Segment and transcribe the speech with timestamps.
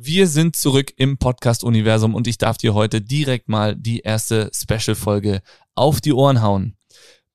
[0.00, 5.42] Wir sind zurück im Podcast-Universum und ich darf dir heute direkt mal die erste Special-Folge
[5.74, 6.76] auf die Ohren hauen.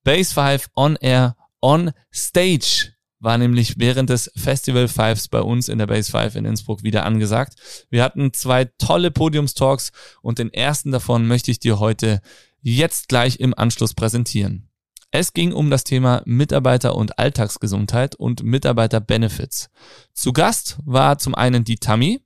[0.06, 5.78] Base 5 on Air on Stage war nämlich während des Festival Fives bei uns in
[5.78, 7.56] der Base 5 in Innsbruck wieder angesagt.
[7.90, 9.92] Wir hatten zwei tolle Podiumstalks
[10.22, 12.22] und den ersten davon möchte ich dir heute
[12.62, 14.70] jetzt gleich im Anschluss präsentieren.
[15.12, 19.70] Es ging um das Thema Mitarbeiter- und Alltagsgesundheit und Mitarbeiter-Benefits.
[20.14, 22.22] Zu Gast war zum einen die Tammy,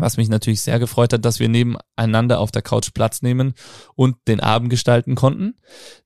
[0.00, 3.54] was mich natürlich sehr gefreut hat, dass wir nebeneinander auf der Couch Platz nehmen
[3.94, 5.56] und den Abend gestalten konnten.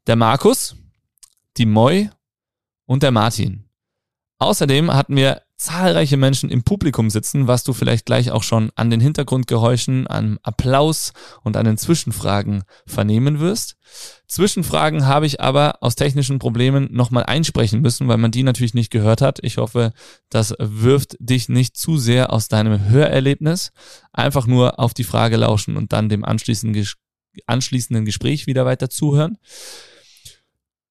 [0.07, 0.77] Der Markus,
[1.57, 2.11] die Moi
[2.87, 3.69] und der Martin.
[4.39, 8.91] Außerdem hatten wir zahlreiche Menschen im Publikum sitzen, was du vielleicht gleich auch schon an
[8.91, 13.77] den Hintergrundgeräuschen, an Applaus und an den Zwischenfragen vernehmen wirst.
[14.27, 18.91] Zwischenfragen habe ich aber aus technischen Problemen nochmal einsprechen müssen, weil man die natürlich nicht
[18.91, 19.39] gehört hat.
[19.43, 19.93] Ich hoffe,
[20.29, 23.71] das wirft dich nicht zu sehr aus deinem Hörerlebnis.
[24.13, 26.87] Einfach nur auf die Frage lauschen und dann dem anschließenden,
[27.47, 29.39] anschließenden Gespräch wieder weiter zuhören.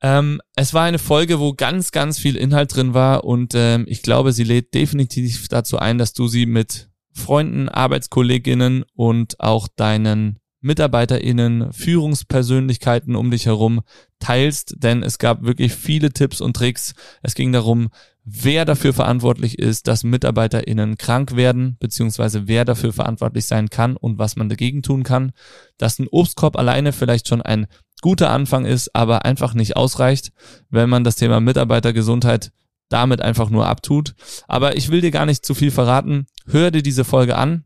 [0.04, 4.02] Ähm, es war eine Folge, wo ganz, ganz viel Inhalt drin war und ähm, ich
[4.02, 10.40] glaube, sie lädt definitiv dazu ein, dass du sie mit Freunden, Arbeitskolleginnen und auch deinen
[10.60, 13.82] MitarbeiterInnen, Führungspersönlichkeiten um dich herum
[14.20, 16.96] teilst, denn es gab wirklich viele Tipps und Tricks.
[17.22, 17.90] Es ging darum,
[18.24, 24.18] wer dafür verantwortlich ist, dass MitarbeiterInnen krank werden, beziehungsweise wer dafür verantwortlich sein kann und
[24.20, 25.34] was man dagegen tun kann.
[25.78, 27.68] Dass ein Obstkorb alleine vielleicht schon ein
[28.04, 30.34] guter Anfang ist, aber einfach nicht ausreicht,
[30.70, 32.52] wenn man das Thema Mitarbeitergesundheit
[32.90, 34.14] damit einfach nur abtut.
[34.46, 36.28] Aber ich will dir gar nicht zu viel verraten.
[36.46, 37.64] Hör dir diese Folge an.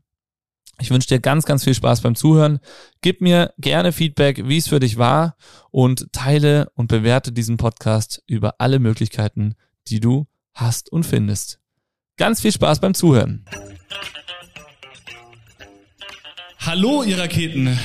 [0.80, 2.60] Ich wünsche dir ganz, ganz viel Spaß beim Zuhören.
[3.00, 5.36] Gib mir gerne Feedback, wie es für dich war
[5.72, 9.56] und teile und bewerte diesen Podcast über alle Möglichkeiten,
[9.88, 11.58] die du hast und findest.
[12.16, 13.44] Ganz viel Spaß beim Zuhören.
[16.60, 17.76] Hallo, ihr Raketen.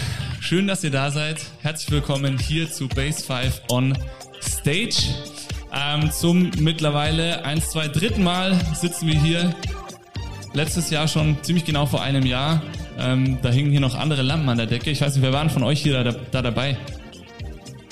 [0.44, 1.38] Schön, dass ihr da seid.
[1.61, 3.97] Herzlich willkommen hier zu Base 5 on
[4.41, 5.16] Stage.
[5.73, 9.56] Ähm, zum mittlerweile eins, zwei, dritten Mal sitzen wir hier.
[10.51, 12.62] Letztes Jahr schon ziemlich genau vor einem Jahr.
[13.00, 14.91] Ähm, da hingen hier noch andere Lampen an der Decke.
[14.91, 16.78] Ich weiß nicht, wer waren von euch hier da, da dabei?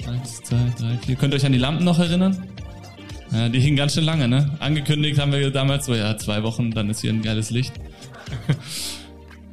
[0.05, 1.15] Eins, zwei, drei, vier.
[1.15, 2.49] Könnt ihr euch an die Lampen noch erinnern?
[3.31, 4.51] Ja, die hingen ganz schön lange, ne?
[4.59, 7.71] Angekündigt haben wir damals so, ja, zwei Wochen, dann ist hier ein geiles Licht.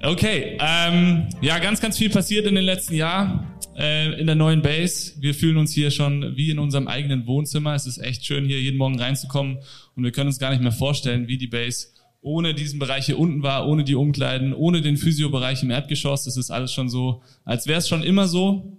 [0.01, 4.63] Okay, ähm, ja, ganz, ganz viel passiert in den letzten Jahren äh, in der neuen
[4.63, 5.15] Base.
[5.19, 7.75] Wir fühlen uns hier schon wie in unserem eigenen Wohnzimmer.
[7.75, 9.59] Es ist echt schön, hier jeden Morgen reinzukommen
[9.97, 11.89] und wir können uns gar nicht mehr vorstellen, wie die Base
[12.21, 16.25] ohne diesen Bereich hier unten war, ohne die Umkleiden, ohne den Physiobereich im Erdgeschoss.
[16.25, 18.79] Das ist alles schon so, als wäre es schon immer so.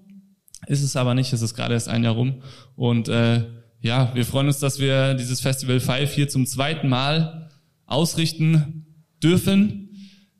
[0.67, 2.41] Ist es aber nicht, es ist gerade erst ein Jahr rum.
[2.75, 3.45] Und äh,
[3.81, 7.49] ja, wir freuen uns, dass wir dieses Festival 5 hier zum zweiten Mal
[7.85, 8.85] ausrichten
[9.21, 9.88] dürfen.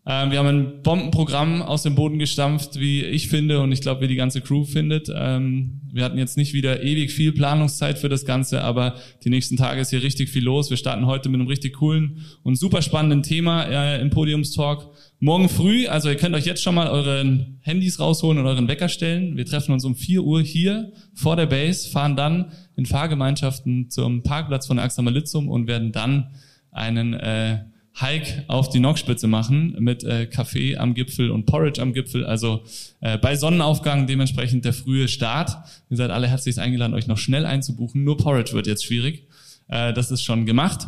[0.06, 4.02] Ähm, wir haben ein Bombenprogramm aus dem Boden gestampft, wie ich finde und ich glaube,
[4.02, 5.12] wie die ganze Crew findet.
[5.14, 9.58] Ähm, wir hatten jetzt nicht wieder ewig viel Planungszeit für das Ganze, aber die nächsten
[9.58, 10.70] Tage ist hier richtig viel los.
[10.70, 14.88] Wir starten heute mit einem richtig coolen und super spannenden Thema äh, im Podiumstalk.
[15.20, 18.88] Morgen früh, also ihr könnt euch jetzt schon mal euren Handys rausholen und euren Wecker
[18.88, 19.36] stellen.
[19.36, 24.24] Wir treffen uns um 4 Uhr hier vor der Base, fahren dann in Fahrgemeinschaften zum
[24.24, 26.30] Parkplatz von Axamalitzum und werden dann
[26.72, 27.60] einen äh,
[27.96, 32.26] Hike auf die Nockspitze machen mit äh, Kaffee am Gipfel und Porridge am Gipfel.
[32.26, 32.64] Also
[33.02, 35.58] äh, bei Sonnenaufgang dementsprechend der frühe Start.
[35.90, 38.04] Ihr seid alle herzlich eingeladen, euch noch schnell einzubuchen.
[38.04, 39.28] Nur Porridge wird jetzt schwierig.
[39.68, 40.88] Äh, das ist schon gemacht.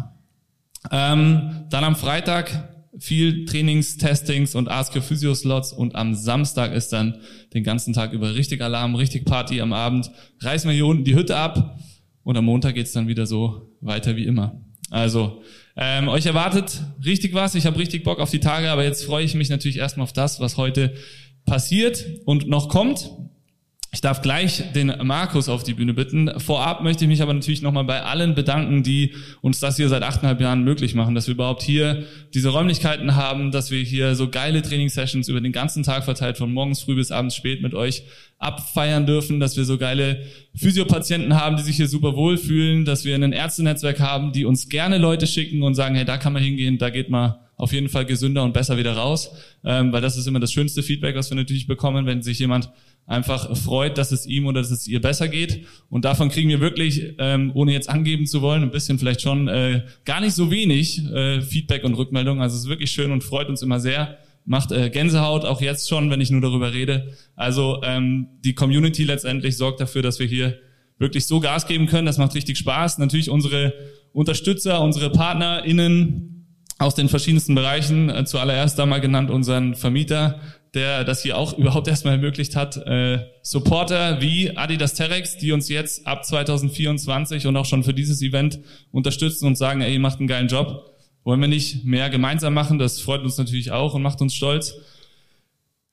[0.91, 6.73] Ähm, dann am Freitag viel Trainings, Testings und Ask Your Physio Slots und am Samstag
[6.73, 7.17] ist dann
[7.53, 10.11] den ganzen Tag über richtig Alarm, richtig Party am Abend.
[10.39, 11.79] Reißen wir hier unten die Hütte ab
[12.23, 14.61] und am Montag geht's dann wieder so weiter wie immer.
[14.89, 15.41] Also
[15.83, 17.55] ähm, euch erwartet richtig was.
[17.55, 20.13] Ich habe richtig Bock auf die Tage, aber jetzt freue ich mich natürlich erstmal auf
[20.13, 20.93] das, was heute
[21.47, 23.09] passiert und noch kommt.
[23.93, 26.39] Ich darf gleich den Markus auf die Bühne bitten.
[26.39, 30.01] Vorab möchte ich mich aber natürlich nochmal bei allen bedanken, die uns das hier seit
[30.01, 34.29] achteinhalb Jahren möglich machen, dass wir überhaupt hier diese Räumlichkeiten haben, dass wir hier so
[34.29, 38.03] geile Trainingssessions über den ganzen Tag verteilt, von morgens früh bis abends spät mit euch
[38.39, 40.21] abfeiern dürfen, dass wir so geile
[40.55, 44.99] Physiopatienten haben, die sich hier super wohlfühlen, dass wir ein Ärztenetzwerk haben, die uns gerne
[44.99, 48.05] Leute schicken und sagen, hey, da kann man hingehen, da geht man auf jeden Fall
[48.05, 49.31] gesünder und besser wieder raus,
[49.63, 52.71] ähm, weil das ist immer das schönste Feedback, was wir natürlich bekommen, wenn sich jemand
[53.05, 55.65] einfach freut, dass es ihm oder dass es ihr besser geht.
[55.89, 59.47] Und davon kriegen wir wirklich, ähm, ohne jetzt angeben zu wollen, ein bisschen vielleicht schon
[59.47, 62.41] äh, gar nicht so wenig äh, Feedback und Rückmeldung.
[62.41, 64.17] Also es ist wirklich schön und freut uns immer sehr.
[64.45, 67.13] Macht äh, Gänsehaut auch jetzt schon, wenn ich nur darüber rede.
[67.35, 70.57] Also ähm, die Community letztendlich sorgt dafür, dass wir hier
[70.97, 72.05] wirklich so Gas geben können.
[72.05, 72.97] Das macht richtig Spaß.
[72.97, 73.73] Natürlich unsere
[74.13, 76.31] Unterstützer, unsere PartnerInnen,
[76.81, 78.09] aus den verschiedensten Bereichen.
[78.09, 80.39] Äh, zuallererst da mal genannt unseren Vermieter,
[80.73, 82.77] der das hier auch überhaupt erstmal ermöglicht hat.
[82.77, 88.21] Äh, Supporter wie Adidas Terex, die uns jetzt ab 2024 und auch schon für dieses
[88.21, 88.59] Event
[88.91, 90.85] unterstützen und sagen, ey, ihr macht einen geilen Job.
[91.23, 92.79] Wollen wir nicht mehr gemeinsam machen?
[92.79, 94.75] Das freut uns natürlich auch und macht uns stolz.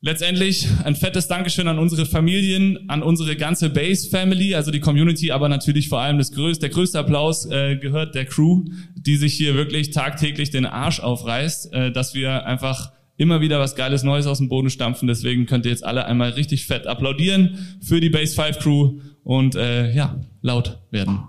[0.01, 5.33] Letztendlich ein fettes Dankeschön an unsere Familien, an unsere ganze Base Family, also die Community,
[5.33, 8.65] aber natürlich vor allem das größte, der größte Applaus äh, gehört der Crew,
[8.95, 13.77] die sich hier wirklich tagtäglich den Arsch aufreißt, äh, dass wir einfach immer wieder was
[13.77, 15.07] Geiles Neues aus dem Boden stampfen.
[15.07, 19.55] Deswegen könnt ihr jetzt alle einmal richtig fett applaudieren für die Base 5 Crew und
[19.55, 21.21] äh, ja, laut werden.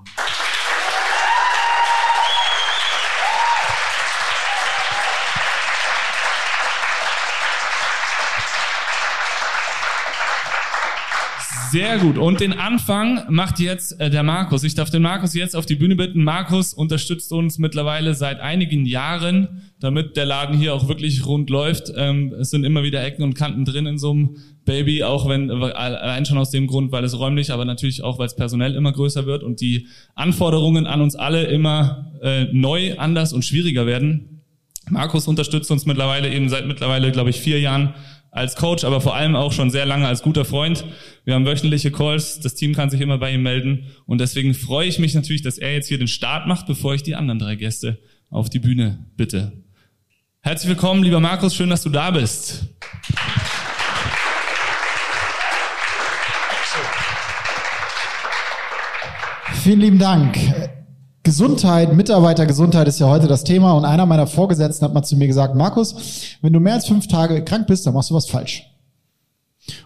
[11.71, 12.17] Sehr gut.
[12.17, 14.63] Und den Anfang macht jetzt äh, der Markus.
[14.63, 16.23] Ich darf den Markus jetzt auf die Bühne bitten.
[16.23, 21.91] Markus unterstützt uns mittlerweile seit einigen Jahren, damit der Laden hier auch wirklich rund läuft.
[21.95, 25.49] Ähm, es sind immer wieder Ecken und Kanten drin in so einem Baby, auch wenn
[25.49, 28.73] äh, allein schon aus dem Grund, weil es räumlich, aber natürlich auch, weil es personell
[28.73, 33.85] immer größer wird und die Anforderungen an uns alle immer äh, neu, anders und schwieriger
[33.85, 34.41] werden.
[34.89, 37.93] Markus unterstützt uns mittlerweile eben seit mittlerweile, glaube ich, vier Jahren
[38.31, 40.85] als Coach, aber vor allem auch schon sehr lange als guter Freund.
[41.25, 44.87] Wir haben wöchentliche Calls, das Team kann sich immer bei ihm melden und deswegen freue
[44.87, 47.55] ich mich natürlich, dass er jetzt hier den Start macht, bevor ich die anderen drei
[47.55, 47.99] Gäste
[48.29, 49.63] auf die Bühne bitte.
[50.41, 52.67] Herzlich willkommen, lieber Markus, schön, dass du da bist.
[59.63, 60.37] Vielen lieben Dank.
[61.23, 65.27] Gesundheit, Mitarbeitergesundheit ist ja heute das Thema und einer meiner Vorgesetzten hat mal zu mir
[65.27, 68.65] gesagt, Markus, wenn du mehr als fünf Tage krank bist, dann machst du was falsch.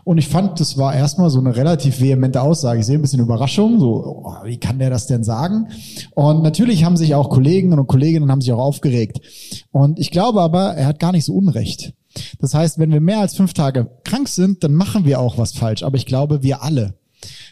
[0.03, 2.79] Und ich fand, das war erstmal so eine relativ vehemente Aussage.
[2.79, 5.67] Ich sehe ein bisschen Überraschung, so, oh, wie kann der das denn sagen?
[6.11, 9.19] Und natürlich haben sich auch Kollegen und Kolleginnen haben sich auch aufgeregt.
[9.71, 11.93] Und ich glaube aber, er hat gar nicht so Unrecht.
[12.39, 15.53] Das heißt, wenn wir mehr als fünf Tage krank sind, dann machen wir auch was
[15.53, 15.83] falsch.
[15.83, 16.93] Aber ich glaube, wir alle.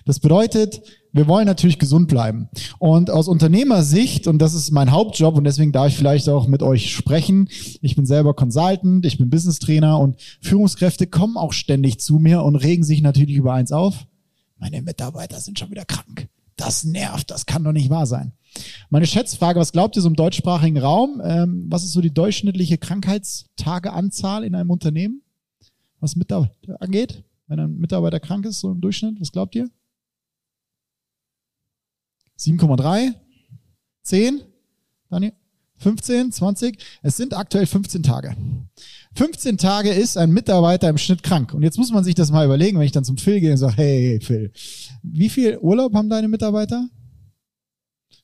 [0.06, 0.82] Das bedeutet,
[1.14, 2.50] wir wollen natürlich gesund bleiben.
[2.80, 6.64] Und aus Unternehmersicht, und das ist mein Hauptjob, und deswegen darf ich vielleicht auch mit
[6.64, 7.50] euch sprechen,
[7.82, 12.44] ich bin selber Consultant, ich bin Business Trainer und Führungskräfte kommen auch ständig zu mir
[12.44, 14.08] und regen sich natürlich über eins auf.
[14.58, 16.30] Meine Mitarbeiter sind schon wieder krank.
[16.56, 18.34] Das nervt, das kann doch nicht wahr sein.
[18.90, 21.22] Meine Schätzfrage, was glaubt ihr so im deutschsprachigen Raum?
[21.24, 25.22] Ähm, was ist so die durchschnittliche Krankheitstageanzahl in einem Unternehmen?
[26.00, 27.24] Was Mitarbeiter angeht?
[27.48, 29.70] Wenn ein Mitarbeiter krank ist, so im Durchschnitt, was glaubt ihr?
[32.42, 33.14] 7,3,
[34.02, 34.42] 10,
[35.10, 35.34] Daniel,
[35.78, 36.78] 15, 20.
[37.04, 38.36] Es sind aktuell 15 Tage.
[39.14, 41.54] 15 Tage ist ein Mitarbeiter im Schnitt krank.
[41.54, 43.58] Und jetzt muss man sich das mal überlegen, wenn ich dann zum Phil gehe und
[43.58, 44.52] sage, hey Phil,
[45.04, 46.90] wie viel Urlaub haben deine Mitarbeiter?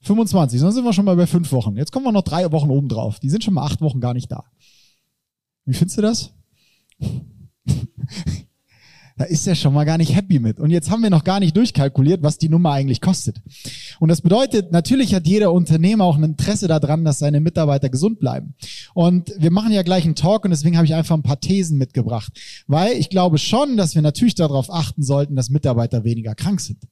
[0.02, 1.76] 25, sonst sind wir schon mal bei fünf Wochen.
[1.76, 3.20] Jetzt kommen wir noch drei Wochen oben drauf.
[3.20, 4.46] Die sind schon mal acht Wochen gar nicht da.
[5.66, 6.34] Wie findest du das?
[9.18, 10.60] Da ist er schon mal gar nicht happy mit.
[10.60, 13.42] Und jetzt haben wir noch gar nicht durchkalkuliert, was die Nummer eigentlich kostet.
[14.00, 18.20] Und das bedeutet, natürlich hat jeder Unternehmer auch ein Interesse daran, dass seine Mitarbeiter gesund
[18.20, 18.54] bleiben.
[18.94, 21.80] Und wir machen ja gleich einen Talk und deswegen habe ich einfach ein paar Thesen
[21.80, 22.32] mitgebracht.
[22.68, 26.84] Weil ich glaube schon, dass wir natürlich darauf achten sollten, dass Mitarbeiter weniger krank sind.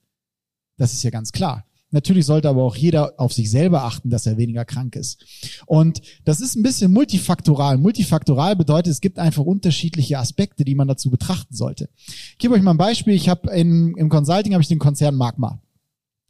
[0.78, 1.64] Das ist ja ganz klar.
[1.92, 5.24] Natürlich sollte aber auch jeder auf sich selber achten, dass er weniger krank ist.
[5.66, 7.78] Und das ist ein bisschen multifaktoral.
[7.78, 11.90] Multifaktoral bedeutet, es gibt einfach unterschiedliche Aspekte, die man dazu betrachten sollte.
[11.96, 13.14] Ich gebe euch mal ein Beispiel.
[13.14, 15.62] Ich habe im Consulting habe ich den Konzern Magma.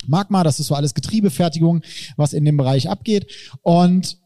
[0.07, 1.81] Magma, das ist so alles Getriebefertigung,
[2.15, 3.31] was in dem Bereich abgeht.
[3.62, 4.19] Und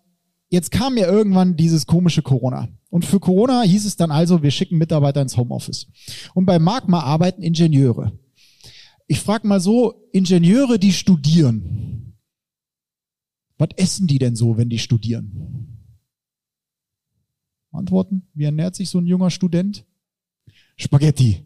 [0.49, 2.67] jetzt kam ja irgendwann dieses komische Corona.
[2.89, 5.87] Und für Corona hieß es dann also, wir schicken Mitarbeiter ins Homeoffice.
[6.33, 8.11] Und bei Magma arbeiten Ingenieure.
[9.11, 12.15] Ich frage mal so, Ingenieure, die studieren,
[13.57, 15.79] was essen die denn so, wenn die studieren?
[17.71, 19.83] Antworten, wie ernährt sich so ein junger Student?
[20.77, 21.43] Spaghetti.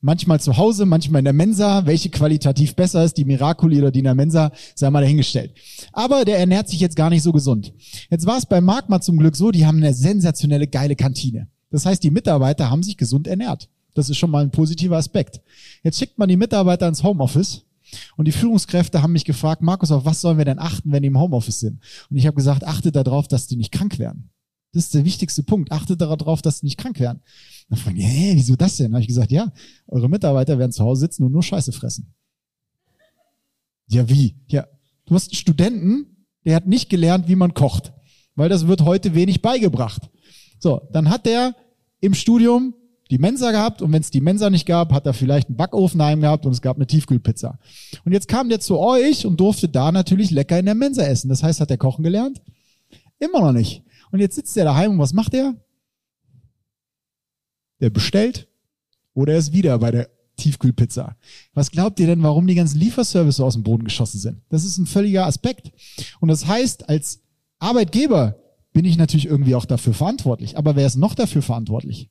[0.00, 1.86] Manchmal zu Hause, manchmal in der Mensa.
[1.86, 5.54] Welche qualitativ besser ist, die Miracoli oder die in der Mensa, sei mal dahingestellt.
[5.92, 7.72] Aber der ernährt sich jetzt gar nicht so gesund.
[8.10, 11.48] Jetzt war es bei Magma zum Glück so, die haben eine sensationelle, geile Kantine.
[11.70, 13.68] Das heißt, die Mitarbeiter haben sich gesund ernährt.
[13.98, 15.40] Das ist schon mal ein positiver Aspekt.
[15.82, 17.64] Jetzt schickt man die Mitarbeiter ins Homeoffice
[18.16, 21.08] und die Führungskräfte haben mich gefragt, Markus, auf was sollen wir denn achten, wenn die
[21.08, 21.80] im Homeoffice sind?
[22.08, 24.30] Und ich habe gesagt, achtet darauf, dass die nicht krank werden.
[24.72, 25.72] Das ist der wichtigste Punkt.
[25.72, 27.20] Achtet darauf, dass die nicht krank werden.
[27.68, 28.86] Dann fragen die, hä, wieso das denn?
[28.86, 29.52] Dann habe ich gesagt, ja,
[29.88, 32.14] eure Mitarbeiter werden zu Hause sitzen und nur Scheiße fressen.
[33.88, 34.36] Ja, wie?
[34.46, 34.68] Ja,
[35.06, 37.92] du hast einen Studenten, der hat nicht gelernt, wie man kocht,
[38.36, 40.08] weil das wird heute wenig beigebracht.
[40.60, 41.56] So, dann hat der
[42.00, 42.74] im Studium
[43.10, 45.98] die Mensa gehabt und wenn es die Mensa nicht gab, hat er vielleicht einen Backofen
[45.98, 47.58] daheim gehabt und es gab eine Tiefkühlpizza.
[48.04, 51.28] Und jetzt kam der zu euch und durfte da natürlich lecker in der Mensa essen.
[51.28, 52.42] Das heißt, hat er kochen gelernt?
[53.18, 53.82] Immer noch nicht.
[54.10, 55.54] Und jetzt sitzt er daheim und was macht er?
[57.80, 58.48] Der bestellt
[59.14, 61.16] oder er ist wieder bei der Tiefkühlpizza.
[61.54, 64.42] Was glaubt ihr denn, warum die ganzen Lieferservice so aus dem Boden geschossen sind?
[64.50, 65.72] Das ist ein völliger Aspekt.
[66.20, 67.22] Und das heißt, als
[67.58, 68.36] Arbeitgeber
[68.72, 70.56] bin ich natürlich irgendwie auch dafür verantwortlich.
[70.56, 72.10] Aber wer ist noch dafür verantwortlich?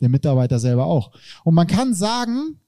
[0.00, 1.12] Der Mitarbeiter selber auch.
[1.44, 2.58] Und man kann sagen,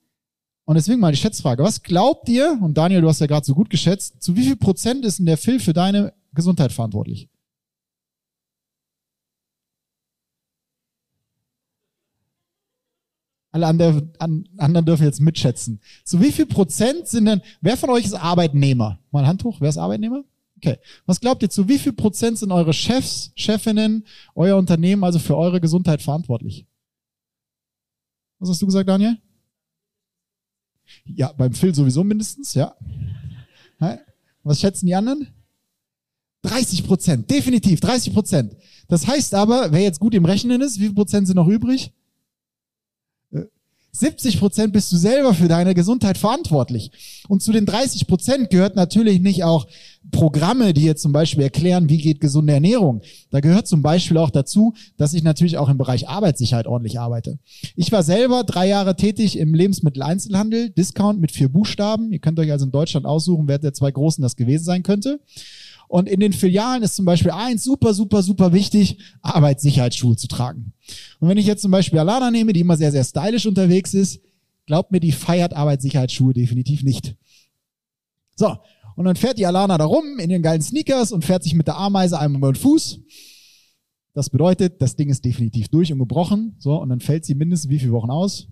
[0.65, 3.53] und deswegen mal die Schätzfrage, was glaubt ihr, und Daniel, du hast ja gerade so
[3.53, 7.29] gut geschätzt, zu wie viel Prozent ist denn der Phil für deine Gesundheit verantwortlich?
[13.51, 15.79] Alle anderen, anderen dürfen jetzt mitschätzen.
[16.03, 18.99] Zu wie viel Prozent sind denn, wer von euch ist Arbeitnehmer?
[19.11, 20.23] Mal Hand hoch, wer ist Arbeitnehmer?
[20.57, 20.77] Okay.
[21.05, 25.37] Was glaubt ihr, zu wie viel Prozent sind eure Chefs, Chefinnen, euer Unternehmen also für
[25.37, 26.65] eure Gesundheit verantwortlich?
[28.43, 29.17] Was hast du gesagt, Daniel?
[31.05, 32.75] Ja, beim Phil sowieso mindestens, ja.
[34.43, 35.29] Was schätzen die anderen?
[36.41, 38.57] 30 Prozent, definitiv 30 Prozent.
[38.89, 41.93] Das heißt aber, wer jetzt gut im Rechnen ist, wie viel Prozent sind noch übrig?
[43.95, 46.91] 70 Prozent bist du selber für deine Gesundheit verantwortlich.
[47.27, 49.67] Und zu den 30 Prozent gehört natürlich nicht auch
[50.11, 53.01] Programme, die jetzt zum Beispiel erklären, wie geht gesunde Ernährung.
[53.29, 57.37] Da gehört zum Beispiel auch dazu, dass ich natürlich auch im Bereich Arbeitssicherheit ordentlich arbeite.
[57.75, 62.11] Ich war selber drei Jahre tätig im Lebensmitteleinzelhandel, Discount mit vier Buchstaben.
[62.11, 65.19] Ihr könnt euch also in Deutschland aussuchen, wer der zwei Großen das gewesen sein könnte.
[65.87, 70.73] Und in den Filialen ist zum Beispiel eins super, super, super wichtig, Arbeitssicherheitsschuhe zu tragen.
[71.19, 74.21] Und wenn ich jetzt zum Beispiel Alana nehme, die immer sehr, sehr stylisch unterwegs ist,
[74.65, 77.15] glaubt mir, die feiert Arbeitssicherheitsschuhe definitiv nicht.
[78.35, 78.57] So.
[78.95, 81.67] Und dann fährt die Alana da rum in ihren geilen Sneakers und fährt sich mit
[81.67, 82.99] der Ameise einmal über den Fuß.
[84.13, 86.55] Das bedeutet, das Ding ist definitiv durch und gebrochen.
[86.59, 86.79] So.
[86.79, 88.47] Und dann fällt sie mindestens wie viele Wochen aus?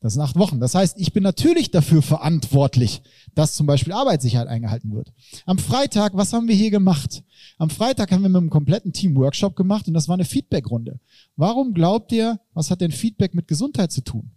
[0.00, 0.60] Das sind acht Wochen.
[0.60, 3.02] Das heißt, ich bin natürlich dafür verantwortlich,
[3.34, 5.12] dass zum Beispiel Arbeitssicherheit eingehalten wird.
[5.44, 7.24] Am Freitag, was haben wir hier gemacht?
[7.58, 11.00] Am Freitag haben wir mit einem kompletten Team Workshop gemacht und das war eine Feedbackrunde.
[11.36, 14.30] Warum glaubt ihr, was hat denn Feedback mit Gesundheit zu tun?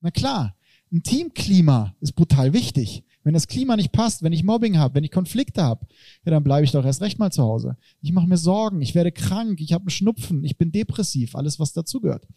[0.00, 0.56] Na klar,
[0.92, 3.04] ein Teamklima ist brutal wichtig.
[3.24, 5.86] Wenn das Klima nicht passt, wenn ich Mobbing habe, wenn ich Konflikte habe,
[6.24, 7.76] ja, dann bleibe ich doch erst recht mal zu Hause.
[8.02, 11.58] Ich mache mir Sorgen, ich werde krank, ich habe einen Schnupfen, ich bin depressiv, alles
[11.58, 12.28] was dazugehört.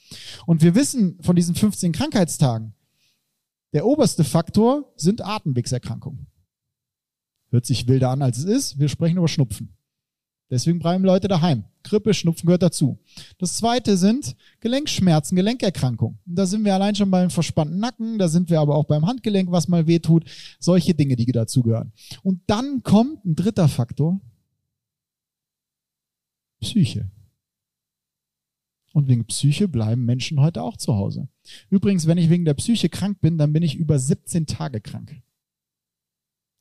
[0.45, 2.73] Und wir wissen von diesen 15 Krankheitstagen,
[3.73, 6.27] der oberste Faktor sind Atemwegserkrankungen.
[7.49, 8.79] Hört sich wilder an, als es ist.
[8.79, 9.76] Wir sprechen über Schnupfen.
[10.49, 11.65] Deswegen bleiben Leute daheim.
[11.83, 12.97] Grippe, Schnupfen gehört dazu.
[13.37, 16.19] Das zweite sind Gelenkschmerzen, Gelenkerkrankungen.
[16.25, 19.51] da sind wir allein schon beim verspannten Nacken, da sind wir aber auch beim Handgelenk,
[19.51, 20.25] was mal wehtut.
[20.59, 21.91] Solche Dinge, die dazugehören.
[22.23, 24.19] Und dann kommt ein dritter Faktor.
[26.61, 27.09] Psyche.
[28.93, 31.27] Und wegen Psyche bleiben Menschen heute auch zu Hause.
[31.69, 35.21] Übrigens, wenn ich wegen der Psyche krank bin, dann bin ich über 17 Tage krank.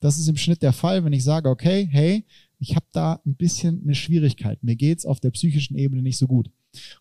[0.01, 2.27] Das ist im Schnitt der Fall, wenn ich sage, okay, hey,
[2.59, 4.63] ich habe da ein bisschen eine Schwierigkeit.
[4.63, 6.51] Mir geht's auf der psychischen Ebene nicht so gut.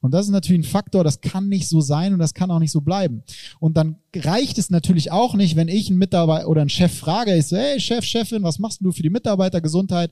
[0.02, 2.60] Und das ist natürlich ein Faktor, das kann nicht so sein und das kann auch
[2.60, 3.24] nicht so bleiben.
[3.60, 7.36] Und dann reicht es natürlich auch nicht, wenn ich einen Mitarbeiter oder einen Chef frage,
[7.36, 10.12] ich so, hey Chef, Chefin, was machst du für die Mitarbeitergesundheit?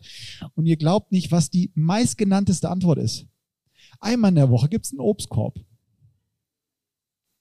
[0.56, 3.26] Und ihr glaubt nicht, was die meistgenannteste Antwort ist.
[4.00, 5.60] Einmal in der Woche gibt's einen Obstkorb.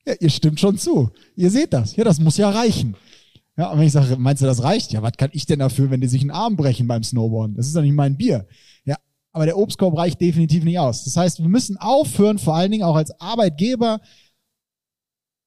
[0.06, 1.10] Ja, ihr stimmt schon zu.
[1.36, 1.96] Ihr seht das.
[1.96, 2.96] Ja, das muss ja reichen.
[3.56, 4.92] Ja, und wenn ich sage, meinst du, das reicht?
[4.92, 7.56] Ja, was kann ich denn dafür, wenn die sich einen Arm brechen beim Snowboarden?
[7.56, 8.46] Das ist doch nicht mein Bier.
[8.84, 8.96] Ja,
[9.32, 11.04] aber der Obstkorb reicht definitiv nicht aus.
[11.04, 14.00] Das heißt, wir müssen aufhören, vor allen Dingen auch als Arbeitgeber,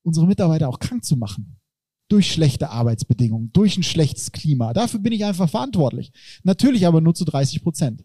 [0.04, 1.58] unsere Mitarbeiter auch krank zu machen.
[2.08, 4.74] Durch schlechte Arbeitsbedingungen, durch ein schlechtes Klima.
[4.74, 6.12] Dafür bin ich einfach verantwortlich.
[6.44, 8.04] Natürlich aber nur zu 30 Prozent.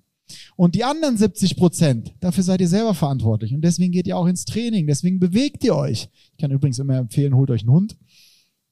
[0.57, 3.52] Und die anderen 70 Prozent, dafür seid ihr selber verantwortlich.
[3.52, 6.09] Und deswegen geht ihr auch ins Training, deswegen bewegt ihr euch.
[6.33, 7.97] Ich kann übrigens immer empfehlen, holt euch einen Hund.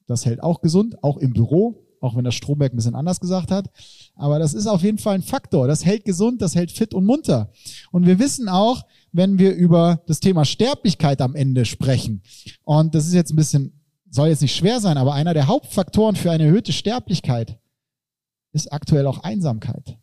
[0.09, 3.51] Das hält auch gesund, auch im Büro, auch wenn das Stromberg ein bisschen anders gesagt
[3.51, 3.71] hat.
[4.17, 5.69] Aber das ist auf jeden Fall ein Faktor.
[5.69, 7.51] Das hält gesund, das hält fit und munter.
[7.93, 12.23] Und wir wissen auch, wenn wir über das Thema Sterblichkeit am Ende sprechen,
[12.65, 16.17] und das ist jetzt ein bisschen, soll jetzt nicht schwer sein, aber einer der Hauptfaktoren
[16.17, 17.59] für eine erhöhte Sterblichkeit
[18.53, 19.99] ist aktuell auch Einsamkeit.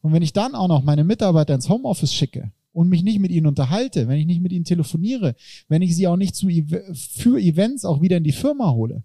[0.00, 3.30] Und wenn ich dann auch noch meine Mitarbeiter ins Homeoffice schicke und mich nicht mit
[3.30, 5.34] ihnen unterhalte, wenn ich nicht mit ihnen telefoniere,
[5.66, 6.46] wenn ich sie auch nicht zu,
[6.92, 9.02] für Events auch wieder in die Firma hole,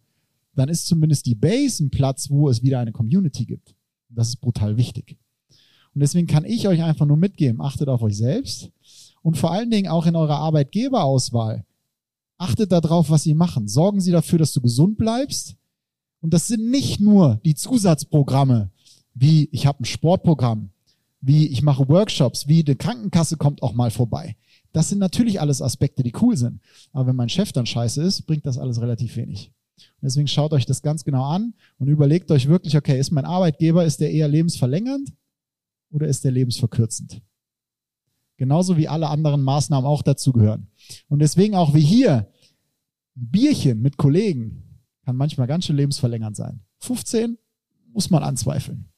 [0.56, 3.74] dann ist zumindest die Base ein Platz, wo es wieder eine Community gibt.
[4.10, 5.18] Das ist brutal wichtig.
[5.94, 8.72] Und deswegen kann ich euch einfach nur mitgeben, achtet auf euch selbst
[9.22, 11.64] und vor allen Dingen auch in eurer Arbeitgeberauswahl.
[12.38, 13.70] Achtet darauf, was sie machen.
[13.70, 15.56] Sorgen sie dafür, dass du gesund bleibst.
[16.20, 18.70] Und das sind nicht nur die Zusatzprogramme,
[19.14, 20.72] wie ich habe ein Sportprogramm,
[21.22, 24.36] wie ich mache Workshops, wie die Krankenkasse kommt auch mal vorbei.
[24.74, 26.62] Das sind natürlich alles Aspekte, die cool sind.
[26.92, 29.52] Aber wenn mein Chef dann scheiße ist, bringt das alles relativ wenig.
[29.78, 33.26] Und deswegen schaut euch das ganz genau an und überlegt euch wirklich, okay, ist mein
[33.26, 35.14] Arbeitgeber, ist der eher lebensverlängernd
[35.92, 37.22] oder ist der lebensverkürzend?
[38.38, 40.68] Genauso wie alle anderen Maßnahmen auch dazugehören.
[41.08, 42.32] Und deswegen auch wie hier,
[43.16, 46.62] ein Bierchen mit Kollegen kann manchmal ganz schön lebensverlängernd sein.
[46.80, 47.38] 15
[47.94, 48.91] muss man anzweifeln.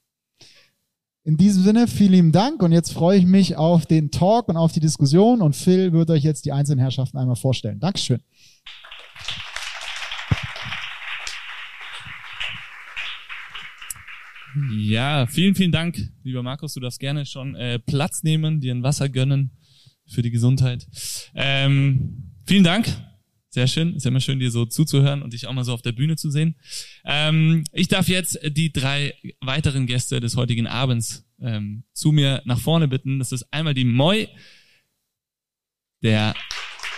[1.25, 4.58] In diesem Sinne, vielen lieben Dank und jetzt freue ich mich auf den Talk und
[4.58, 7.80] auf die Diskussion und Phil wird euch jetzt die einzelnen Herrschaften einmal vorstellen.
[7.80, 8.20] Dankeschön.
[14.77, 16.74] Ja, vielen, vielen Dank, lieber Markus.
[16.74, 19.51] Du darfst gerne schon äh, Platz nehmen, dir ein Wasser gönnen
[20.06, 20.86] für die Gesundheit.
[21.36, 22.86] Ähm, vielen Dank.
[23.53, 23.95] Sehr schön.
[23.95, 26.15] Ist ja immer schön, dir so zuzuhören und dich auch mal so auf der Bühne
[26.15, 26.55] zu sehen.
[27.05, 32.60] Ähm, ich darf jetzt die drei weiteren Gäste des heutigen Abends ähm, zu mir nach
[32.60, 33.19] vorne bitten.
[33.19, 34.25] Das ist einmal die Moi,
[36.01, 36.33] der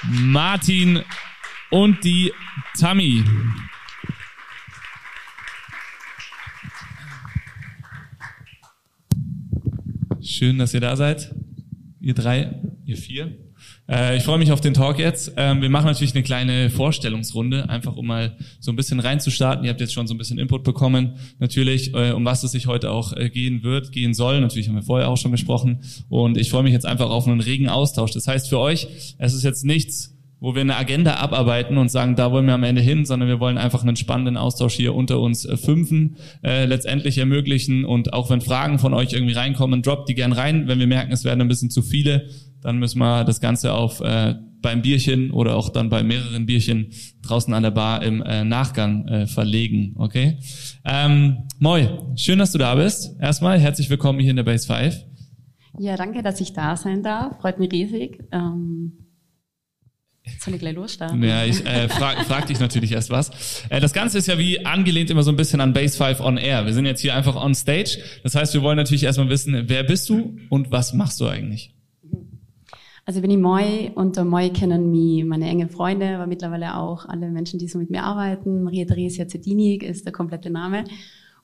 [0.03, 1.03] Martin
[1.71, 2.31] und die
[2.79, 3.25] Tammy.
[10.21, 11.35] Schön, dass ihr da seid.
[11.99, 13.44] Ihr drei, ihr vier.
[13.87, 15.33] Äh, ich freue mich auf den Talk jetzt.
[15.37, 19.63] Ähm, wir machen natürlich eine kleine Vorstellungsrunde, einfach um mal so ein bisschen reinzustarten.
[19.63, 22.67] Ihr habt jetzt schon so ein bisschen Input bekommen, natürlich, äh, um was es sich
[22.67, 24.41] heute auch äh, gehen wird, gehen soll.
[24.41, 25.81] Natürlich haben wir vorher auch schon gesprochen.
[26.09, 28.11] Und ich freue mich jetzt einfach auf einen regen Austausch.
[28.11, 28.87] Das heißt für euch,
[29.17, 32.63] es ist jetzt nichts wo wir eine Agenda abarbeiten und sagen, da wollen wir am
[32.63, 36.65] Ende hin, sondern wir wollen einfach einen spannenden Austausch hier unter uns äh, Fünfen äh,
[36.65, 37.83] letztendlich ermöglichen.
[37.83, 40.67] Und auch wenn Fragen von euch irgendwie reinkommen, droppt die gern rein.
[40.67, 42.27] Wenn wir merken, es werden ein bisschen zu viele,
[42.65, 46.87] dann müssen wir das Ganze auf äh, beim Bierchen oder auch dann bei mehreren Bierchen
[47.21, 49.93] draußen an der Bar im äh, Nachgang äh, verlegen.
[49.99, 50.39] Okay?
[50.83, 53.15] Ähm, Moi, schön, dass du da bist.
[53.21, 54.95] Erstmal herzlich willkommen hier in der Base 5.
[55.77, 57.39] Ja, danke, dass ich da sein darf.
[57.39, 58.23] Freut mich riesig.
[58.31, 58.93] Ähm
[60.39, 61.21] soll ich gleich losstarten?
[61.21, 63.63] Ja, ich äh, frag, frag dich natürlich erst was.
[63.69, 66.37] Äh, das Ganze ist ja wie angelehnt immer so ein bisschen an Base 5 on
[66.37, 66.65] Air.
[66.65, 67.99] Wir sind jetzt hier einfach on stage.
[68.23, 71.74] Das heißt, wir wollen natürlich erstmal wissen, wer bist du und was machst du eigentlich?
[73.07, 77.29] Also bin ich Moi und Moi kennen mich meine enge Freunde, aber mittlerweile auch alle
[77.29, 78.63] Menschen, die so mit mir arbeiten.
[78.63, 80.85] Maria Theresia Zedinik ist der komplette Name.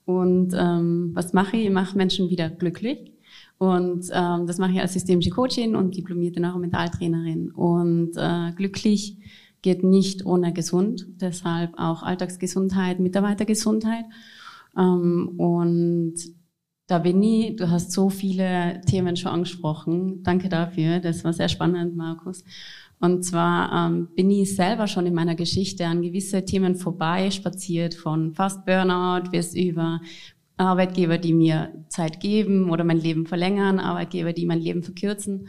[0.05, 1.65] Und ähm, was mache ich?
[1.65, 3.11] Ich mache Menschen wieder glücklich.
[3.59, 7.51] Und ähm, das mache ich als systemische Coachin und diplomierte Neuromentaltrainerin.
[7.51, 9.17] Und äh, glücklich
[9.61, 11.05] geht nicht ohne gesund.
[11.21, 14.05] Deshalb auch Alltagsgesundheit, Mitarbeitergesundheit.
[14.75, 16.15] Ähm, und
[16.91, 20.23] da bin ich, du hast so viele Themen schon angesprochen.
[20.23, 20.99] Danke dafür.
[20.99, 22.43] Das war sehr spannend, Markus.
[22.99, 27.93] Und zwar ähm, bin ich selber schon in meiner Geschichte an gewisse Themen vorbei spaziert,
[27.93, 30.01] von Fast Burnout bis über
[30.57, 35.47] Arbeitgeber, die mir Zeit geben oder mein Leben verlängern, Arbeitgeber, die mein Leben verkürzen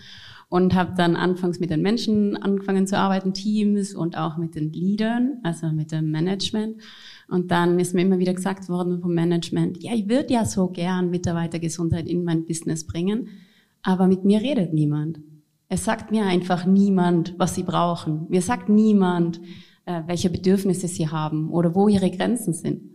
[0.52, 4.70] und habe dann anfangs mit den Menschen angefangen zu arbeiten, Teams und auch mit den
[4.70, 6.76] Leadern, also mit dem Management.
[7.26, 10.68] Und dann ist mir immer wieder gesagt worden vom Management, ja, ich würde ja so
[10.68, 13.28] gern Mitarbeitergesundheit in mein Business bringen,
[13.80, 15.20] aber mit mir redet niemand.
[15.70, 18.26] Es sagt mir einfach niemand, was sie brauchen.
[18.28, 19.40] Mir sagt niemand,
[19.86, 22.92] äh, welche Bedürfnisse sie haben oder wo ihre Grenzen sind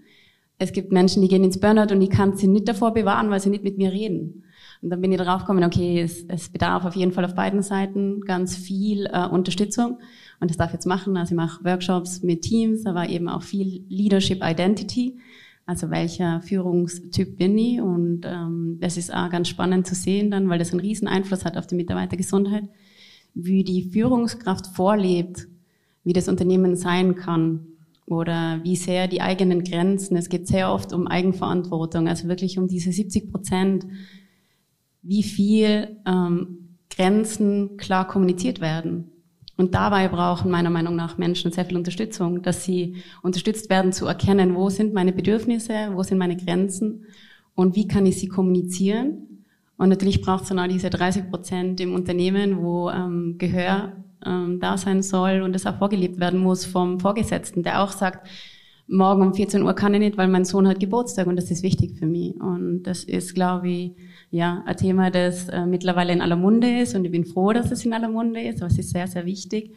[0.59, 3.39] es gibt Menschen, die gehen ins Burnout und ich kann sie nicht davor bewahren, weil
[3.39, 4.43] sie nicht mit mir reden.
[4.81, 7.61] Und dann bin ich darauf gekommen, okay, es, es bedarf auf jeden Fall auf beiden
[7.61, 9.99] Seiten ganz viel äh, Unterstützung.
[10.39, 11.17] Und das darf ich jetzt machen.
[11.17, 15.17] Also ich mache Workshops mit Teams, aber eben auch viel Leadership Identity.
[15.65, 17.81] Also welcher Führungstyp bin ich?
[17.81, 21.43] Und ähm, das ist auch ganz spannend zu sehen dann, weil das einen riesen Einfluss
[21.43, 22.63] hat auf die Mitarbeitergesundheit,
[23.33, 25.47] wie die Führungskraft vorlebt,
[26.03, 27.67] wie das Unternehmen sein kann
[28.05, 30.15] oder wie sehr die eigenen Grenzen.
[30.15, 33.85] Es geht sehr oft um Eigenverantwortung, also wirklich um diese 70 Prozent,
[35.07, 39.11] wie viel ähm, Grenzen klar kommuniziert werden.
[39.55, 44.05] Und dabei brauchen meiner Meinung nach Menschen sehr viel Unterstützung, dass sie unterstützt werden zu
[44.05, 47.05] erkennen, wo sind meine Bedürfnisse, wo sind meine Grenzen
[47.55, 49.45] und wie kann ich sie kommunizieren.
[49.77, 53.93] Und natürlich braucht es dann auch diese 30 Prozent im Unternehmen, wo ähm, Gehör
[54.25, 58.27] ähm, da sein soll und das auch vorgelebt werden muss vom Vorgesetzten, der auch sagt,
[58.87, 61.63] morgen um 14 Uhr kann ich nicht, weil mein Sohn hat Geburtstag und das ist
[61.63, 62.35] wichtig für mich.
[62.39, 63.91] Und das ist, glaube ich,
[64.37, 67.71] ja, ein Thema, das äh, mittlerweile in aller Munde ist und ich bin froh, dass
[67.71, 69.73] es in aller Munde ist, aber es ist sehr, sehr wichtig,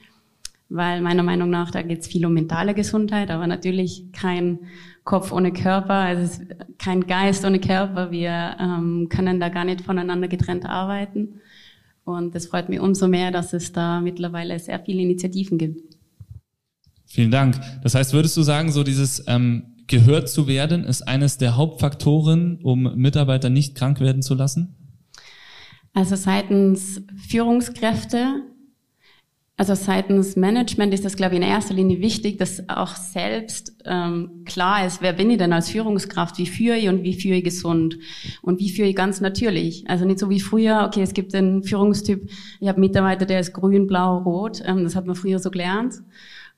[0.69, 4.59] weil meiner Meinung nach, da geht es viel um mentale Gesundheit, aber natürlich kein
[5.05, 6.43] Kopf ohne Körper, also
[6.79, 8.11] kein Geist ohne Körper.
[8.11, 11.41] Wir ähm, können da gar nicht voneinander getrennt arbeiten.
[12.05, 15.97] Und es freut mich umso mehr, dass es da mittlerweile sehr viele Initiativen gibt.
[17.07, 17.59] Vielen Dank.
[17.83, 22.61] Das heißt, würdest du sagen, so dieses ähm, gehört zu werden ist eines der Hauptfaktoren,
[22.63, 24.75] um Mitarbeiter nicht krank werden zu lassen?
[25.93, 28.45] Also seitens Führungskräfte
[29.57, 34.45] Also seitens Management ist das, glaube ich, in erster Linie wichtig, dass auch selbst ähm,
[34.47, 37.45] klar ist, wer bin ich denn als Führungskraft, wie führe ich und wie führe ich
[37.45, 37.99] gesund
[38.41, 39.85] und wie führe ich ganz natürlich.
[39.87, 43.53] Also nicht so wie früher, okay, es gibt einen Führungstyp, ich habe Mitarbeiter, der ist
[43.53, 45.95] grün, blau, rot, ähm, das hat man früher so gelernt.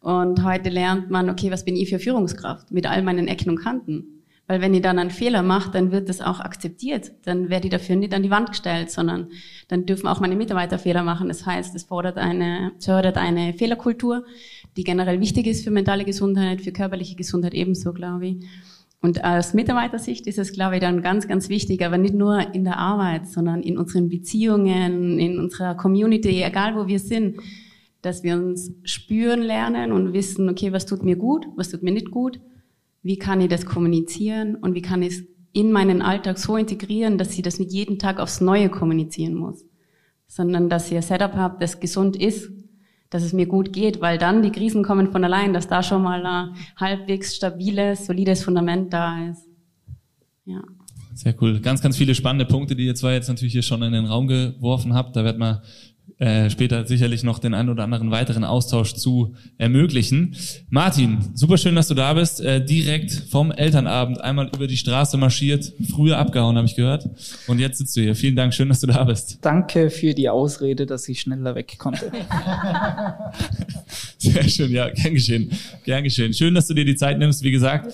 [0.03, 3.63] Und heute lernt man, okay, was bin ich für Führungskraft mit all meinen Ecken und
[3.63, 4.23] Kanten.
[4.49, 7.13] Weil wenn ich dann einen Fehler mache, dann wird das auch akzeptiert.
[7.25, 9.29] Dann werde ich dafür nicht an die Wand gestellt, sondern
[9.69, 11.29] dann dürfen auch meine Mitarbeiter Fehler machen.
[11.29, 14.25] Das heißt, es fordert eine, fördert eine Fehlerkultur,
[14.77, 18.37] die generell wichtig ist für mentale Gesundheit, für körperliche Gesundheit ebenso, glaube ich.
[19.01, 22.65] Und aus Mitarbeitersicht ist es, glaube ich, dann ganz, ganz wichtig, aber nicht nur in
[22.65, 27.37] der Arbeit, sondern in unseren Beziehungen, in unserer Community, egal wo wir sind,
[28.03, 31.93] dass wir uns spüren lernen und wissen, okay, was tut mir gut, was tut mir
[31.93, 32.41] nicht gut
[33.03, 37.19] wie kann ich das kommunizieren und wie kann ich es in meinen Alltag so integrieren,
[37.19, 39.65] dass ich das nicht jeden Tag aufs Neue kommunizieren muss,
[40.27, 42.51] sondern dass ich ein Setup habe, das gesund ist,
[43.11, 46.03] dass es mir gut geht, weil dann die Krisen kommen von allein, dass da schon
[46.03, 49.47] mal ein halbwegs stabiles, solides Fundament da ist.
[50.47, 50.63] Ja.
[51.15, 51.61] Sehr cool.
[51.61, 54.29] Ganz, ganz viele spannende Punkte, die ihr zwar jetzt natürlich hier schon in den Raum
[54.29, 55.15] geworfen habt.
[55.15, 55.61] Da wird man
[56.23, 60.37] äh, später sicherlich noch den einen oder anderen weiteren Austausch zu ermöglichen.
[60.71, 62.41] Martin, super schön, dass du da bist.
[62.41, 67.11] Äh, direkt vom Elternabend einmal über die Straße marschiert, früher abgehauen, habe ich gehört.
[67.49, 68.15] Und jetzt sitzt du hier.
[68.15, 69.39] Vielen Dank, schön, dass du da bist.
[69.41, 72.13] Danke für die Ausrede, dass ich schneller weg konnte.
[74.19, 75.51] Sehr schön, ja, gern geschehen.
[75.85, 76.33] Gern geschehen.
[76.33, 77.93] Schön, dass du dir die Zeit nimmst, wie gesagt.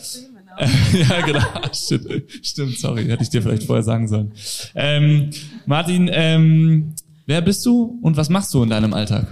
[1.09, 1.47] ja, genau.
[1.73, 4.33] Stimmt, stimmt, sorry, hätte ich dir vielleicht vorher sagen sollen.
[4.75, 5.31] Ähm,
[5.66, 6.94] Martin, ähm,
[7.29, 9.27] Wer bist du und was machst du in deinem Alltag?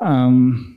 [0.00, 0.76] Ähm,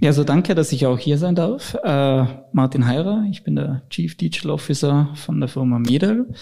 [0.00, 1.74] ja, so danke, dass ich auch hier sein darf.
[1.84, 6.32] Äh, Martin Heirer, ich bin der Chief Digital Officer von der Firma Medel.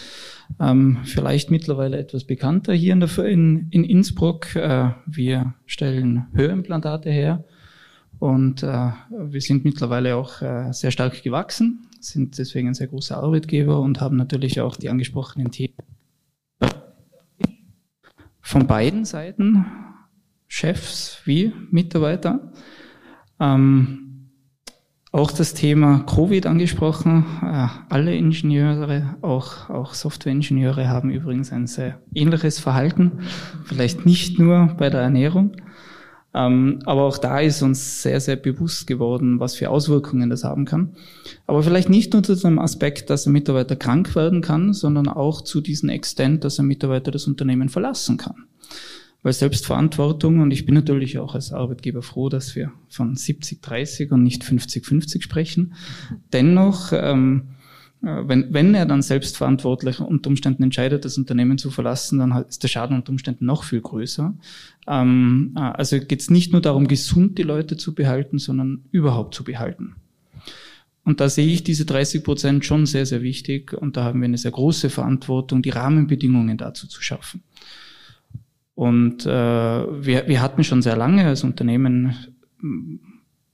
[0.60, 4.54] Ähm, vielleicht mittlerweile etwas bekannter hier in, der, in, in Innsbruck.
[4.54, 7.42] Äh, wir stellen Hörimplantate her
[8.20, 13.16] und äh, wir sind mittlerweile auch äh, sehr stark gewachsen, sind deswegen ein sehr großer
[13.16, 15.74] Arbeitgeber und haben natürlich auch die angesprochenen Themen
[18.48, 19.66] von beiden Seiten,
[20.46, 22.50] Chefs wie Mitarbeiter.
[23.38, 24.30] Ähm,
[25.12, 27.26] auch das Thema Covid angesprochen.
[27.42, 33.20] Äh, alle Ingenieure, auch, auch Softwareingenieure haben übrigens ein sehr ähnliches Verhalten.
[33.66, 35.52] Vielleicht nicht nur bei der Ernährung.
[36.38, 40.66] Ähm, aber auch da ist uns sehr, sehr bewusst geworden, was für Auswirkungen das haben
[40.66, 40.94] kann.
[41.48, 45.42] Aber vielleicht nicht nur zu dem Aspekt, dass ein Mitarbeiter krank werden kann, sondern auch
[45.42, 48.44] zu diesem Extent, dass ein Mitarbeiter das Unternehmen verlassen kann.
[49.24, 54.22] Weil Selbstverantwortung, und ich bin natürlich auch als Arbeitgeber froh, dass wir von 70-30 und
[54.22, 55.74] nicht 50-50 sprechen,
[56.32, 57.57] dennoch ähm, äh,
[58.00, 62.68] wenn, wenn er dann selbstverantwortlich unter Umständen entscheidet, das Unternehmen zu verlassen, dann ist der
[62.68, 64.34] Schaden unter Umständen noch viel größer.
[64.86, 69.34] Ähm, äh, also geht es nicht nur darum, gesund die Leute zu behalten, sondern überhaupt
[69.34, 69.96] zu behalten.
[71.04, 73.72] Und da sehe ich diese 30 Prozent schon sehr, sehr wichtig.
[73.72, 77.42] Und da haben wir eine sehr große Verantwortung, die Rahmenbedingungen dazu zu schaffen.
[78.74, 82.14] Und äh, wir, wir hatten schon sehr lange als Unternehmen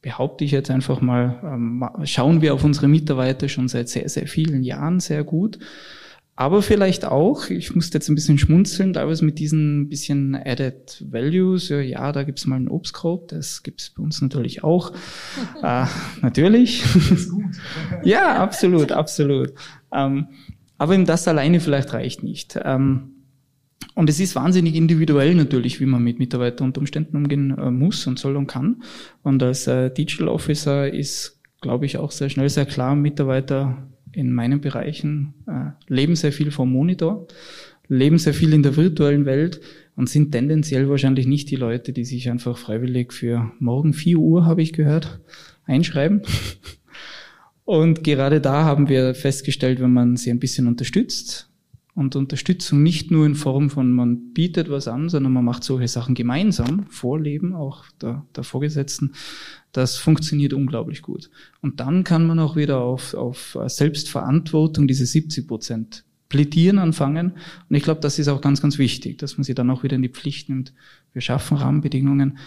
[0.04, 4.26] behaupte ich jetzt einfach mal, ähm, schauen wir auf unsere Mitarbeiter schon seit sehr, sehr
[4.26, 5.58] vielen Jahren sehr gut.
[6.36, 11.70] Aber vielleicht auch, ich musste jetzt ein bisschen schmunzeln, teilweise mit diesen bisschen Added Values.
[11.70, 14.92] Ja, ja da gibt's mal ein Obstkorb, das gibt's bei uns natürlich auch.
[15.62, 15.86] äh,
[16.20, 16.84] natürlich.
[18.02, 19.54] ja, absolut, absolut.
[19.90, 20.26] Ähm,
[20.76, 22.58] aber eben das alleine vielleicht reicht nicht.
[22.62, 23.13] Ähm,
[23.94, 28.06] und es ist wahnsinnig individuell natürlich, wie man mit Mitarbeitern unter Umständen umgehen äh, muss
[28.06, 28.82] und soll und kann.
[29.22, 34.32] Und als äh, Digital Officer ist, glaube ich, auch sehr schnell sehr klar, Mitarbeiter in
[34.32, 37.26] meinen Bereichen äh, leben sehr viel vom Monitor,
[37.88, 39.60] leben sehr viel in der virtuellen Welt
[39.96, 44.46] und sind tendenziell wahrscheinlich nicht die Leute, die sich einfach freiwillig für morgen 4 Uhr,
[44.46, 45.20] habe ich gehört,
[45.66, 46.22] einschreiben.
[47.66, 51.48] Und gerade da haben wir festgestellt, wenn man sie ein bisschen unterstützt,
[51.94, 55.88] und Unterstützung nicht nur in Form von man bietet was an, sondern man macht solche
[55.88, 59.12] Sachen gemeinsam, Vorleben auch der, der Vorgesetzten,
[59.72, 61.30] das funktioniert unglaublich gut.
[61.60, 67.32] Und dann kann man auch wieder auf, auf Selbstverantwortung, diese 70 Prozent plädieren anfangen.
[67.68, 69.96] Und ich glaube, das ist auch ganz, ganz wichtig, dass man sie dann auch wieder
[69.96, 70.72] in die Pflicht nimmt.
[71.12, 72.38] Wir schaffen Rahmenbedingungen,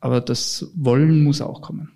[0.00, 1.90] aber das Wollen muss auch kommen.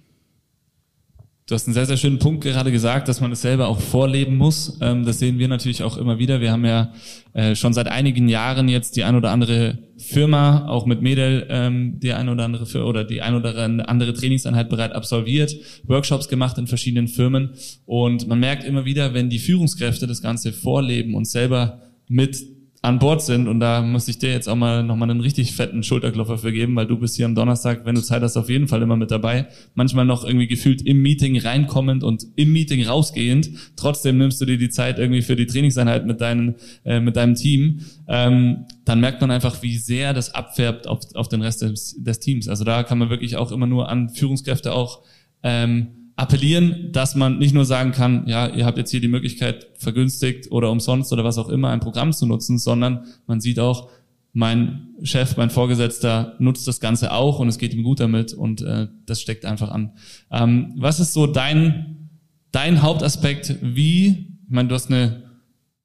[1.46, 4.36] Du hast einen sehr, sehr schönen Punkt gerade gesagt, dass man es selber auch vorleben
[4.36, 4.78] muss.
[4.80, 6.40] Ähm, das sehen wir natürlich auch immer wieder.
[6.40, 6.94] Wir haben ja
[7.34, 12.00] äh, schon seit einigen Jahren jetzt die ein oder andere Firma, auch mit Medel, ähm,
[12.00, 15.54] die ein oder andere für, oder die ein oder andere Trainingseinheit bereit absolviert,
[15.86, 17.50] Workshops gemacht in verschiedenen Firmen.
[17.84, 22.42] Und man merkt immer wieder, wenn die Führungskräfte das Ganze vorleben und selber mit
[22.84, 25.82] an Bord sind und da muss ich dir jetzt auch mal nochmal einen richtig fetten
[25.82, 28.68] Schulterklopfer für geben, weil du bist hier am Donnerstag, wenn du Zeit hast, auf jeden
[28.68, 29.46] Fall immer mit dabei.
[29.74, 33.48] Manchmal noch irgendwie gefühlt im Meeting reinkommend und im Meeting rausgehend.
[33.76, 37.36] Trotzdem nimmst du dir die Zeit irgendwie für die Trainingseinheit mit, deinen, äh, mit deinem
[37.36, 37.80] Team.
[38.06, 42.20] Ähm, dann merkt man einfach, wie sehr das abfärbt auf, auf den Rest des, des
[42.20, 42.48] Teams.
[42.48, 45.00] Also da kann man wirklich auch immer nur an Führungskräfte auch
[45.42, 49.66] ähm, appellieren, dass man nicht nur sagen kann, ja, ihr habt jetzt hier die Möglichkeit,
[49.76, 53.90] vergünstigt oder umsonst oder was auch immer ein Programm zu nutzen, sondern man sieht auch,
[54.32, 58.62] mein Chef, mein Vorgesetzter nutzt das Ganze auch und es geht ihm gut damit und
[58.62, 59.92] äh, das steckt einfach an.
[60.30, 62.10] Ähm, was ist so dein,
[62.50, 65.22] dein Hauptaspekt, wie, ich meine, du hast eine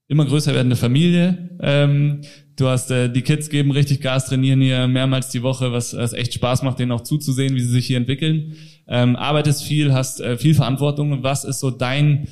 [0.07, 2.21] immer größer werdende Familie, ähm,
[2.55, 6.13] du hast äh, die Kids geben richtig Gas, trainieren hier mehrmals die Woche, was, was
[6.13, 8.55] echt Spaß macht, denen auch zuzusehen, wie sie sich hier entwickeln
[8.89, 11.23] ähm, arbeitest viel, hast äh, viel Verantwortung.
[11.23, 12.27] Was ist so dein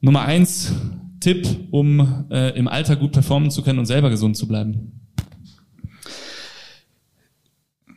[0.00, 0.72] Nummer eins
[1.20, 4.92] Tipp, um äh, im Alter gut performen zu können und selber gesund zu bleiben?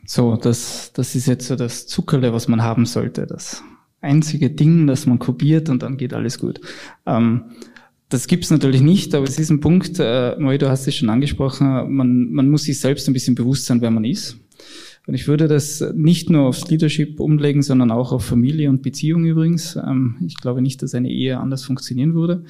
[0.06, 3.26] So, das, das ist jetzt so das Zuckerle, was man haben sollte.
[3.26, 3.62] Das
[4.00, 6.60] einzige Ding, das man kopiert und dann geht alles gut.
[7.06, 7.44] Ähm,
[8.08, 11.08] das gibt's natürlich nicht, aber es ist ein Punkt, äh, Moi, du hast es schon
[11.08, 14.36] angesprochen, man, man muss sich selbst ein bisschen bewusst sein, wer man ist.
[15.06, 19.24] Und ich würde das nicht nur aufs Leadership umlegen, sondern auch auf Familie und Beziehung
[19.24, 19.76] übrigens.
[19.76, 22.44] Ähm, ich glaube nicht, dass eine Ehe anders funktionieren würde.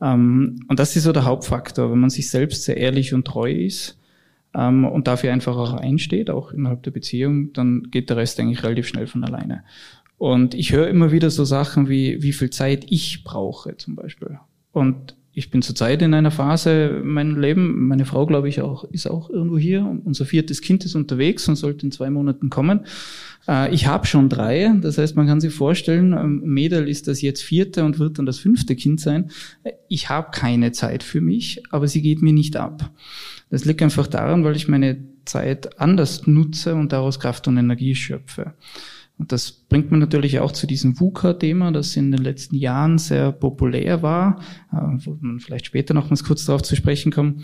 [0.00, 3.52] Ähm, und das ist so der Hauptfaktor, wenn man sich selbst sehr ehrlich und treu
[3.52, 3.98] ist
[4.54, 8.64] ähm, und dafür einfach auch einsteht, auch innerhalb der Beziehung, dann geht der Rest eigentlich
[8.64, 9.62] relativ schnell von alleine.
[10.18, 14.38] Und ich höre immer wieder so Sachen wie, wie viel Zeit ich brauche zum Beispiel.
[14.72, 18.84] Und ich bin zurzeit in einer Phase in meinem Leben, meine Frau, glaube ich, auch,
[18.84, 20.00] ist auch irgendwo hier.
[20.06, 22.86] Unser viertes Kind ist unterwegs und sollte in zwei Monaten kommen.
[23.46, 27.20] Äh, ich habe schon drei, das heißt, man kann sich vorstellen, ähm, Mädel ist das
[27.20, 29.30] jetzt vierte und wird dann das fünfte Kind sein.
[29.88, 32.90] Ich habe keine Zeit für mich, aber sie geht mir nicht ab.
[33.50, 37.94] Das liegt einfach daran, weil ich meine Zeit anders nutze und daraus Kraft und Energie
[37.94, 38.54] schöpfe.
[39.18, 43.32] Und das bringt man natürlich auch zu diesem VUCA-Thema, das in den letzten Jahren sehr
[43.32, 44.40] populär war,
[44.72, 47.42] äh, wo man vielleicht später nochmals kurz darauf zu sprechen kommt.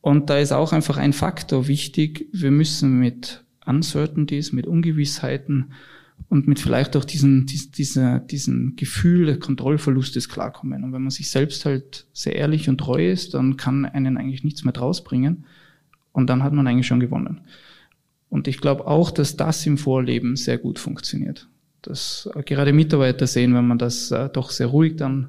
[0.00, 2.28] Und da ist auch einfach ein Faktor wichtig.
[2.32, 5.72] Wir müssen mit Uncertainties, mit Ungewissheiten
[6.28, 10.84] und mit vielleicht auch diesen, dieser, diesen Gefühl des Kontrollverlustes klarkommen.
[10.84, 14.44] Und wenn man sich selbst halt sehr ehrlich und treu ist, dann kann einen eigentlich
[14.44, 15.44] nichts mehr draus bringen.
[16.12, 17.40] Und dann hat man eigentlich schon gewonnen.
[18.34, 21.46] Und ich glaube auch, dass das im Vorleben sehr gut funktioniert.
[21.82, 25.28] Dass gerade Mitarbeiter sehen, wenn man das äh, doch sehr ruhig dann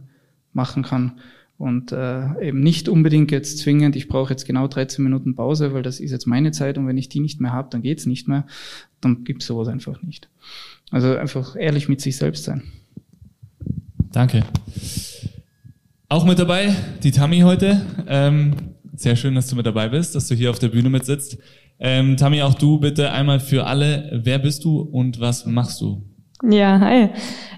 [0.54, 1.20] machen kann
[1.60, 5.84] und äh, eben nicht unbedingt jetzt zwingend, ich brauche jetzt genau 13 Minuten Pause, weil
[5.84, 8.28] das ist jetzt meine Zeit und wenn ich die nicht mehr habe, dann geht's nicht
[8.28, 8.48] mehr,
[9.02, 10.28] dann gibt's sowas einfach nicht.
[10.90, 12.64] Also einfach ehrlich mit sich selbst sein.
[14.12, 14.42] Danke.
[16.10, 17.86] Auch mit dabei, die Tammy heute.
[18.08, 18.56] Ähm,
[18.96, 21.38] sehr schön, dass du mit dabei bist, dass du hier auf der Bühne mit sitzt.
[21.80, 24.10] Ähm, Tammy, auch du bitte einmal für alle.
[24.24, 26.04] Wer bist du und was machst du?
[26.44, 27.10] Ja, hi.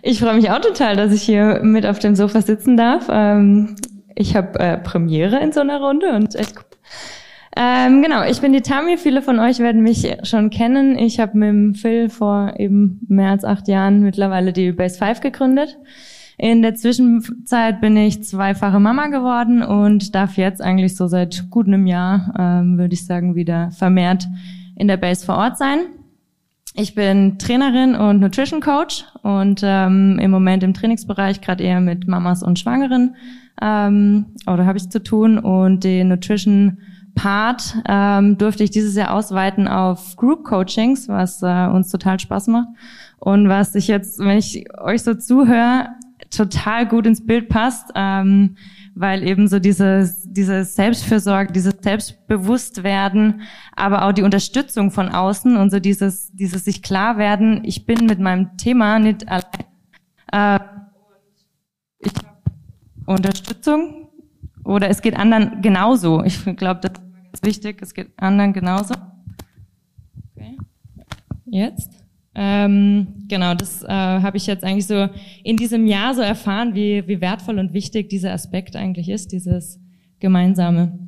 [0.02, 3.08] Ich freue mich auch total, dass ich hier mit auf dem Sofa sitzen darf.
[3.10, 3.76] Ähm,
[4.16, 6.64] ich habe äh, Premiere in so einer Runde und echt cool.
[7.60, 8.98] Ähm, genau, ich bin die Tammy.
[8.98, 10.98] Viele von euch werden mich schon kennen.
[10.98, 15.22] Ich habe mit dem Phil vor eben mehr als acht Jahren mittlerweile die Base 5
[15.22, 15.78] gegründet.
[16.40, 21.66] In der Zwischenzeit bin ich zweifache Mama geworden und darf jetzt eigentlich so seit gut
[21.66, 24.28] einem Jahr, ähm, würde ich sagen, wieder vermehrt
[24.76, 25.80] in der Base vor Ort sein.
[26.76, 32.08] Ich bin Trainerin und Nutrition Coach und ähm, im Moment im Trainingsbereich gerade eher mit
[32.08, 33.16] Mamas und Schwangeren
[33.60, 36.78] ähm, oder habe ich zu tun und den Nutrition
[37.16, 42.46] Part ähm, durfte ich dieses Jahr ausweiten auf Group Coachings, was äh, uns total Spaß
[42.46, 42.68] macht
[43.18, 45.88] und was ich jetzt, wenn ich euch so zuhöre,
[46.30, 48.58] total gut ins Bild passt, ähm,
[48.96, 53.42] weil eben so dieses, dieses Selbstfürsorge, dieses Selbstbewusstwerden,
[53.76, 58.06] aber auch die Unterstützung von außen und so dieses, dieses sich klar werden, ich bin
[58.06, 59.44] mit meinem Thema nicht allein.
[60.32, 60.60] Äh,
[62.00, 62.38] ich habe
[63.06, 64.10] Unterstützung
[64.64, 66.24] oder es geht anderen genauso.
[66.24, 68.96] Ich glaube, das ist ganz wichtig, es geht anderen genauso.
[70.36, 70.58] Okay.
[71.46, 71.97] Jetzt?
[72.40, 75.10] Ähm, genau, das äh, habe ich jetzt eigentlich so
[75.44, 79.80] in diesem Jahr so erfahren, wie, wie wertvoll und wichtig dieser Aspekt eigentlich ist, dieses
[80.20, 81.00] Gemeinsame.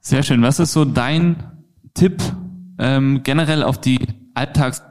[0.00, 0.42] Sehr schön.
[0.42, 1.36] Was ist so dein
[1.94, 2.20] Tipp
[2.80, 4.00] ähm, generell auf die
[4.34, 4.82] Alltags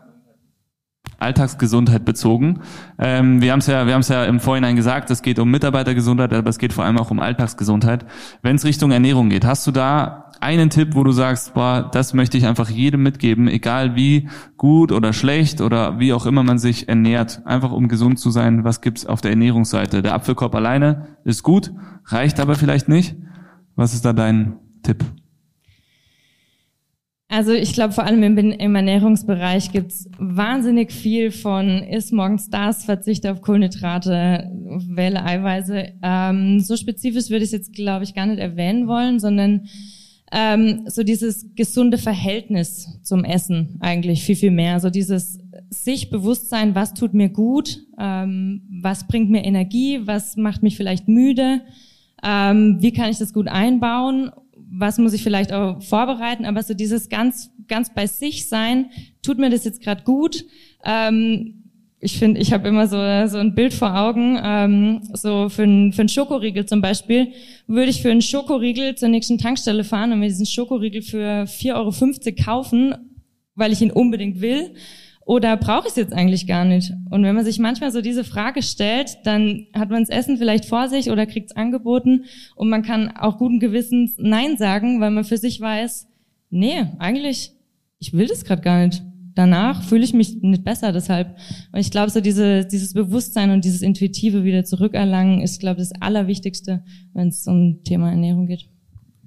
[1.19, 2.61] Alltagsgesundheit bezogen.
[2.99, 5.49] Ähm, wir haben es ja, wir haben es ja im Vorhinein gesagt, es geht um
[5.49, 8.05] Mitarbeitergesundheit, aber es geht vor allem auch um Alltagsgesundheit.
[8.41, 12.13] Wenn es Richtung Ernährung geht, hast du da einen Tipp, wo du sagst, boah, das
[12.13, 16.59] möchte ich einfach jedem mitgeben, egal wie gut oder schlecht oder wie auch immer man
[16.59, 20.01] sich ernährt, einfach um gesund zu sein, was gibt's auf der Ernährungsseite?
[20.01, 21.71] Der Apfelkorb alleine ist gut,
[22.05, 23.15] reicht aber vielleicht nicht.
[23.75, 25.03] Was ist da dein Tipp?
[27.29, 32.85] Also ich glaube, vor allem im, im Ernährungsbereich gibt's wahnsinnig viel von isst morgens das,
[32.85, 34.49] verzichte auf Kohlenhydrate,
[34.87, 35.93] wähle Eiweiße.
[36.01, 39.67] Ähm, so spezifisch würde ich es jetzt, glaube ich, gar nicht erwähnen wollen, sondern
[40.31, 44.79] ähm, so dieses gesunde Verhältnis zum Essen eigentlich viel, viel mehr.
[44.79, 50.37] So dieses sich bewusst sein, was tut mir gut, ähm, was bringt mir Energie, was
[50.37, 51.61] macht mich vielleicht müde,
[52.23, 54.31] ähm, wie kann ich das gut einbauen
[54.69, 58.89] was muss ich vielleicht auch vorbereiten, aber so dieses ganz, ganz bei sich sein,
[59.21, 60.45] tut mir das jetzt gerade gut?
[60.83, 61.63] Ähm,
[61.99, 65.93] ich finde, ich habe immer so, so ein Bild vor Augen, ähm, so für einen
[65.93, 67.31] für einen Schokoriegel zum Beispiel,
[67.65, 71.73] würde ich für einen Schokoriegel zur nächsten Tankstelle fahren und mir diesen Schokoriegel für 4,50
[71.75, 72.95] Euro kaufen,
[73.55, 74.75] weil ich ihn unbedingt will
[75.27, 76.93] oder brauche ich es jetzt eigentlich gar nicht?
[77.09, 80.63] Und wenn man sich manchmal so diese Frage stellt, dann hat man das Essen vielleicht
[80.63, 82.23] vor sich oder kriegt es angeboten
[82.55, 86.07] und man kann auch guten Gewissens Nein sagen, weil man für sich weiß,
[86.49, 87.51] nee, eigentlich,
[87.99, 89.03] ich will das gerade gar nicht.
[89.35, 91.35] Danach fühle ich mich nicht besser deshalb.
[91.73, 95.89] Und ich glaube, so diese, dieses Bewusstsein und dieses Intuitive wieder zurückerlangen ist, glaube ich,
[95.89, 98.69] das Allerwichtigste, wenn es um Thema Ernährung geht.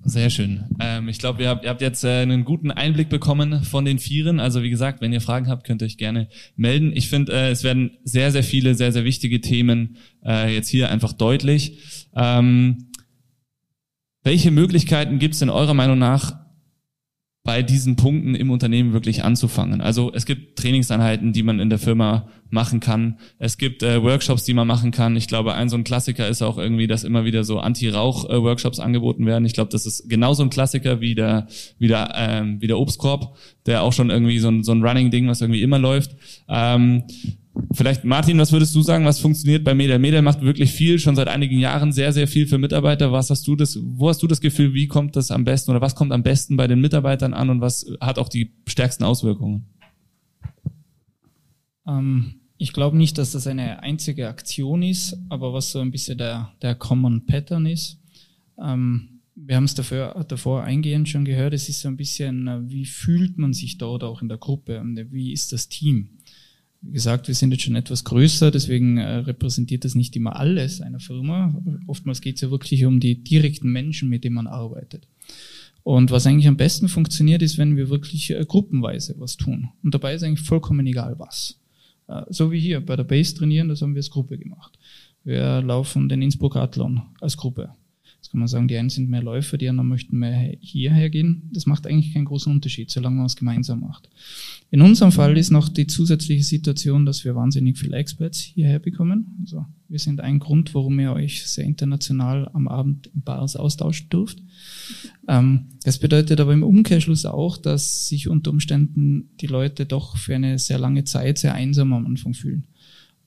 [0.03, 0.65] Sehr schön.
[0.81, 3.99] Ähm, ich glaube, ihr habt, ihr habt jetzt äh, einen guten Einblick bekommen von den
[3.99, 4.41] Vieren.
[4.41, 6.93] Also wie gesagt, wenn ihr Fragen habt, könnt ihr euch gerne melden.
[6.95, 10.91] Ich finde, äh, es werden sehr, sehr viele, sehr, sehr wichtige Themen äh, jetzt hier
[10.91, 11.79] einfach deutlich.
[12.17, 12.89] Ähm,
[14.23, 16.40] welche Möglichkeiten gibt es in eurer Meinung nach,
[17.43, 19.81] bei diesen Punkten im Unternehmen wirklich anzufangen.
[19.81, 23.19] Also es gibt Trainingseinheiten, die man in der Firma machen kann.
[23.39, 25.17] Es gibt äh, Workshops, die man machen kann.
[25.17, 29.25] Ich glaube, ein so ein Klassiker ist auch irgendwie, dass immer wieder so Anti-Rauch-Workshops angeboten
[29.25, 29.47] werden.
[29.47, 31.47] Ich glaube, das ist genauso ein Klassiker wie der,
[31.79, 35.27] wie der, ähm, wie der Obstkorb, der auch schon irgendwie so ein, so ein Running-Ding,
[35.27, 36.17] was irgendwie immer läuft.
[36.47, 37.05] Ähm,
[37.73, 39.99] Vielleicht Martin, was würdest du sagen, was funktioniert bei Medel?
[39.99, 43.13] Medel macht wirklich viel, schon seit einigen Jahren sehr, sehr viel für Mitarbeiter.
[43.13, 45.81] Was hast du das, wo hast du das Gefühl, wie kommt das am besten oder
[45.81, 49.67] was kommt am besten bei den Mitarbeitern an und was hat auch die stärksten Auswirkungen?
[51.87, 56.19] Ähm, ich glaube nicht, dass das eine einzige Aktion ist, aber was so ein bisschen
[56.19, 57.99] der, der Common Pattern ist.
[58.63, 62.61] Ähm, wir haben es davor, davor eingehend schon gehört, es ist so ein bisschen, äh,
[62.69, 66.19] wie fühlt man sich dort auch in der Gruppe und wie ist das Team?
[66.83, 70.81] Wie gesagt, wir sind jetzt schon etwas größer, deswegen äh, repräsentiert das nicht immer alles
[70.81, 71.55] einer Firma.
[71.87, 75.07] Oftmals geht es ja wirklich um die direkten Menschen, mit denen man arbeitet.
[75.83, 79.71] Und was eigentlich am besten funktioniert, ist, wenn wir wirklich äh, gruppenweise was tun.
[79.83, 81.61] Und dabei ist eigentlich vollkommen egal was.
[82.09, 84.79] Äh, so wie hier bei der Base trainieren, das haben wir als Gruppe gemacht.
[85.23, 87.75] Wir laufen den Innsbruck Athlon als Gruppe.
[88.31, 91.51] Kann man sagen, die einen sind mehr Läufer, die anderen möchten mehr hierher gehen.
[91.53, 94.09] Das macht eigentlich keinen großen Unterschied, solange man es gemeinsam macht.
[94.71, 99.37] In unserem Fall ist noch die zusätzliche Situation, dass wir wahnsinnig viele Experts hierher bekommen.
[99.41, 104.09] Also wir sind ein Grund, warum ihr euch sehr international am Abend im Bars austauschen
[104.11, 104.41] dürft.
[105.27, 110.37] Ähm, das bedeutet aber im Umkehrschluss auch, dass sich unter Umständen die Leute doch für
[110.37, 112.69] eine sehr lange Zeit sehr einsam am Anfang fühlen.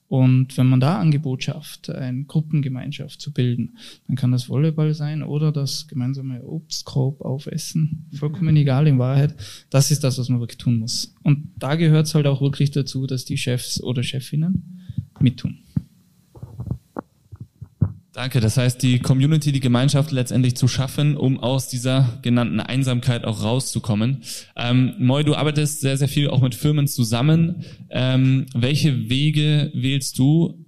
[0.08, 5.24] Und wenn man da Angebot schafft, eine Gruppengemeinschaft zu bilden, dann kann das Volleyball sein
[5.24, 8.06] oder das gemeinsame Obstkorb aufessen.
[8.14, 9.36] Vollkommen egal in Wahrheit.
[9.70, 11.16] Das ist das, was man wirklich tun muss.
[11.24, 14.82] Und da gehört es halt auch wirklich dazu, dass die Chefs oder Chefinnen
[15.20, 15.60] mittun.
[18.14, 18.40] Danke.
[18.40, 23.44] Das heißt, die Community, die Gemeinschaft letztendlich zu schaffen, um aus dieser genannten Einsamkeit auch
[23.44, 24.22] rauszukommen.
[24.56, 27.64] Ähm, Moi, du arbeitest sehr, sehr viel auch mit Firmen zusammen.
[27.90, 30.64] Ähm, welche Wege wählst du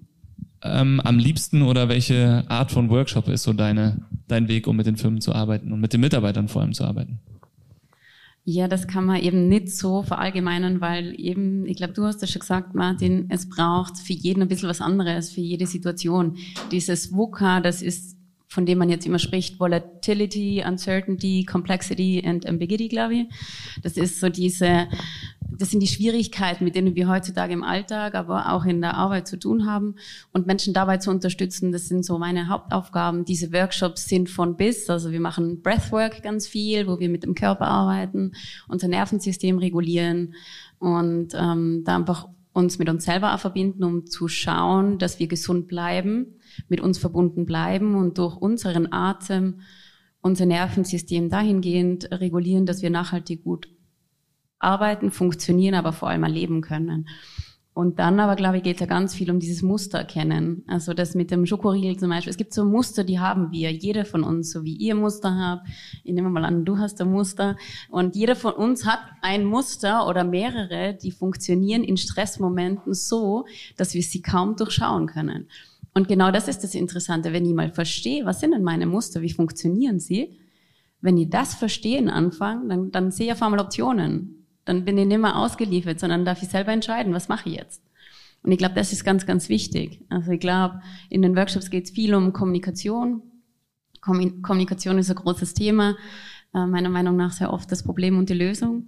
[0.63, 4.87] ähm, am liebsten oder welche Art von Workshop ist so deine, dein Weg, um mit
[4.87, 7.19] den Firmen zu arbeiten und mit den Mitarbeitern vor allem zu arbeiten?
[8.47, 12.29] Ja, das kann man eben nicht so verallgemeinern, weil eben, ich glaube, du hast das
[12.29, 16.37] schon gesagt, Martin, es braucht für jeden ein bisschen was anderes, für jede Situation.
[16.71, 18.15] Dieses VUCA, das ist,
[18.47, 23.27] von dem man jetzt immer spricht, Volatility, Uncertainty, Complexity and Ambiguity, glaube ich.
[23.81, 24.89] Das ist so diese
[25.49, 29.27] das sind die Schwierigkeiten, mit denen wir heutzutage im Alltag, aber auch in der Arbeit
[29.27, 29.95] zu tun haben.
[30.31, 33.25] Und Menschen dabei zu unterstützen, das sind so meine Hauptaufgaben.
[33.25, 34.89] Diese Workshops sind von bis.
[34.89, 38.33] Also wir machen Breathwork ganz viel, wo wir mit dem Körper arbeiten,
[38.67, 40.33] unser Nervensystem regulieren
[40.79, 45.67] und ähm, da einfach uns mit uns selber verbinden, um zu schauen, dass wir gesund
[45.67, 46.35] bleiben,
[46.69, 49.59] mit uns verbunden bleiben und durch unseren Atem
[50.21, 53.74] unser Nervensystem dahingehend regulieren, dass wir nachhaltig gut
[54.65, 57.07] arbeiten, funktionieren, aber vor allem erleben können.
[57.73, 60.63] Und dann aber, glaube ich, geht es ja ganz viel um dieses Muster erkennen.
[60.65, 62.31] Also das mit dem Schokoriegel zum Beispiel.
[62.31, 65.67] Es gibt so Muster, die haben wir, jeder von uns, so wie ihr Muster habt.
[66.05, 67.57] Ich nehme mal an, du hast ein Muster.
[67.89, 73.45] Und jeder von uns hat ein Muster oder mehrere, die funktionieren in Stressmomenten so,
[73.75, 75.49] dass wir sie kaum durchschauen können.
[75.93, 79.21] Und genau das ist das Interessante, wenn ich mal verstehe, was sind denn meine Muster,
[79.21, 80.37] wie funktionieren sie,
[81.01, 84.34] Wenn ich das verstehen anfange, dann, dann sehe ich auf einmal Optionen.
[84.65, 87.81] Dann bin ich nicht mehr ausgeliefert, sondern darf ich selber entscheiden, was mache ich jetzt.
[88.43, 90.01] Und ich glaube, das ist ganz, ganz wichtig.
[90.09, 93.21] Also ich glaube, in den Workshops geht es viel um Kommunikation.
[94.01, 95.95] Kommunikation ist ein großes Thema.
[96.53, 98.85] Äh, meiner Meinung nach sehr oft das Problem und die Lösung.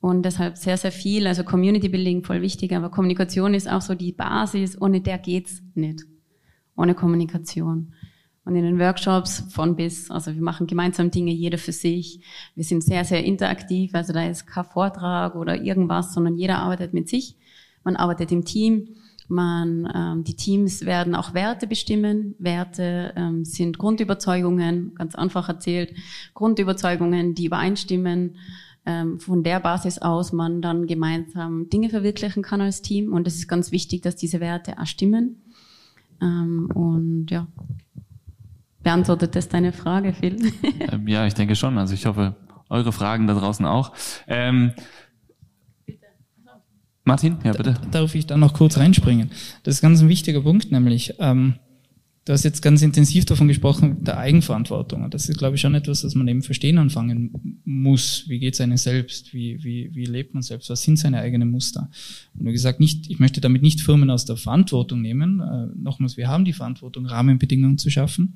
[0.00, 3.94] Und deshalb sehr, sehr viel, also Community Building voll wichtig, aber Kommunikation ist auch so
[3.94, 6.04] die Basis, ohne der geht's nicht.
[6.76, 7.94] Ohne Kommunikation.
[8.48, 12.20] Und in den Workshops von bis, also wir machen gemeinsam Dinge, jeder für sich.
[12.54, 16.94] Wir sind sehr, sehr interaktiv, also da ist kein Vortrag oder irgendwas, sondern jeder arbeitet
[16.94, 17.36] mit sich.
[17.84, 18.88] Man arbeitet im Team.
[19.28, 22.36] Man, ähm, die Teams werden auch Werte bestimmen.
[22.38, 25.92] Werte ähm, sind Grundüberzeugungen, ganz einfach erzählt,
[26.32, 28.36] Grundüberzeugungen, die übereinstimmen
[28.86, 33.12] ähm, von der Basis aus man dann gemeinsam Dinge verwirklichen kann als Team.
[33.12, 35.42] Und es ist ganz wichtig, dass diese Werte auch stimmen.
[36.22, 37.46] Ähm, und ja,
[38.82, 40.52] beantwortet das deine Frage, Phil?
[40.90, 41.76] Ähm, ja, ich denke schon.
[41.76, 42.34] Also ich hoffe,
[42.70, 43.92] eure Fragen da draußen auch.
[44.26, 44.72] Ähm,
[47.04, 47.74] Martin, ja bitte.
[47.90, 49.30] Darf ich da noch kurz reinspringen?
[49.62, 51.54] Das ist ganz ein wichtiger Punkt, nämlich ähm,
[52.28, 55.02] Du hast jetzt ganz intensiv davon gesprochen, der Eigenverantwortung.
[55.02, 58.24] Und das ist, glaube ich, schon etwas, das man eben verstehen anfangen muss.
[58.28, 59.32] Wie geht es einem selbst?
[59.32, 60.68] Wie, wie, wie lebt man selbst?
[60.68, 61.88] Was sind seine eigenen Muster?
[62.38, 65.40] Und wie gesagt, nicht, ich möchte damit nicht Firmen aus der Verantwortung nehmen.
[65.40, 68.34] Äh, nochmals, wir haben die Verantwortung, Rahmenbedingungen zu schaffen.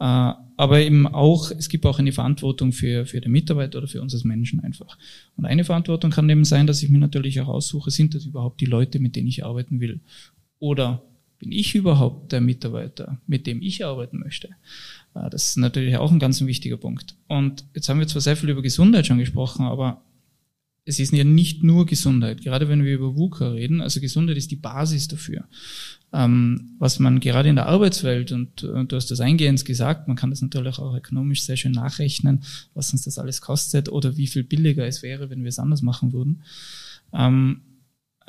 [0.00, 4.02] Äh, aber eben auch, es gibt auch eine Verantwortung für, für den Mitarbeiter oder für
[4.02, 4.98] uns als Menschen einfach.
[5.36, 8.60] Und eine Verantwortung kann eben sein, dass ich mir natürlich auch aussuche, sind das überhaupt
[8.60, 10.00] die Leute, mit denen ich arbeiten will?
[10.58, 11.04] Oder
[11.40, 14.50] bin ich überhaupt der Mitarbeiter, mit dem ich arbeiten möchte?
[15.14, 17.16] Äh, das ist natürlich auch ein ganz wichtiger Punkt.
[17.26, 20.02] Und jetzt haben wir zwar sehr viel über Gesundheit schon gesprochen, aber
[20.84, 22.42] es ist ja nicht nur Gesundheit.
[22.42, 25.44] Gerade wenn wir über VUCA reden, also Gesundheit ist die Basis dafür.
[26.12, 30.16] Ähm, was man gerade in der Arbeitswelt, und, und du hast das eingehend gesagt, man
[30.16, 32.42] kann das natürlich auch ökonomisch sehr schön nachrechnen,
[32.74, 35.82] was uns das alles kostet oder wie viel billiger es wäre, wenn wir es anders
[35.82, 36.42] machen würden.
[37.12, 37.62] Ähm,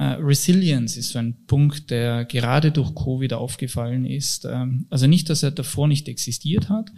[0.04, 4.46] Resilience ist so ein Punkt, der gerade durch Covid aufgefallen ist.
[4.46, 6.92] Ähm, also nicht, dass er davor nicht existiert hat,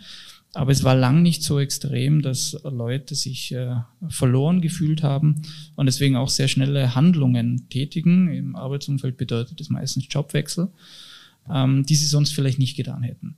[0.53, 3.75] aber es war lang nicht so extrem, dass Leute sich äh,
[4.07, 5.41] verloren gefühlt haben
[5.75, 8.31] und deswegen auch sehr schnelle Handlungen tätigen.
[8.31, 10.69] Im Arbeitsumfeld bedeutet das meistens Jobwechsel,
[11.51, 13.35] ähm, die sie sonst vielleicht nicht getan hätten.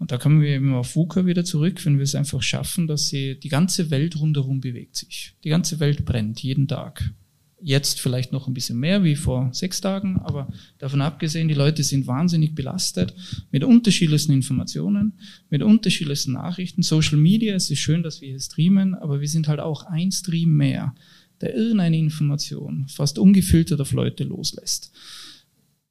[0.00, 3.06] Und da kommen wir eben auf VUCA wieder zurück, wenn wir es einfach schaffen, dass
[3.06, 5.34] sie die ganze Welt rundherum bewegt sich.
[5.44, 7.14] Die ganze Welt brennt jeden Tag.
[7.60, 10.48] Jetzt vielleicht noch ein bisschen mehr wie vor sechs Tagen, aber
[10.78, 13.14] davon abgesehen, die Leute sind wahnsinnig belastet
[13.50, 15.14] mit unterschiedlichsten Informationen,
[15.48, 16.82] mit unterschiedlichsten Nachrichten.
[16.82, 20.12] Social Media, es ist schön, dass wir hier streamen, aber wir sind halt auch ein
[20.12, 20.94] Stream mehr,
[21.40, 24.92] der irgendeine Information fast ungefiltert auf Leute loslässt.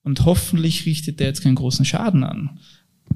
[0.03, 2.59] Und hoffentlich richtet der jetzt keinen großen Schaden an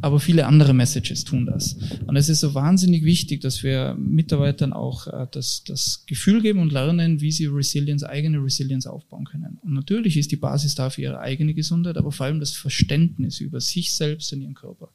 [0.01, 1.75] aber viele andere Messages tun das.
[2.05, 6.59] Und es ist so wahnsinnig wichtig, dass wir Mitarbeitern auch äh, das, das Gefühl geben
[6.59, 9.57] und lernen, wie sie Resilience, eigene Resilience aufbauen können.
[9.61, 13.59] Und natürlich ist die Basis dafür ihre eigene Gesundheit, aber vor allem das Verständnis über
[13.59, 14.89] sich selbst und ihren Körper.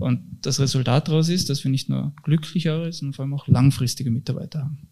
[0.00, 4.10] Und das Resultat daraus ist, dass wir nicht nur glücklichere, sondern vor allem auch langfristige
[4.10, 4.88] Mitarbeiter haben.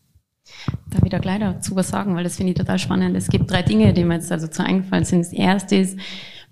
[0.91, 3.17] Darf ich da gleich dazu was sagen, weil das finde ich total spannend.
[3.17, 5.21] Es gibt drei Dinge, die mir jetzt also zu eingefallen sind.
[5.21, 5.99] Das erste ist,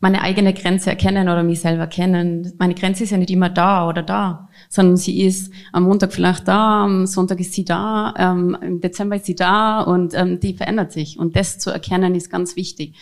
[0.05, 2.53] meine eigene Grenze erkennen oder mich selber kennen.
[2.59, 6.47] Meine Grenze ist ja nicht immer da oder da, sondern sie ist am Montag vielleicht
[6.47, 10.53] da, am Sonntag ist sie da, ähm, im Dezember ist sie da und ähm, die
[10.53, 11.19] verändert sich.
[11.19, 12.95] Und das zu erkennen ist ganz wichtig.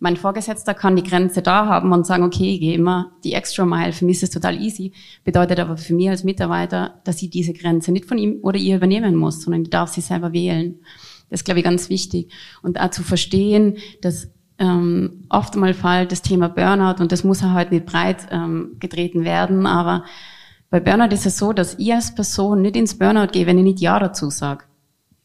[0.00, 3.64] Mein Vorgesetzter kann die Grenze da haben und sagen, okay, ich gehe immer die extra
[3.64, 3.94] Mile.
[3.94, 4.92] Für mich ist es total easy.
[5.24, 8.76] Bedeutet aber für mich als Mitarbeiter, dass ich diese Grenze nicht von ihm oder ihr
[8.76, 10.78] übernehmen muss, sondern ich darf sie selber wählen.
[11.30, 12.30] Das ist, glaube ich, ganz wichtig.
[12.60, 14.28] Und auch zu verstehen, dass
[14.60, 18.76] ähm, oft mal fällt das Thema Burnout und das muss ja halt nicht breit ähm,
[18.78, 20.04] getreten werden, aber
[20.68, 23.64] bei Burnout ist es so, dass ich als Person nicht ins Burnout gehe, wenn ich
[23.64, 24.64] nicht Ja dazu sage.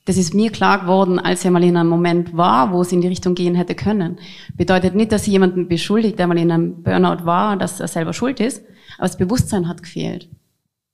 [0.06, 3.02] Das ist mir klar geworden, als er mal in einem Moment war, wo es in
[3.02, 4.18] die Richtung gehen hätte können.
[4.56, 8.14] Bedeutet nicht, dass ich jemanden beschuldigt, der mal in einem Burnout war, dass er selber
[8.14, 8.64] schuld ist,
[8.98, 10.30] aber das Bewusstsein hat gefehlt.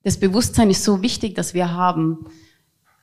[0.04, 2.26] Das Bewusstsein ist so wichtig, dass wir haben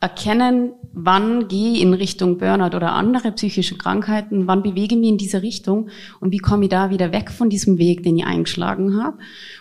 [0.00, 5.10] erkennen, wann gehe ich in Richtung Burnout oder andere psychische Krankheiten, wann bewege ich mich
[5.10, 5.88] in diese Richtung
[6.20, 9.18] und wie komme ich da wieder weg von diesem Weg, den ich eingeschlagen habe.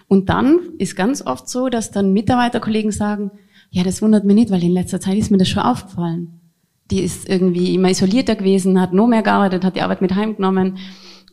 [0.07, 3.31] Und dann ist ganz oft so, dass dann Mitarbeiterkollegen sagen,
[3.71, 6.39] ja, das wundert mich nicht, weil in letzter Zeit ist mir das schon aufgefallen.
[6.91, 10.77] Die ist irgendwie immer isolierter gewesen, hat nur mehr gearbeitet, hat die Arbeit mit heimgenommen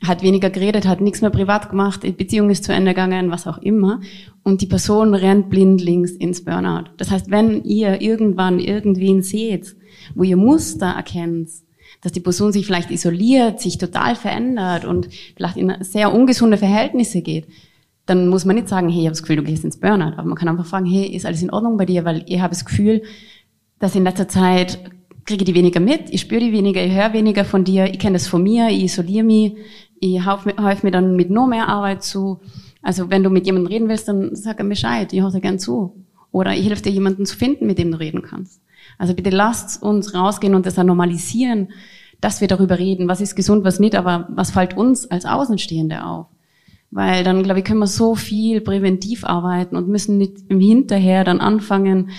[0.03, 3.47] hat weniger geredet, hat nichts mehr privat gemacht, die Beziehung ist zu Ende gegangen, was
[3.47, 4.01] auch immer.
[4.43, 6.91] Und die Person rennt blindlings ins Burnout.
[6.97, 9.77] Das heißt, wenn ihr irgendwann irgendwen seht,
[10.15, 11.49] wo ihr Muster erkennt,
[12.03, 17.23] dass die Person sich vielleicht isoliert, sich total verändert und vielleicht in sehr ungesunde Verhältnisse
[17.23, 17.47] geht,
[18.05, 20.19] dann muss man nicht sagen, hey, ich habe das Gefühl, du gehst ins Burnout.
[20.19, 22.05] Aber man kann einfach fragen, hey, ist alles in Ordnung bei dir?
[22.05, 23.03] Weil ich habe das Gefühl,
[23.79, 24.79] dass in letzter Zeit
[25.25, 27.99] kriege ich die weniger mit, ich spüre die weniger, ich höre weniger von dir, ich
[27.99, 29.55] kenne das von mir, ich isoliere mich,
[30.05, 32.41] ich helfe mir dann mit noch mehr Arbeit zu.
[32.83, 35.59] Also wenn du mit jemandem reden willst, dann sag mir Bescheid, ich höre dir gern
[35.59, 36.05] zu.
[36.31, 38.61] Oder ich helfe dir, jemanden zu finden, mit dem du reden kannst.
[38.99, 41.69] Also bitte lasst uns rausgehen und das dann normalisieren,
[42.21, 46.05] dass wir darüber reden, was ist gesund, was nicht, aber was fällt uns als Außenstehende
[46.05, 46.27] auf?
[46.91, 51.25] Weil dann, glaube ich, können wir so viel präventiv arbeiten und müssen nicht im Hinterher
[51.25, 52.11] dann anfangen,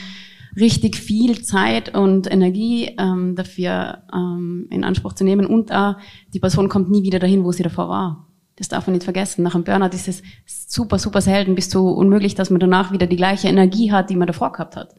[0.56, 5.46] richtig viel Zeit und Energie ähm, dafür ähm, in Anspruch zu nehmen.
[5.46, 5.96] Und auch,
[6.34, 8.28] die Person kommt nie wieder dahin, wo sie davor war.
[8.56, 9.44] Das darf man nicht vergessen.
[9.44, 13.08] Nach einem Burnout ist es super, super selten bis zu unmöglich, dass man danach wieder
[13.08, 14.96] die gleiche Energie hat, die man davor gehabt hat.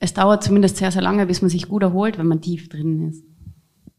[0.00, 3.08] Es dauert zumindest sehr, sehr lange, bis man sich gut erholt, wenn man tief drin
[3.08, 3.24] ist.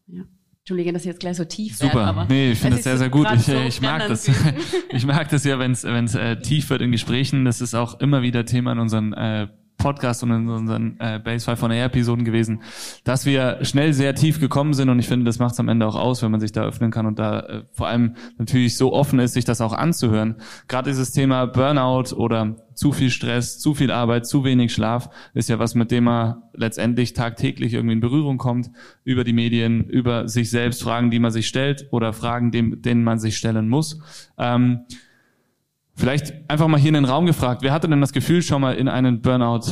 [0.08, 0.24] Ja.
[0.60, 3.10] Entschuldige, dass ich jetzt gleich so tief Super, aber nee, ich finde das sehr, sehr
[3.10, 3.28] gut.
[3.34, 4.30] Ich, so ich mag das.
[4.90, 7.46] ich mag das ja, wenn es wenn es äh, tief wird in Gesprächen.
[7.46, 9.48] Das ist auch immer wieder Thema in unseren äh,
[9.80, 12.62] Podcast und in unseren äh, Base 5 von Air Episoden gewesen,
[13.04, 15.88] dass wir schnell sehr tief gekommen sind und ich finde, das macht es am Ende
[15.88, 18.94] auch aus, wenn man sich da öffnen kann und da äh, vor allem natürlich so
[18.94, 20.36] offen ist, sich das auch anzuhören.
[20.68, 25.50] Gerade dieses Thema Burnout oder zu viel Stress, zu viel Arbeit, zu wenig Schlaf ist
[25.50, 28.70] ja was, mit dem man letztendlich tagtäglich irgendwie in Berührung kommt,
[29.04, 33.04] über die Medien, über sich selbst, Fragen, die man sich stellt oder Fragen, dem, denen
[33.04, 34.00] man sich stellen muss.
[34.38, 34.82] Ähm,
[36.00, 38.76] Vielleicht einfach mal hier in den Raum gefragt, wer hatte denn das Gefühl, schon mal
[38.76, 39.66] in einen Burnout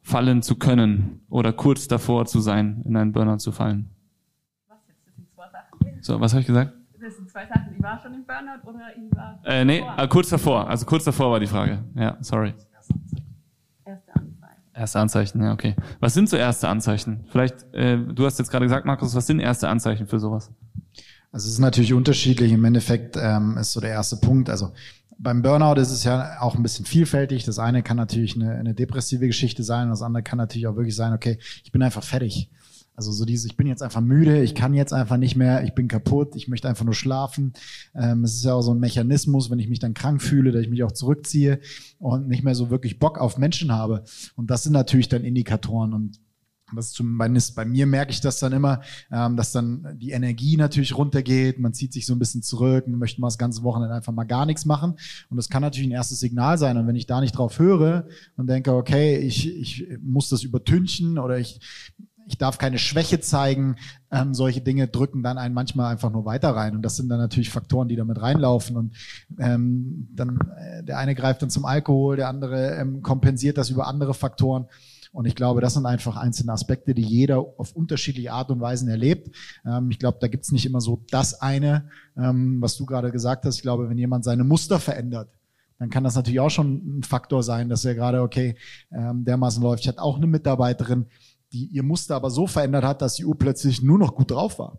[0.00, 3.90] fallen zu können oder kurz davor zu sein, in einen Burnout zu fallen?
[4.66, 5.06] Was jetzt?
[5.06, 6.02] Das sind zwei Sachen.
[6.02, 6.72] So, was habe ich gesagt?
[6.98, 7.74] Das sind zwei Sachen.
[7.76, 9.98] Ich war schon im Burnout oder ich war Äh, nee, davor?
[10.04, 10.68] äh, kurz davor.
[10.70, 11.84] Also kurz davor war die Frage.
[11.94, 12.54] Ja, sorry.
[13.84, 14.72] Erste Anzeichen.
[14.72, 15.76] Erste Anzeichen, ja, okay.
[16.00, 17.26] Was sind so erste Anzeichen?
[17.30, 20.50] Vielleicht, äh, du hast jetzt gerade gesagt, Markus, was sind erste Anzeichen für sowas?
[21.30, 22.52] Also es ist natürlich unterschiedlich.
[22.52, 24.48] Im Endeffekt ähm, ist so der erste Punkt.
[24.48, 24.72] Also
[25.18, 27.44] beim Burnout ist es ja auch ein bisschen vielfältig.
[27.44, 30.96] Das eine kann natürlich eine, eine depressive Geschichte sein, das andere kann natürlich auch wirklich
[30.96, 32.50] sein, okay, ich bin einfach fertig.
[32.94, 35.72] Also so dieses, ich bin jetzt einfach müde, ich kann jetzt einfach nicht mehr, ich
[35.72, 37.52] bin kaputt, ich möchte einfach nur schlafen.
[37.94, 40.62] Ähm, es ist ja auch so ein Mechanismus, wenn ich mich dann krank fühle, dass
[40.62, 41.60] ich mich auch zurückziehe
[42.00, 44.02] und nicht mehr so wirklich Bock auf Menschen habe.
[44.34, 46.18] Und das sind natürlich dann Indikatoren und
[46.74, 50.96] das zumindest bei mir merke ich das dann immer, ähm, dass dann die Energie natürlich
[50.96, 54.12] runtergeht, man zieht sich so ein bisschen zurück, man möchte mal das ganze Wochenende einfach
[54.12, 54.94] mal gar nichts machen.
[55.30, 56.76] Und das kann natürlich ein erstes Signal sein.
[56.76, 58.06] Und wenn ich da nicht drauf höre
[58.36, 61.60] und denke, okay, ich, ich muss das übertünchen oder ich,
[62.28, 63.76] ich darf keine Schwäche zeigen,
[64.10, 66.76] ähm, solche Dinge drücken dann einen manchmal einfach nur weiter rein.
[66.76, 68.76] Und das sind dann natürlich Faktoren, die damit reinlaufen.
[68.76, 68.94] Und
[69.38, 73.86] ähm, dann äh, der eine greift dann zum Alkohol, der andere ähm, kompensiert das über
[73.86, 74.66] andere Faktoren.
[75.18, 78.88] Und ich glaube, das sind einfach einzelne Aspekte, die jeder auf unterschiedliche Art und Weisen
[78.88, 79.34] erlebt.
[79.66, 83.44] Ähm, ich glaube, da gibt's nicht immer so das eine, ähm, was du gerade gesagt
[83.44, 83.56] hast.
[83.56, 85.28] Ich glaube, wenn jemand seine Muster verändert,
[85.80, 88.54] dann kann das natürlich auch schon ein Faktor sein, dass er gerade, okay,
[88.92, 89.82] ähm, dermaßen läuft.
[89.82, 91.06] Ich hatte auch eine Mitarbeiterin,
[91.52, 94.78] die ihr Muster aber so verändert hat, dass sie urplötzlich nur noch gut drauf war.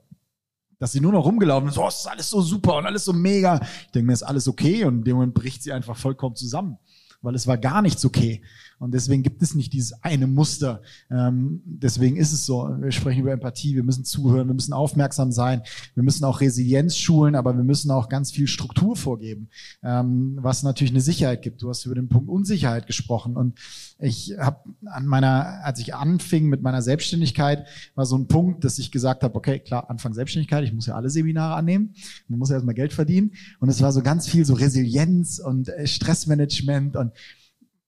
[0.77, 3.59] Dass sie nur noch rumgelaufen ist, oh, ist alles so super und alles so mega.
[3.87, 6.77] Ich denke mir, ist alles okay und in dem Moment bricht sie einfach vollkommen zusammen,
[7.21, 8.41] weil es war gar nichts okay.
[8.80, 10.82] Und deswegen gibt es nicht dieses eine Muster.
[11.11, 12.69] Ähm, deswegen ist es so.
[12.80, 15.61] Wir sprechen über Empathie, wir müssen zuhören, wir müssen aufmerksam sein,
[15.95, 19.49] wir müssen auch Resilienz schulen, aber wir müssen auch ganz viel Struktur vorgeben,
[19.84, 21.61] ähm, was natürlich eine Sicherheit gibt.
[21.61, 23.59] Du hast über den Punkt Unsicherheit gesprochen und
[23.99, 28.80] ich habe an meiner, als ich anfing mit meiner Selbstständigkeit, war so ein Punkt, dass
[28.80, 31.93] ich gesagt habe, okay, klar, Anfang Selbstständigkeit, ich muss ja alle Seminare annehmen,
[32.30, 35.67] man muss ja erstmal Geld verdienen und es war so ganz viel so Resilienz und
[35.67, 37.11] äh, Stressmanagement und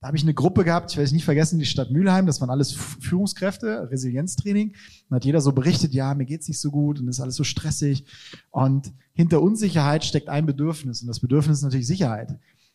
[0.01, 2.41] da habe ich eine Gruppe gehabt, ich werde es nicht vergessen, die Stadt Mülheim, das
[2.41, 4.73] waren alles Führungskräfte, Resilienztraining.
[5.07, 7.43] Und hat jeder so berichtet, ja, mir geht's nicht so gut und ist alles so
[7.43, 8.05] stressig.
[8.49, 12.31] Und hinter Unsicherheit steckt ein Bedürfnis und das Bedürfnis ist natürlich Sicherheit.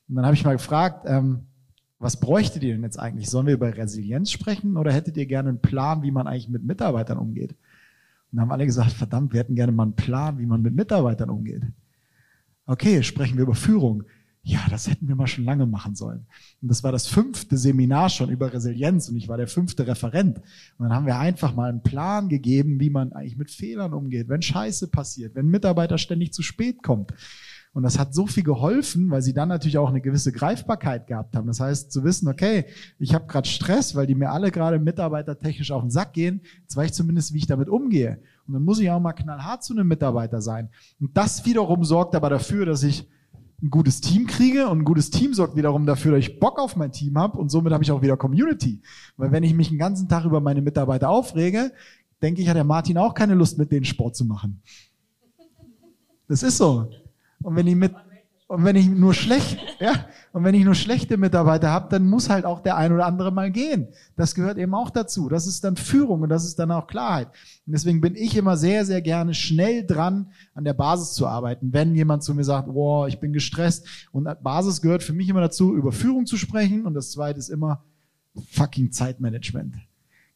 [0.08, 1.46] Und dann habe ich mal gefragt, ähm,
[1.98, 3.28] was bräuchtet ihr denn jetzt eigentlich?
[3.28, 6.62] Sollen wir über Resilienz sprechen oder hättet ihr gerne einen Plan, wie man eigentlich mit
[6.62, 7.50] Mitarbeitern umgeht?
[7.50, 10.76] Und dann haben alle gesagt, verdammt, wir hätten gerne mal einen Plan, wie man mit
[10.76, 11.62] Mitarbeitern umgeht.
[12.66, 14.04] Okay, sprechen wir über Führung.
[14.48, 16.24] Ja, das hätten wir mal schon lange machen sollen.
[16.62, 20.38] Und das war das fünfte Seminar schon über Resilienz und ich war der fünfte Referent.
[20.78, 24.28] Und dann haben wir einfach mal einen Plan gegeben, wie man eigentlich mit Fehlern umgeht,
[24.28, 27.12] wenn Scheiße passiert, wenn Mitarbeiter ständig zu spät kommt.
[27.72, 31.34] Und das hat so viel geholfen, weil sie dann natürlich auch eine gewisse Greifbarkeit gehabt
[31.34, 31.48] haben.
[31.48, 32.66] Das heißt, zu wissen, okay,
[33.00, 36.40] ich habe gerade Stress, weil die mir alle gerade mitarbeitertechnisch auf den Sack gehen.
[36.62, 38.20] Jetzt weiß ich zumindest, wie ich damit umgehe.
[38.46, 40.68] Und dann muss ich auch mal knallhart zu einem Mitarbeiter sein.
[41.00, 43.08] Und das wiederum sorgt aber dafür, dass ich
[43.62, 46.76] ein gutes Team kriege und ein gutes Team sorgt wiederum dafür, dass ich Bock auf
[46.76, 48.80] mein Team habe und somit habe ich auch wieder Community.
[49.16, 51.72] Weil wenn ich mich den ganzen Tag über meine Mitarbeiter aufrege,
[52.20, 54.60] denke ich, hat der Martin auch keine Lust, mit denen Sport zu machen.
[56.28, 56.90] Das ist so.
[57.42, 57.94] Und wenn die mit
[58.48, 62.30] Und wenn ich nur schlecht, ja, und wenn ich nur schlechte Mitarbeiter habe, dann muss
[62.30, 63.88] halt auch der ein oder andere mal gehen.
[64.14, 65.28] Das gehört eben auch dazu.
[65.28, 67.26] Das ist dann Führung und das ist dann auch Klarheit.
[67.66, 71.72] Und deswegen bin ich immer sehr, sehr gerne schnell dran, an der Basis zu arbeiten.
[71.72, 74.08] Wenn jemand zu mir sagt, boah, ich bin gestresst.
[74.12, 76.86] Und Basis gehört für mich immer dazu, über Führung zu sprechen.
[76.86, 77.82] Und das zweite ist immer
[78.52, 79.74] fucking Zeitmanagement.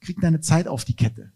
[0.01, 1.31] Krieg deine Zeit auf die Kette.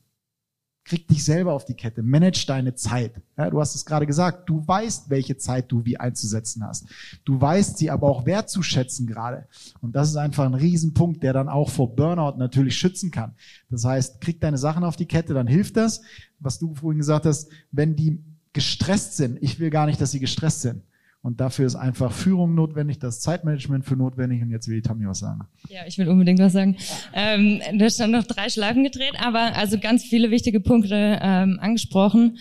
[0.85, 3.14] Krieg dich selber auf die Kette, manage deine Zeit.
[3.39, 6.87] Ja, du hast es gerade gesagt, du weißt, welche Zeit du wie einzusetzen hast.
[7.24, 9.47] Du weißt sie aber auch wertzuschätzen gerade.
[9.80, 13.35] Und das ist einfach ein Riesenpunkt, der dann auch vor Burnout natürlich schützen kann.
[13.70, 16.03] Das heißt, krieg deine Sachen auf die Kette, dann hilft das.
[16.39, 18.22] Was du vorhin gesagt hast, wenn die
[18.53, 20.82] gestresst sind, ich will gar nicht, dass sie gestresst sind.
[21.25, 24.43] Und dafür ist einfach Führung notwendig, das Zeitmanagement für notwendig.
[24.43, 25.41] Und jetzt will ich Tammy was sagen.
[25.70, 26.77] Ja, ich will unbedingt was sagen.
[27.14, 31.59] Ähm, du hast dann noch drei Schleifen gedreht, aber also ganz viele wichtige Punkte ähm,
[31.62, 32.37] angesprochen.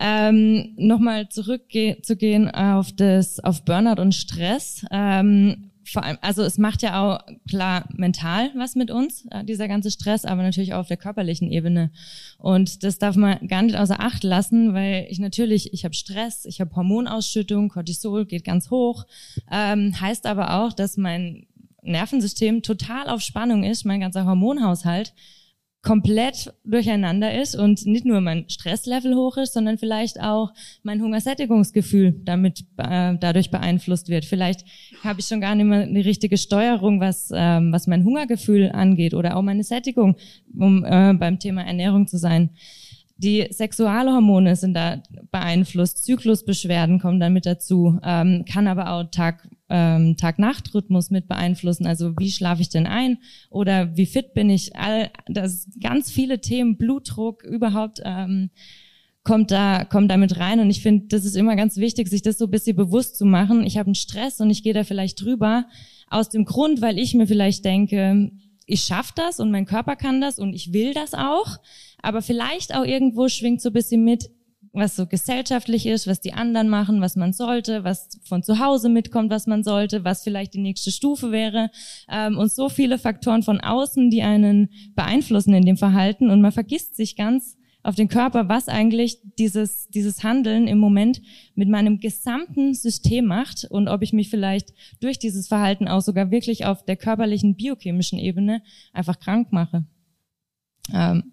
[0.00, 4.86] Ähm, Nochmal zurückzugehen auf das, auf Burnout und Stress.
[4.90, 9.68] Ähm, vor allem, also es macht ja auch klar mental was mit uns, äh, dieser
[9.68, 11.90] ganze Stress, aber natürlich auch auf der körperlichen Ebene.
[12.38, 16.44] Und das darf man gar nicht außer Acht lassen, weil ich natürlich, ich habe Stress,
[16.44, 19.06] ich habe Hormonausschüttung, Cortisol geht ganz hoch,
[19.50, 21.46] ähm, heißt aber auch, dass mein
[21.82, 25.12] Nervensystem total auf Spannung ist, mein ganzer Hormonhaushalt
[25.82, 30.52] komplett durcheinander ist und nicht nur mein Stresslevel hoch ist, sondern vielleicht auch
[30.84, 34.24] mein Hungersättigungsgefühl damit äh, dadurch beeinflusst wird.
[34.24, 34.64] Vielleicht
[35.02, 39.12] habe ich schon gar nicht mehr eine richtige Steuerung, was ähm, was mein Hungergefühl angeht
[39.12, 40.16] oder auch meine Sättigung,
[40.56, 42.50] um äh, beim Thema Ernährung zu sein.
[43.22, 45.00] Die Sexualhormone sind da
[45.30, 51.86] beeinflusst, Zyklusbeschwerden kommen dann mit dazu, ähm, kann aber auch Tag, ähm, Tag-Nacht-Rhythmus mit beeinflussen.
[51.86, 53.18] Also wie schlafe ich denn ein
[53.48, 54.74] oder wie fit bin ich?
[54.74, 58.50] All das ganz viele Themen, Blutdruck überhaupt ähm,
[59.22, 60.58] kommt da kommt da mit rein.
[60.58, 63.24] Und ich finde, das ist immer ganz wichtig, sich das so ein bisschen bewusst zu
[63.24, 63.64] machen.
[63.64, 65.66] Ich habe einen Stress und ich gehe da vielleicht drüber
[66.08, 68.32] aus dem Grund, weil ich mir vielleicht denke,
[68.66, 71.58] ich schaffe das und mein Körper kann das und ich will das auch
[72.02, 74.28] aber vielleicht auch irgendwo schwingt so ein bisschen mit,
[74.72, 78.88] was so gesellschaftlich ist, was die anderen machen, was man sollte, was von zu Hause
[78.88, 81.70] mitkommt, was man sollte, was vielleicht die nächste Stufe wäre
[82.08, 86.52] ähm, und so viele Faktoren von außen, die einen beeinflussen in dem Verhalten und man
[86.52, 91.20] vergisst sich ganz auf den Körper, was eigentlich dieses, dieses Handeln im Moment
[91.54, 96.30] mit meinem gesamten System macht und ob ich mich vielleicht durch dieses Verhalten auch sogar
[96.30, 99.84] wirklich auf der körperlichen biochemischen Ebene einfach krank mache.
[100.94, 101.32] Ähm,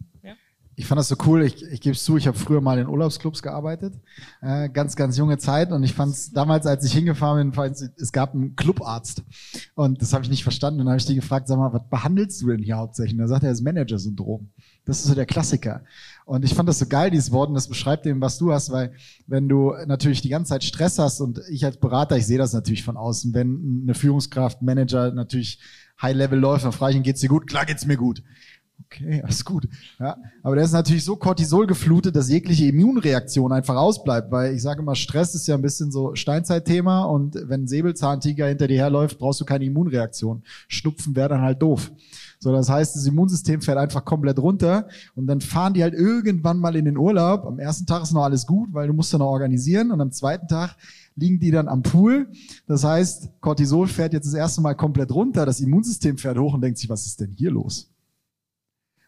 [0.80, 1.43] ich fand das so cool.
[1.43, 3.93] Ich, ich gebe es zu, ich habe früher mal in Urlaubsclubs gearbeitet.
[4.41, 5.73] Äh, ganz, ganz junge Zeit.
[5.73, 9.23] Und ich fand es damals, als ich hingefahren bin, es gab einen Clubarzt.
[9.75, 10.80] Und das habe ich nicht verstanden.
[10.80, 13.13] Und dann habe ich die gefragt, sag mal, was behandelst du denn hier hauptsächlich?
[13.15, 14.47] Und er sagt er, das Manager-Syndrom.
[14.86, 15.84] Das ist so der Klassiker.
[16.23, 18.71] Und ich fand das so geil, dieses Wort, und das beschreibt eben, was du hast,
[18.71, 18.93] weil
[19.27, 22.53] wenn du natürlich die ganze Zeit Stress hast und ich als Berater, ich sehe das
[22.53, 25.59] natürlich von außen, wenn eine Führungskraft, Manager natürlich
[26.01, 27.47] High-Level läuft, dann frage ich ihn, geht's dir gut?
[27.47, 28.23] Klar geht's mir gut
[28.86, 29.67] okay, alles gut.
[29.99, 34.61] Ja, aber der ist natürlich so Cortisol geflutet, dass jegliche Immunreaktion einfach ausbleibt, weil ich
[34.61, 38.77] sage immer, Stress ist ja ein bisschen so Steinzeitthema und wenn ein Säbelzahntiger hinter dir
[38.77, 40.43] herläuft, brauchst du keine Immunreaktion.
[40.67, 41.91] Schnupfen wäre dann halt doof.
[42.41, 46.57] So, das heißt, das Immunsystem fährt einfach komplett runter und dann fahren die halt irgendwann
[46.57, 47.45] mal in den Urlaub.
[47.45, 50.11] Am ersten Tag ist noch alles gut, weil du musst dann noch organisieren und am
[50.11, 50.77] zweiten Tag
[51.15, 52.30] liegen die dann am Pool.
[52.65, 56.61] Das heißt, Cortisol fährt jetzt das erste Mal komplett runter, das Immunsystem fährt hoch und
[56.61, 57.89] denkt sich, was ist denn hier los?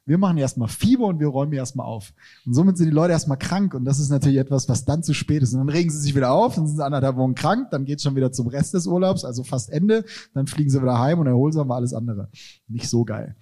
[0.06, 2.14] Wir machen erstmal Fieber und wir räumen erstmal auf.
[2.45, 5.14] Und somit sind die Leute erstmal krank und das ist natürlich etwas, was dann zu
[5.14, 5.54] spät ist.
[5.54, 8.04] Und dann regen sie sich wieder auf, dann sind sie anderthalb Wochen krank, dann geht's
[8.04, 11.28] schon wieder zum Rest des Urlaubs, also fast Ende, dann fliegen sie wieder heim und
[11.28, 12.30] erholsam war alles andere.
[12.68, 13.36] Nicht so geil.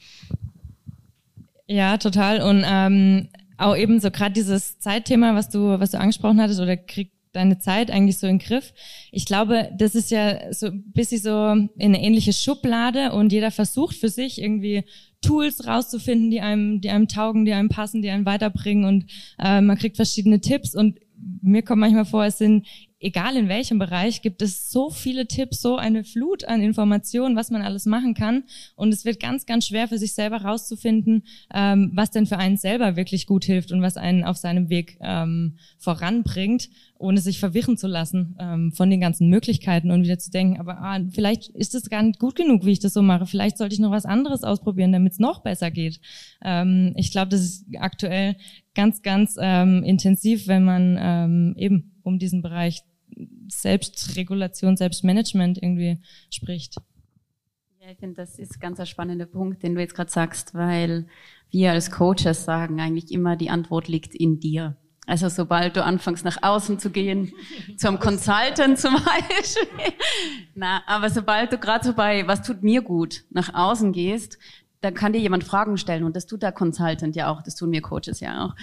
[1.67, 2.41] Ja, total.
[2.41, 6.75] Und ähm, auch eben so gerade dieses Zeitthema, was du, was du angesprochen hattest, oder
[6.75, 8.73] kriegt deine Zeit eigentlich so den Griff.
[9.11, 13.51] Ich glaube, das ist ja so ein bisschen so in eine ähnliche Schublade und jeder
[13.51, 14.83] versucht für sich irgendwie
[15.21, 19.61] Tools rauszufinden, die einem, die einem taugen, die einem passen, die einen weiterbringen und äh,
[19.61, 20.99] man kriegt verschiedene Tipps und
[21.41, 22.65] mir kommt manchmal vor, es sind
[22.99, 27.49] egal in welchem Bereich, gibt es so viele Tipps, so eine Flut an Informationen, was
[27.49, 28.43] man alles machen kann.
[28.75, 31.23] Und es wird ganz, ganz schwer für sich selber rauszufinden,
[31.53, 34.97] ähm, was denn für einen selber wirklich gut hilft und was einen auf seinem Weg
[35.01, 40.31] ähm, voranbringt, ohne sich verwirren zu lassen ähm, von den ganzen Möglichkeiten und wieder zu
[40.31, 43.25] denken, aber ah, vielleicht ist es gar nicht gut genug, wie ich das so mache.
[43.25, 46.01] Vielleicht sollte ich noch was anderes ausprobieren, damit es noch besser geht.
[46.43, 48.35] Ähm, ich glaube, das ist aktuell
[48.75, 52.81] ganz, ganz ähm, intensiv, wenn man ähm, eben um diesen Bereich
[53.47, 55.99] Selbstregulation, Selbstmanagement irgendwie
[56.29, 56.75] spricht.
[57.79, 61.07] Ja, ich finde, das ist ganz ein spannender Punkt, den du jetzt gerade sagst, weil
[61.49, 64.75] wir als Coaches sagen eigentlich immer, die Antwort liegt in dir.
[65.07, 67.33] Also sobald du anfängst nach außen zu gehen,
[67.77, 69.93] zum Consultant zum Beispiel.
[70.53, 74.37] Na, aber sobald du gerade so bei, was tut mir gut, nach außen gehst,
[74.81, 77.71] dann kann dir jemand Fragen stellen und das tut der Consultant ja auch, das tun
[77.71, 78.55] wir Coaches ja auch.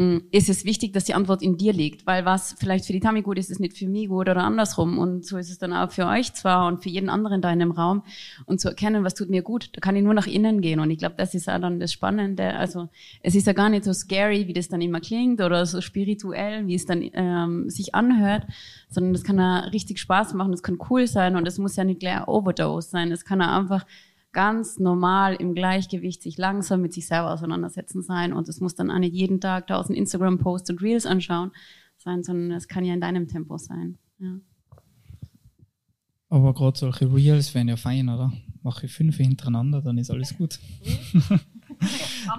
[0.00, 3.00] Mm, ist es wichtig, dass die Antwort in dir liegt, weil was vielleicht für die
[3.00, 4.96] Tami gut ist, ist nicht für mich gut oder andersrum.
[4.96, 7.58] Und so ist es dann auch für euch zwar und für jeden anderen da in
[7.58, 8.04] dem Raum.
[8.46, 10.78] Und zu erkennen, was tut mir gut, da kann ich nur nach innen gehen.
[10.78, 12.88] Und ich glaube, das ist auch dann das Spannende, also
[13.24, 16.68] es ist ja gar nicht so scary, wie das dann immer klingt oder so spirituell,
[16.68, 18.46] wie es dann ähm, sich anhört,
[18.88, 21.82] sondern das kann ja richtig Spaß machen, das kann cool sein und es muss ja
[21.82, 23.84] nicht gleich Overdose sein, es kann ja einfach
[24.32, 28.32] ganz normal im Gleichgewicht sich langsam mit sich selber auseinandersetzen sein.
[28.32, 31.52] Und es muss dann auch nicht jeden Tag tausend Instagram-Posts und Reels anschauen
[31.96, 33.98] sein, sondern es kann ja in deinem Tempo sein.
[34.18, 34.38] Ja.
[36.30, 38.32] Aber gerade solche Reels wären ja fein, oder?
[38.62, 40.58] Mache ich fünf hintereinander, dann ist alles gut.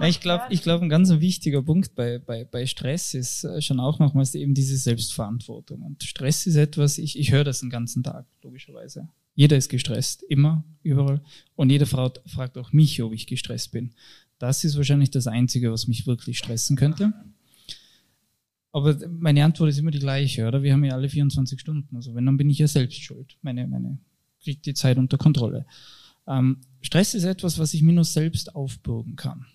[0.02, 3.80] ich glaube, ich glaube, ein ganz wichtiger Punkt bei, bei, bei Stress ist äh, schon
[3.80, 5.82] auch nochmals eben diese Selbstverantwortung.
[5.82, 9.08] Und Stress ist etwas, ich, ich höre das den ganzen Tag, logischerweise.
[9.40, 11.22] Jeder ist gestresst, immer, überall.
[11.56, 13.94] Und jeder fragt, fragt auch mich, ob ich gestresst bin.
[14.38, 17.14] Das ist wahrscheinlich das Einzige, was mich wirklich stressen könnte.
[18.70, 20.62] Aber meine Antwort ist immer die gleiche, oder?
[20.62, 21.96] Wir haben ja alle 24 Stunden.
[21.96, 23.38] Also wenn, dann bin ich ja selbst schuld.
[23.40, 23.96] Meine, meine,
[24.44, 25.64] kriegt die Zeit unter Kontrolle.
[26.28, 29.46] Ähm, Stress ist etwas, was ich mir nur selbst aufbürgen kann.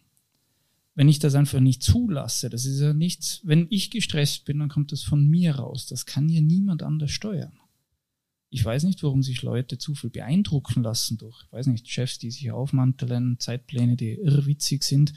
[0.95, 4.69] Wenn ich das einfach nicht zulasse, das ist ja nichts, wenn ich gestresst bin, dann
[4.69, 5.85] kommt das von mir raus.
[5.85, 7.53] Das kann ja niemand anders steuern.
[8.55, 12.19] Ich weiß nicht, warum sich Leute zu viel beeindrucken lassen durch, ich weiß nicht, Chefs,
[12.19, 15.11] die sich aufmanteln, Zeitpläne, die irrwitzig sind.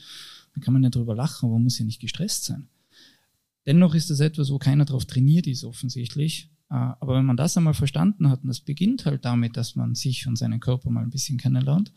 [0.53, 2.66] Dann kann man ja drüber lachen, aber man muss ja nicht gestresst sein.
[3.64, 6.51] Dennoch ist das etwas, wo keiner darauf trainiert ist, offensichtlich.
[6.68, 9.95] Äh, aber wenn man das einmal verstanden hat, und das beginnt halt damit, dass man
[9.95, 11.93] sich und seinen Körper mal ein bisschen kennenlernt,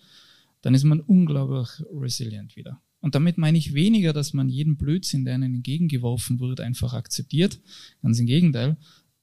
[0.61, 2.79] dann ist man unglaublich resilient wieder.
[2.99, 7.59] Und damit meine ich weniger, dass man jeden Blödsinn, der einem entgegengeworfen wird, einfach akzeptiert.
[8.03, 8.77] Ganz im Gegenteil,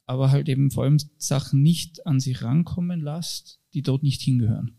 [0.09, 4.79] aber halt eben vor allem Sachen nicht an sich rankommen lässt, die dort nicht hingehören.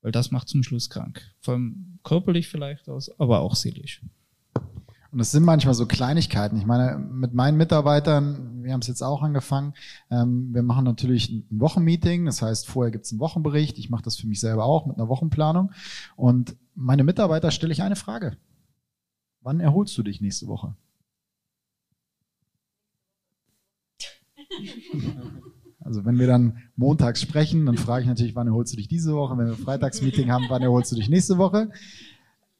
[0.00, 1.22] Weil das macht zum Schluss krank.
[1.40, 4.02] Vor allem körperlich vielleicht aus, aber auch seelisch.
[5.12, 6.56] Und es sind manchmal so Kleinigkeiten.
[6.56, 9.74] Ich meine, mit meinen Mitarbeitern, wir haben es jetzt auch angefangen,
[10.10, 14.04] ähm, wir machen natürlich ein Wochenmeeting, das heißt, vorher gibt es einen Wochenbericht, ich mache
[14.04, 15.72] das für mich selber auch mit einer Wochenplanung.
[16.16, 18.38] Und meine Mitarbeiter stelle ich eine Frage.
[19.42, 20.74] Wann erholst du dich nächste Woche?
[25.82, 29.14] Also wenn wir dann montags sprechen, dann frage ich natürlich, wann erholst du dich diese
[29.14, 29.36] Woche?
[29.38, 31.70] Wenn wir Freitagsmeeting haben, wann erholst du dich nächste Woche?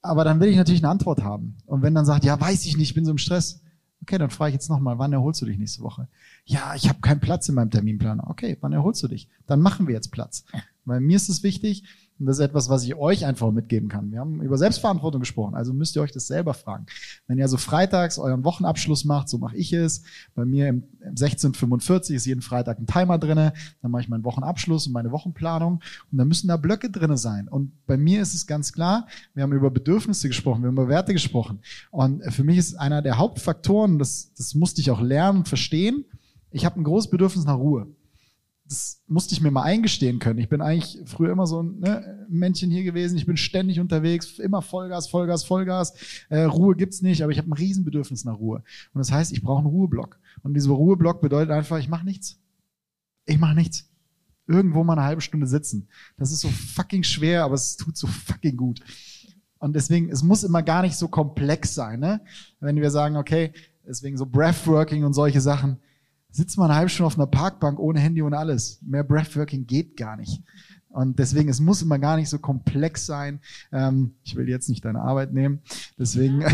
[0.03, 1.59] Aber dann will ich natürlich eine Antwort haben.
[1.67, 3.63] Und wenn dann sagt, ja, weiß ich nicht, ich bin so im Stress.
[4.03, 6.09] Okay, dann frage ich jetzt nochmal, wann erholst du dich nächste Woche?
[6.47, 8.29] Ja, ich habe keinen Platz in meinem Terminplaner.
[8.31, 9.29] Okay, wann erholst du dich?
[9.47, 10.45] Dann machen wir jetzt Platz.
[10.87, 11.85] Weil mir ist es wichtig,
[12.21, 14.13] und das ist etwas, was ich euch einfach mitgeben kann.
[14.13, 16.85] Wir haben über Selbstverantwortung gesprochen, also müsst ihr euch das selber fragen.
[17.27, 20.03] Wenn ihr so freitags euren Wochenabschluss macht, so mache ich es.
[20.35, 23.55] Bei mir im, 1645 ist jeden Freitag ein Timer drinne.
[23.81, 25.81] Dann mache ich meinen Wochenabschluss und meine Wochenplanung.
[26.13, 27.49] Und dann müssen da Blöcke drinne sein.
[27.49, 30.89] Und bei mir ist es ganz klar, wir haben über Bedürfnisse gesprochen, wir haben über
[30.89, 31.61] Werte gesprochen.
[31.91, 36.05] Und für mich ist einer der Hauptfaktoren, das, das musste ich auch lernen und verstehen,
[36.51, 37.87] ich habe ein großes Bedürfnis nach Ruhe
[38.71, 40.39] das musste ich mir mal eingestehen können.
[40.39, 43.19] Ich bin eigentlich früher immer so ein ne, Männchen hier gewesen.
[43.19, 45.95] Ich bin ständig unterwegs, immer Vollgas, Vollgas, Vollgas.
[46.29, 48.63] Äh, Ruhe gibt's nicht, aber ich habe ein Riesenbedürfnis nach Ruhe.
[48.95, 50.21] Und das heißt, ich brauche einen Ruheblock.
[50.45, 52.39] Und dieser Ruheblock bedeutet einfach, ich mache nichts.
[53.27, 53.91] Ich mache nichts.
[54.47, 55.89] Irgendwo mal eine halbe Stunde sitzen.
[56.17, 58.81] Das ist so fucking schwer, aber es tut so fucking gut.
[59.59, 62.21] Und deswegen, es muss immer gar nicht so komplex sein, ne?
[62.61, 63.53] Wenn wir sagen, okay,
[63.85, 65.81] deswegen so Breathworking und solche Sachen
[66.31, 68.81] sitzt man eine halbe Stunde auf einer Parkbank ohne Handy und alles.
[68.83, 70.43] Mehr Breathworking geht gar nicht.
[70.89, 73.41] Und deswegen, es muss immer gar nicht so komplex sein.
[73.73, 75.61] Ähm, ich will jetzt nicht deine Arbeit nehmen.
[75.99, 76.41] Deswegen,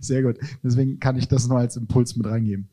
[0.00, 0.38] sehr gut.
[0.62, 2.68] Deswegen kann ich das nur als Impuls mit reingeben.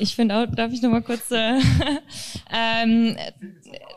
[0.00, 1.30] Ich finde auch, darf ich noch mal kurz.
[1.30, 1.58] Äh,
[2.52, 3.16] ähm,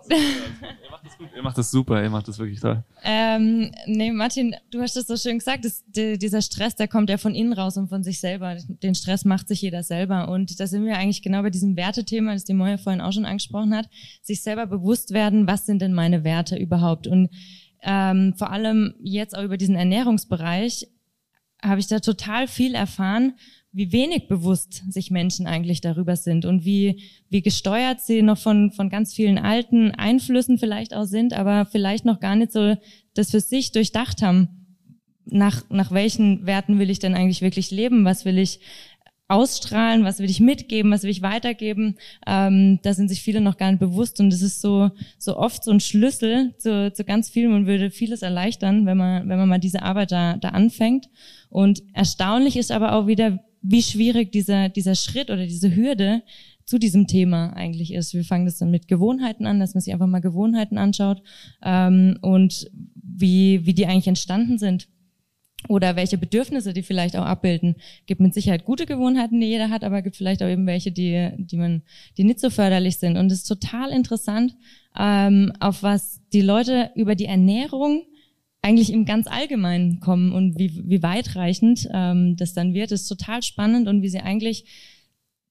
[0.10, 2.84] ihr macht das gut, ihr macht das super, ihr macht das wirklich toll.
[3.04, 7.10] Ähm, nee, Martin, du hast das so schön gesagt, das, die, dieser Stress, der kommt
[7.10, 8.58] ja von innen raus und von sich selber.
[8.68, 10.28] Den Stress macht sich jeder selber.
[10.28, 13.26] Und da sind wir eigentlich genau bei diesem Wertethema, das die Moja vorhin auch schon
[13.26, 13.90] angesprochen hat,
[14.22, 17.08] sich selber bewusst werden, was sind denn meine Werte überhaupt?
[17.08, 17.30] Und
[17.82, 20.88] ähm, vor allem jetzt auch über diesen Ernährungsbereich
[21.62, 23.34] habe ich da total viel erfahren,
[23.74, 28.72] wie wenig bewusst sich Menschen eigentlich darüber sind und wie, wie gesteuert sie noch von,
[28.72, 32.78] von ganz vielen alten Einflüssen vielleicht auch sind, aber vielleicht noch gar nicht so
[33.16, 34.48] das für sich durchdacht haben.
[35.26, 38.06] Nach, nach welchen Werten will ich denn eigentlich wirklich leben?
[38.06, 38.60] Was will ich
[39.30, 41.96] ausstrahlen, was will ich mitgeben, was will ich weitergeben,
[42.28, 45.64] ähm, da sind sich viele noch gar nicht bewusst und das ist so so oft
[45.64, 49.50] so ein Schlüssel zu, zu ganz vielem und würde vieles erleichtern, wenn man wenn man
[49.50, 51.10] mal diese Arbeit da, da anfängt
[51.50, 56.22] und erstaunlich ist aber auch wieder, wie schwierig dieser dieser Schritt oder diese Hürde
[56.66, 58.14] zu diesem Thema eigentlich ist.
[58.14, 61.22] Wir fangen das dann mit Gewohnheiten an, dass man sich einfach mal Gewohnheiten anschaut
[61.64, 64.88] ähm, und wie wie die eigentlich entstanden sind
[65.70, 67.76] oder welche Bedürfnisse die vielleicht auch abbilden.
[68.06, 71.32] Gibt mit Sicherheit gute Gewohnheiten, die jeder hat, aber gibt vielleicht auch eben welche, die,
[71.38, 71.84] die man,
[72.18, 73.18] die nicht so förderlich sind.
[73.18, 74.56] Und es ist total interessant,
[74.98, 78.04] ähm, auf was die Leute über die Ernährung
[78.64, 83.44] eigentlich im ganz Allgemeinen kommen und wie, wie weitreichend ähm, das dann wird, ist total
[83.44, 84.66] spannend und wie sie eigentlich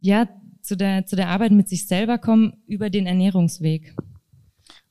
[0.00, 0.28] ja
[0.62, 3.94] zu der zu der Arbeit mit sich selber kommen über den Ernährungsweg.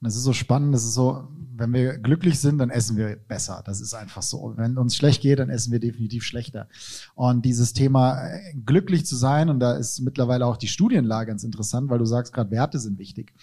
[0.04, 3.62] Das ist so spannend, das ist so, wenn wir glücklich sind, dann essen wir besser.
[3.66, 4.54] Das ist einfach so.
[4.58, 6.68] Wenn uns schlecht geht, dann essen wir definitiv schlechter.
[7.14, 11.44] Und dieses Thema äh, glücklich zu sein, und da ist mittlerweile auch die Studienlage ganz
[11.44, 13.34] interessant, weil du sagst gerade, Werte sind wichtig.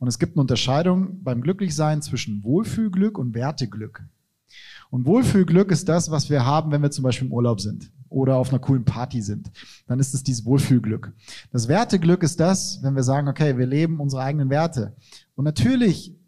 [0.00, 4.02] Und es gibt eine Unterscheidung beim Glücklichsein zwischen Wohlfühlglück und Werteglück.
[4.90, 8.36] Und Wohlfühlglück ist das, was wir haben, wenn wir zum Beispiel im Urlaub sind oder
[8.36, 9.50] auf einer coolen Party sind.
[9.86, 11.12] Dann ist es dieses Wohlfühlglück.
[11.52, 14.96] Das Werteglück ist das, wenn wir sagen, okay, wir leben unsere eigenen Werte.
[15.34, 16.18] Und natürlich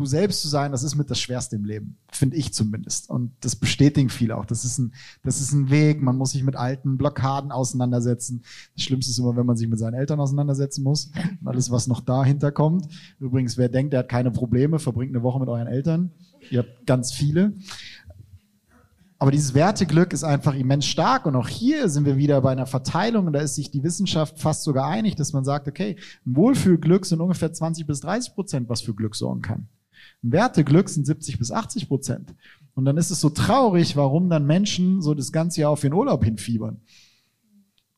[0.00, 3.10] du selbst zu sein, das ist mit das Schwerste im Leben, finde ich zumindest.
[3.10, 4.46] Und das bestätigen viele auch.
[4.46, 6.00] Das ist ein, das ist ein Weg.
[6.00, 8.42] Man muss sich mit alten Blockaden auseinandersetzen.
[8.74, 11.86] Das Schlimmste ist immer, wenn man sich mit seinen Eltern auseinandersetzen muss und alles, was
[11.86, 12.88] noch dahinter kommt.
[13.20, 16.12] Übrigens, wer denkt, der hat keine Probleme, verbringt eine Woche mit euren Eltern.
[16.50, 17.54] Ihr habt ganz viele.
[19.18, 21.26] Aber dieses Werteglück ist einfach immens stark.
[21.26, 23.26] Und auch hier sind wir wieder bei einer Verteilung.
[23.26, 25.96] Und da ist sich die Wissenschaft fast sogar einig, dass man sagt, okay,
[26.26, 29.68] ein Wohlfühlglück sind ungefähr 20 bis 30 Prozent, was für Glück sorgen kann.
[30.22, 32.34] Ein Werteglück sind 70 bis 80 Prozent.
[32.74, 35.92] Und dann ist es so traurig, warum dann Menschen so das ganze Jahr auf ihren
[35.92, 36.80] Urlaub hinfiebern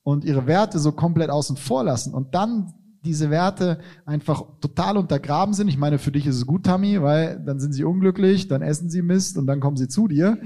[0.03, 2.75] und ihre Werte so komplett außen vor lassen und dann
[3.05, 5.69] diese Werte einfach total untergraben sind.
[5.69, 8.91] Ich meine, für dich ist es gut, Tammy, weil dann sind sie unglücklich, dann essen
[8.91, 10.39] sie Mist und dann kommen sie zu dir.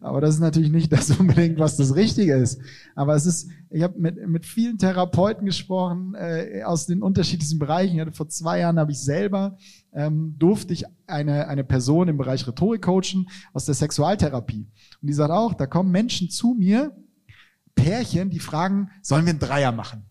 [0.00, 2.60] Aber das ist natürlich nicht das unbedingt, was das Richtige ist.
[2.94, 7.94] Aber es ist, ich habe mit, mit vielen Therapeuten gesprochen äh, aus den unterschiedlichsten Bereichen.
[7.96, 9.56] Ich hatte vor zwei Jahren habe ich selber
[9.96, 14.66] ähm, durfte ich eine eine Person im Bereich Rhetorik coachen aus der Sexualtherapie.
[15.00, 16.94] Und die sagt auch, da kommen Menschen zu mir,
[17.74, 20.04] Pärchen, die fragen, sollen wir einen Dreier machen?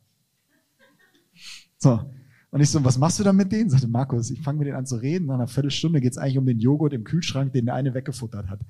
[1.77, 1.99] So.
[2.51, 3.69] Und ich so, was machst du da mit denen?
[3.69, 5.25] Sagte Markus, ich fange mit denen an zu reden.
[5.25, 8.61] Nach einer Viertelstunde geht's eigentlich um den Joghurt im Kühlschrank, den der eine weggefuttert hat.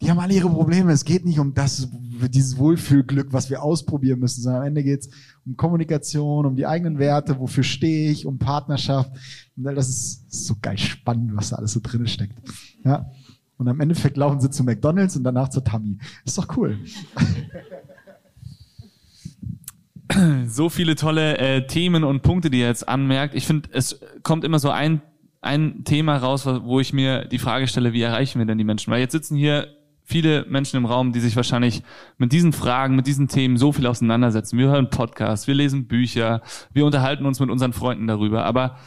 [0.00, 0.92] Die haben alle ihre Probleme.
[0.92, 1.88] Es geht nicht um das,
[2.30, 5.08] dieses Wohlfühlglück, was wir ausprobieren müssen, sondern am Ende geht's
[5.44, 9.10] um Kommunikation, um die eigenen Werte, wofür stehe ich, um Partnerschaft.
[9.56, 12.38] Und das ist so geil spannend, was da alles so drin steckt.
[12.84, 13.10] Ja.
[13.56, 15.98] Und am Endeffekt laufen sie zu McDonalds und danach zur Tammy.
[16.24, 16.78] Ist doch cool.
[20.46, 23.34] so viele tolle äh, Themen und Punkte, die er jetzt anmerkt.
[23.34, 25.02] Ich finde, es kommt immer so ein,
[25.40, 28.90] ein Thema raus, wo ich mir die Frage stelle, wie erreichen wir denn die Menschen?
[28.90, 29.68] Weil jetzt sitzen hier
[30.04, 31.82] viele Menschen im Raum, die sich wahrscheinlich
[32.16, 34.56] mit diesen Fragen, mit diesen Themen so viel auseinandersetzen.
[34.58, 36.40] Wir hören Podcasts, wir lesen Bücher,
[36.72, 38.44] wir unterhalten uns mit unseren Freunden darüber.
[38.46, 38.78] Aber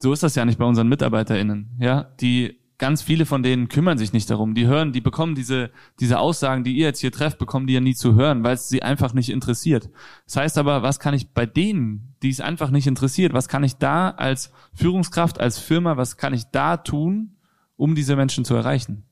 [0.00, 3.98] so ist das ja nicht bei unseren MitarbeiterInnen, ja, die ganz viele von denen kümmern
[3.98, 4.54] sich nicht darum.
[4.54, 7.80] Die hören, die bekommen diese, diese Aussagen, die ihr jetzt hier trefft, bekommen die ja
[7.80, 9.90] nie zu hören, weil es sie einfach nicht interessiert.
[10.26, 13.64] Das heißt aber, was kann ich bei denen, die es einfach nicht interessiert, was kann
[13.64, 17.36] ich da als Führungskraft, als Firma, was kann ich da tun,
[17.76, 19.02] um diese Menschen zu erreichen?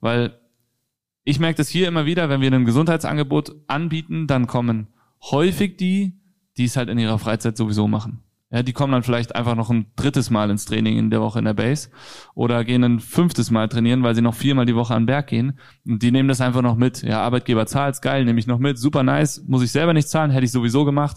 [0.00, 0.38] Weil
[1.24, 4.88] ich merke das hier immer wieder, wenn wir ein Gesundheitsangebot anbieten, dann kommen
[5.30, 6.20] häufig die,
[6.56, 8.22] die es halt in ihrer Freizeit sowieso machen.
[8.54, 11.40] Ja, die kommen dann vielleicht einfach noch ein drittes Mal ins Training in der Woche
[11.40, 11.88] in der Base
[12.36, 15.26] oder gehen ein fünftes Mal trainieren, weil sie noch viermal die Woche an den Berg
[15.26, 15.58] gehen.
[15.84, 17.02] Und die nehmen das einfach noch mit.
[17.02, 20.30] Ja, Arbeitgeber zahlt's, geil, nehme ich noch mit, super nice, muss ich selber nicht zahlen,
[20.30, 21.16] hätte ich sowieso gemacht.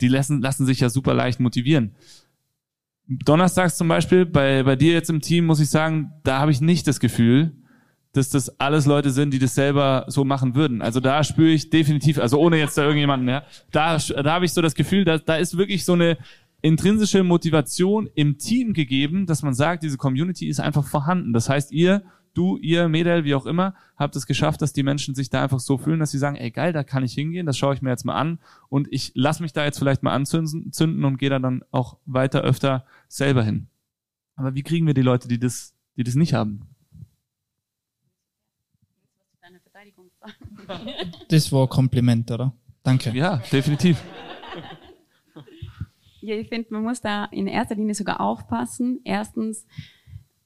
[0.00, 1.96] Die lassen, lassen sich ja super leicht motivieren.
[3.08, 6.60] Donnerstags zum Beispiel, bei, bei dir jetzt im Team, muss ich sagen, da habe ich
[6.60, 7.50] nicht das Gefühl,
[8.12, 10.82] dass das alles Leute sind, die das selber so machen würden.
[10.82, 14.52] Also da spüre ich definitiv, also ohne jetzt da irgendjemanden, ja, da, da habe ich
[14.52, 16.16] so das Gefühl, da, da ist wirklich so eine
[16.62, 21.32] intrinsische Motivation im Team gegeben, dass man sagt, diese Community ist einfach vorhanden.
[21.32, 22.02] Das heißt, ihr,
[22.34, 25.60] du, ihr, Medel, wie auch immer, habt es geschafft, dass die Menschen sich da einfach
[25.60, 27.90] so fühlen, dass sie sagen, ey geil, da kann ich hingehen, das schaue ich mir
[27.90, 28.38] jetzt mal an
[28.68, 32.42] und ich lass mich da jetzt vielleicht mal anzünden und gehe da dann auch weiter
[32.42, 33.68] öfter selber hin.
[34.34, 36.68] Aber wie kriegen wir die Leute, die das, die das nicht haben?
[41.28, 42.52] Das war Kompliment, oder?
[42.82, 43.10] Danke.
[43.10, 44.02] Ja, definitiv.
[46.34, 49.00] Ich finde, man muss da in erster Linie sogar aufpassen.
[49.04, 49.66] Erstens,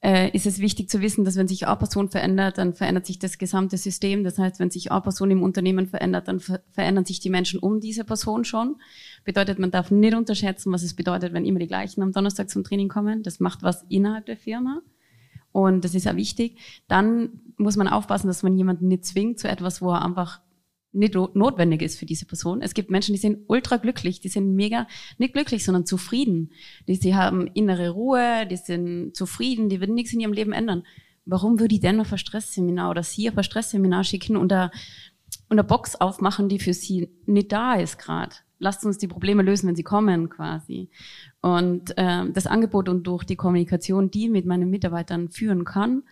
[0.03, 3.19] äh, ist es wichtig zu wissen, dass wenn sich eine Person verändert, dann verändert sich
[3.19, 4.23] das gesamte System.
[4.23, 7.59] Das heißt, wenn sich eine Person im Unternehmen verändert, dann ver verändern sich die Menschen
[7.59, 8.77] um diese Person schon.
[9.23, 12.63] Bedeutet, man darf nicht unterschätzen, was es bedeutet, wenn immer die gleichen am Donnerstag zum
[12.63, 13.21] Training kommen.
[13.21, 14.81] Das macht was innerhalb der Firma.
[15.51, 16.57] Und das ist ja wichtig.
[16.87, 20.41] Dann muss man aufpassen, dass man jemanden nicht zwingt zu etwas, wo er einfach
[20.93, 22.61] nicht notwendig ist für diese Person.
[22.61, 24.87] Es gibt Menschen, die sind ultra glücklich, die sind mega,
[25.17, 26.51] nicht glücklich, sondern zufrieden.
[26.87, 30.83] Die, sie haben innere Ruhe, die sind zufrieden, die würden nichts in ihrem Leben ändern.
[31.25, 34.71] Warum würde ich denn auf ein Stressseminar oder sie auf ein Stressseminar schicken und eine,
[35.47, 38.35] und eine Box aufmachen, die für sie nicht da ist gerade?
[38.59, 40.89] Lasst uns die Probleme lösen, wenn sie kommen, quasi.
[41.41, 46.03] Und äh, das Angebot und durch die Kommunikation, die mit meinen Mitarbeitern führen kann,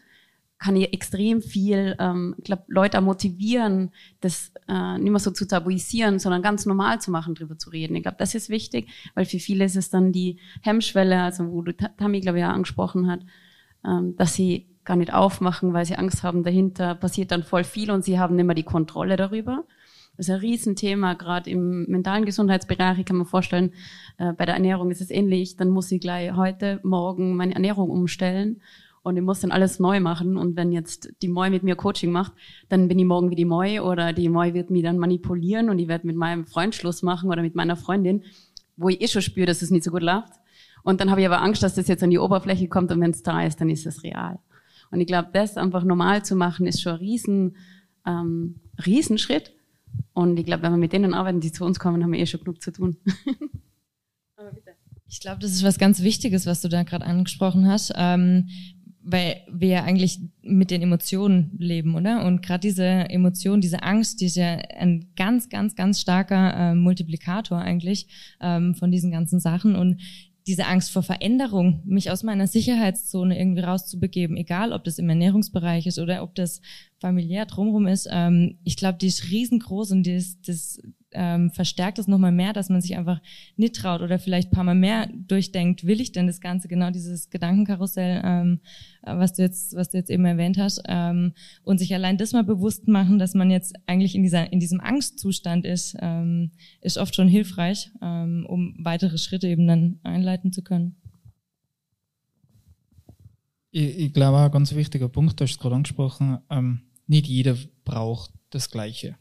[0.60, 5.48] kann ich extrem viel, ähm, ich glaube, Leute motivieren, das äh, nicht mehr so zu
[5.48, 7.96] tabuisieren, sondern ganz normal zu machen, drüber zu reden.
[7.96, 11.62] Ich glaube, das ist wichtig, weil für viele ist es dann die Hemmschwelle, also wo
[11.62, 13.22] du Tammy, glaube ich, ja angesprochen hat,
[13.86, 17.90] ähm, dass sie gar nicht aufmachen, weil sie Angst haben, dahinter passiert dann voll viel
[17.90, 19.64] und sie haben nicht mehr die Kontrolle darüber.
[20.18, 23.00] Das ist ein Riesenthema, gerade im mentalen Gesundheitsbereich.
[23.00, 23.72] Ich kann mir vorstellen,
[24.18, 25.56] äh, bei der Ernährung ist es ähnlich.
[25.56, 28.62] Dann muss ich gleich heute, morgen meine Ernährung umstellen
[29.04, 30.38] und ich muss dann alles neu machen.
[30.38, 32.34] Und wenn jetzt die Moi mit mir Coaching macht,
[32.68, 35.80] dann bin ich morgen wie die Moi oder die Moi wird mich dann manipulieren und
[35.80, 38.24] ich werde mit meinem Freund Schluss machen oder mit meiner Freundin,
[38.78, 40.34] wo ich eh schon spüre, dass es nicht so gut läuft.
[40.84, 43.12] Und dann habe ich aber Angst, dass das jetzt an die Oberfläche kommt und wenn
[43.12, 44.40] es da ist, dann ist es real.
[44.92, 47.56] Und ich glaube, das einfach normal zu machen, ist schon ein riesen,
[48.06, 49.54] ähm, Riesenschritt.
[50.14, 52.26] Und ich glaube, wenn wir mit denen arbeiten, die zu uns kommen, haben wir eh
[52.26, 52.98] schon genug zu tun.
[54.36, 54.72] aber bitte.
[55.08, 57.92] Ich glaube, das ist was ganz Wichtiges, was du da gerade angesprochen hast.
[57.96, 58.48] Ähm,
[59.02, 62.26] weil wir ja eigentlich mit den Emotionen leben, oder?
[62.26, 66.76] Und gerade diese Emotion, diese Angst, die ist ja ein ganz, ganz, ganz starker äh,
[66.76, 68.08] Multiplikator eigentlich
[68.42, 69.76] ähm, von diesen ganzen Sachen.
[69.76, 70.02] Und
[70.48, 75.86] diese Angst vor Veränderung, mich aus meiner Sicherheitszone irgendwie rauszubegeben, egal ob das im Ernährungsbereich
[75.86, 76.62] ist oder ob das
[77.00, 80.82] familiär drumherum ist, ähm, ich glaube, die ist riesengroß und die ist, das,
[81.12, 83.22] ähm, verstärkt es nochmal mehr, dass man sich einfach
[83.56, 86.92] nicht traut oder vielleicht ein paar Mal mehr durchdenkt, will ich denn das Ganze, genau
[86.92, 88.60] dieses Gedankenkarussell, ähm,
[89.02, 91.34] was du jetzt, was du jetzt eben erwähnt hast, ähm,
[91.64, 94.80] und sich allein das mal bewusst machen, dass man jetzt eigentlich in dieser, in diesem
[94.80, 96.52] Angstzustand ist, ähm,
[96.82, 100.96] ist oft schon hilfreich, ähm, um weitere Schritte eben dann einleiten zu können.
[103.72, 107.56] Ich, ich glaube, ein ganz wichtiger Punkt, du hast es gerade angesprochen, ähm, nicht jeder
[107.86, 109.16] braucht das Gleiche.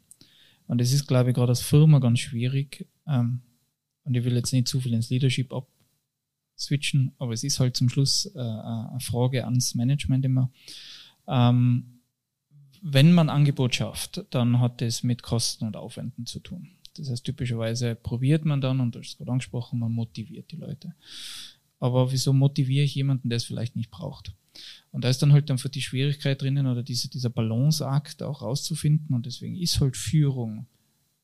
[0.68, 2.86] Und es ist, glaube ich, gerade als Firma ganz schwierig.
[3.06, 3.40] Ähm,
[4.04, 7.88] und ich will jetzt nicht zu viel ins Leadership abswitchen, aber es ist halt zum
[7.88, 10.50] Schluss äh, eine Frage ans Management immer.
[11.26, 12.00] Ähm,
[12.80, 16.68] wenn man Angebot schafft, dann hat es mit Kosten und Aufwänden zu tun.
[16.96, 20.56] Das heißt, typischerweise probiert man dann, und du hast es gerade angesprochen, man motiviert die
[20.56, 20.94] Leute.
[21.80, 24.34] Aber wieso motiviere ich jemanden, der es vielleicht nicht braucht?
[24.90, 29.14] Und da ist dann halt einfach die Schwierigkeit drinnen oder diese, dieser Balanceakt auch rauszufinden.
[29.14, 30.66] Und deswegen ist halt Führung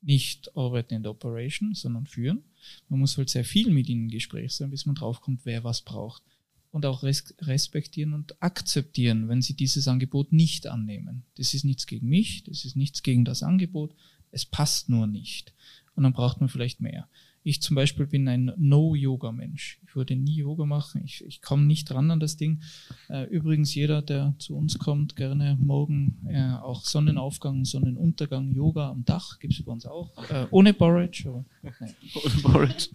[0.03, 2.43] nicht Arbeiten in der Operation, sondern führen.
[2.89, 5.83] Man muss halt sehr viel mit ihnen im Gespräch sein, bis man draufkommt, wer was
[5.83, 6.23] braucht.
[6.71, 11.23] Und auch res respektieren und akzeptieren, wenn sie dieses Angebot nicht annehmen.
[11.37, 13.95] Das ist nichts gegen mich, das ist nichts gegen das Angebot,
[14.33, 15.53] es passt nur nicht.
[15.95, 17.09] Und dann braucht man vielleicht mehr.
[17.47, 19.79] Ich zum Beispiel bin ein No-Yoga-Mensch.
[19.87, 21.03] Ich würde nie Yoga machen.
[21.05, 22.63] Ich, ich komme nicht ran an das Ding.
[23.11, 29.05] Äh, übrigens, jeder, der zu uns kommt, gerne morgen äh, auch Sonnenaufgang, Sonnenuntergang, Yoga am
[29.05, 30.17] Dach gibt es bei uns auch.
[30.31, 30.71] Äh, ohne.
[30.71, 31.45] Aber,
[32.25, 32.89] ohne Porridge.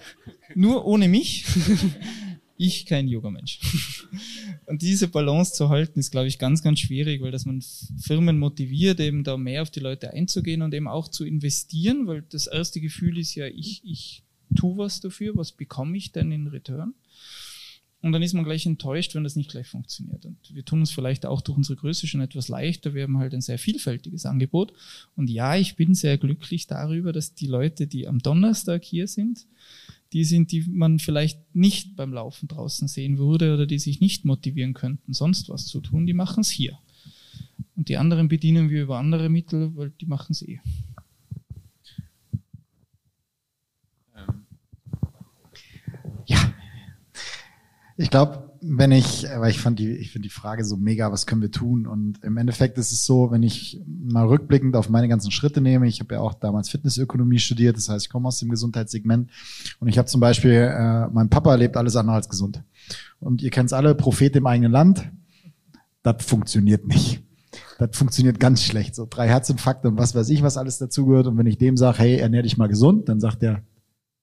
[0.55, 1.45] Nur ohne mich.
[2.57, 3.59] ich kein Yoga-Mensch.
[4.65, 7.63] Und diese Balance zu halten, ist, glaube ich, ganz, ganz schwierig, weil dass man
[8.01, 12.23] Firmen motiviert, eben da mehr auf die Leute einzugehen und eben auch zu investieren, weil
[12.23, 14.23] das erste Gefühl ist ja, ich, ich
[14.55, 16.93] tu was dafür, was bekomme ich denn in Return?
[18.01, 20.25] Und dann ist man gleich enttäuscht, wenn das nicht gleich funktioniert.
[20.25, 22.93] Und wir tun uns vielleicht auch durch unsere Größe schon etwas leichter.
[22.93, 24.71] Wir haben halt ein sehr vielfältiges Angebot.
[25.17, 29.47] Und ja, ich bin sehr glücklich darüber, dass die Leute, die am Donnerstag hier sind,
[30.13, 34.23] die sind, die man vielleicht nicht beim Laufen draußen sehen würde oder die sich nicht
[34.23, 36.79] motivieren könnten, sonst was zu tun, die machen es hier.
[37.75, 40.61] Und die anderen bedienen wir über andere Mittel, weil die machen es eh.
[47.99, 51.25] Ich glaube, wenn ich, weil ich fand die, ich finde die Frage so mega, was
[51.25, 51.85] können wir tun?
[51.85, 55.85] Und im Endeffekt ist es so, wenn ich mal rückblickend auf meine ganzen Schritte nehme,
[55.85, 59.29] ich habe ja auch damals Fitnessökonomie studiert, das heißt, ich komme aus dem Gesundheitssegment
[59.81, 62.63] und ich habe zum Beispiel, äh, mein Papa lebt alles andere als gesund.
[63.19, 65.11] Und ihr kennt es alle, Prophet im eigenen Land,
[66.01, 67.21] das funktioniert nicht.
[67.79, 68.95] Das funktioniert ganz schlecht.
[68.95, 71.27] So drei Herzinfarkte und was weiß ich, was alles dazugehört.
[71.27, 73.61] Und wenn ich dem sage, hey, ernähr dich mal gesund, dann sagt er,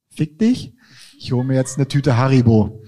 [0.09, 0.73] fick dich,
[1.19, 2.83] ich hole mir jetzt eine Tüte Haribo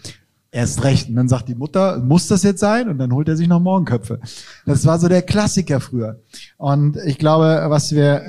[0.50, 1.10] Erst recht.
[1.10, 2.88] Und dann sagt die Mutter, muss das jetzt sein?
[2.88, 4.20] Und dann holt er sich noch Morgenköpfe.
[4.64, 6.22] Das war so der Klassiker früher.
[6.56, 8.22] Und ich glaube, was wir,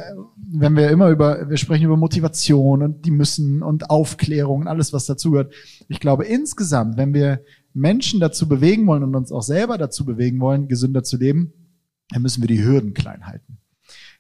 [0.52, 4.92] wenn wir immer über, wir sprechen über Motivation und die müssen und Aufklärung und alles,
[4.92, 5.54] was dazugehört.
[5.88, 7.42] Ich glaube insgesamt, wenn wir
[7.74, 11.54] Menschen dazu bewegen wollen und uns auch selber dazu bewegen wollen, gesünder zu leben,
[12.10, 13.60] dann müssen wir die Hürden klein halten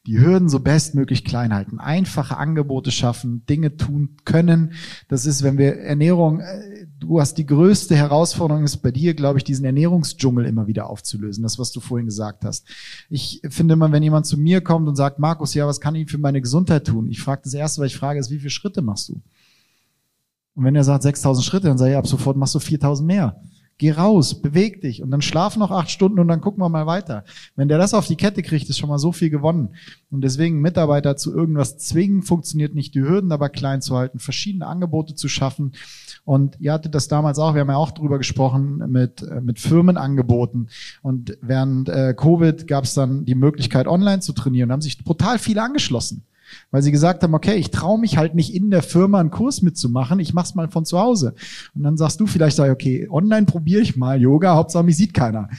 [0.07, 4.73] die Hürden so bestmöglich klein halten, einfache Angebote schaffen, Dinge tun können.
[5.09, 9.39] Das ist, wenn wir Ernährung, äh, du hast die größte Herausforderung ist bei dir, glaube
[9.39, 11.43] ich, diesen Ernährungsdschungel immer wieder aufzulösen.
[11.43, 12.65] Das, was du vorhin gesagt hast.
[13.09, 16.09] Ich finde immer, wenn jemand zu mir kommt und sagt, Markus, ja, was kann ich
[16.09, 17.09] für meine Gesundheit tun?
[17.09, 19.21] Ich frage das erste, was ich frage, ist, wie viele Schritte machst du?
[20.55, 23.41] Und wenn er sagt 6000 Schritte, dann sage ich ab sofort machst du 4000 mehr.
[23.79, 26.85] Geh raus, beweg dich und dann schlaf noch acht Stunden und dann gucken wir mal
[26.85, 27.23] weiter.
[27.55, 29.69] Wenn der das auf die Kette kriegt, ist schon mal so viel gewonnen.
[30.11, 34.67] Und deswegen Mitarbeiter zu irgendwas zwingen, funktioniert nicht, die Hürden aber klein zu halten, verschiedene
[34.67, 35.71] Angebote zu schaffen.
[36.25, 39.59] Und ihr hattet das damals auch, wir haben ja auch drüber gesprochen, mit, äh, mit
[39.59, 40.67] Firmenangeboten.
[41.01, 44.73] Und während äh, Covid gab es dann die Möglichkeit, online zu trainieren.
[44.73, 46.25] Haben sich brutal viele angeschlossen
[46.71, 49.61] weil sie gesagt haben, okay, ich traue mich halt nicht in der Firma einen Kurs
[49.61, 51.35] mitzumachen, ich mach's mal von zu Hause.
[51.75, 55.13] Und dann sagst du vielleicht, sag, okay, online probiere ich mal Yoga, Hauptsache mich sieht
[55.13, 55.49] keiner.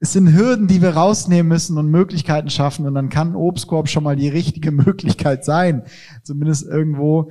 [0.00, 4.04] Es sind Hürden, die wir rausnehmen müssen und Möglichkeiten schaffen und dann kann Obstkorb schon
[4.04, 5.82] mal die richtige Möglichkeit sein,
[6.22, 7.30] zumindest irgendwo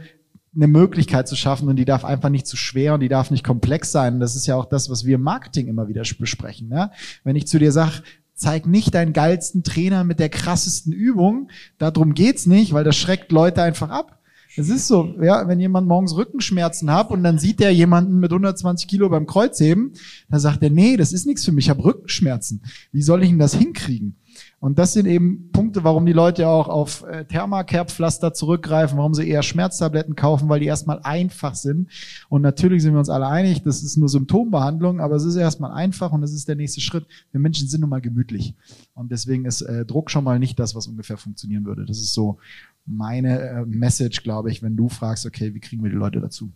[0.57, 3.43] eine Möglichkeit zu schaffen und die darf einfach nicht zu schwer und die darf nicht
[3.43, 4.19] komplex sein.
[4.19, 6.67] das ist ja auch das, was wir im Marketing immer wieder besprechen.
[6.67, 6.91] Ne?
[7.23, 8.01] Wenn ich zu dir sage,
[8.37, 11.49] zeig nicht deinen geilsten Trainer mit der krassesten Übung.
[11.77, 14.13] Darum geht's nicht, weil das schreckt Leute einfach ab.
[14.55, 18.31] Es ist so, ja, wenn jemand morgens Rückenschmerzen hat und dann sieht der jemanden mit
[18.31, 19.93] 120 Kilo beim Kreuzheben,
[20.29, 22.63] dann sagt er, nee, das ist nichts für mich, ich habe Rückenschmerzen.
[22.91, 24.15] Wie soll ich denn das hinkriegen?
[24.59, 29.27] Und das sind eben Punkte, warum die Leute auch auf äh, Thermacare-Pflaster zurückgreifen, warum sie
[29.27, 31.89] eher Schmerztabletten kaufen, weil die erstmal einfach sind.
[32.27, 35.71] Und natürlich sind wir uns alle einig, das ist nur Symptombehandlung, aber es ist erstmal
[35.71, 37.05] einfach und das ist der nächste Schritt.
[37.31, 38.55] Wir Menschen sind nun mal gemütlich.
[38.95, 41.85] Und deswegen ist äh, Druck schon mal nicht das, was ungefähr funktionieren würde.
[41.85, 42.39] Das ist so
[42.87, 46.51] meine äh, Message, glaube ich, wenn du fragst, okay, wie kriegen wir die Leute dazu?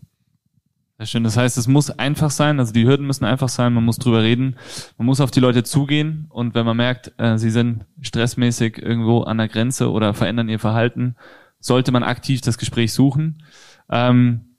[1.02, 1.24] Sehr schön.
[1.24, 4.22] Das heißt, es muss einfach sein, also die Hürden müssen einfach sein, man muss drüber
[4.22, 4.56] reden,
[5.00, 9.22] man muss auf die Leute zugehen und wenn man merkt, äh, sie sind stressmäßig irgendwo
[9.22, 11.16] an der Grenze oder verändern ihr Verhalten,
[11.60, 13.42] sollte man aktiv das Gespräch suchen.
[13.90, 14.58] Ähm,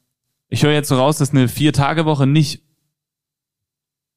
[0.49, 2.65] ich höre jetzt so raus, dass eine Vier-Tage-Woche nicht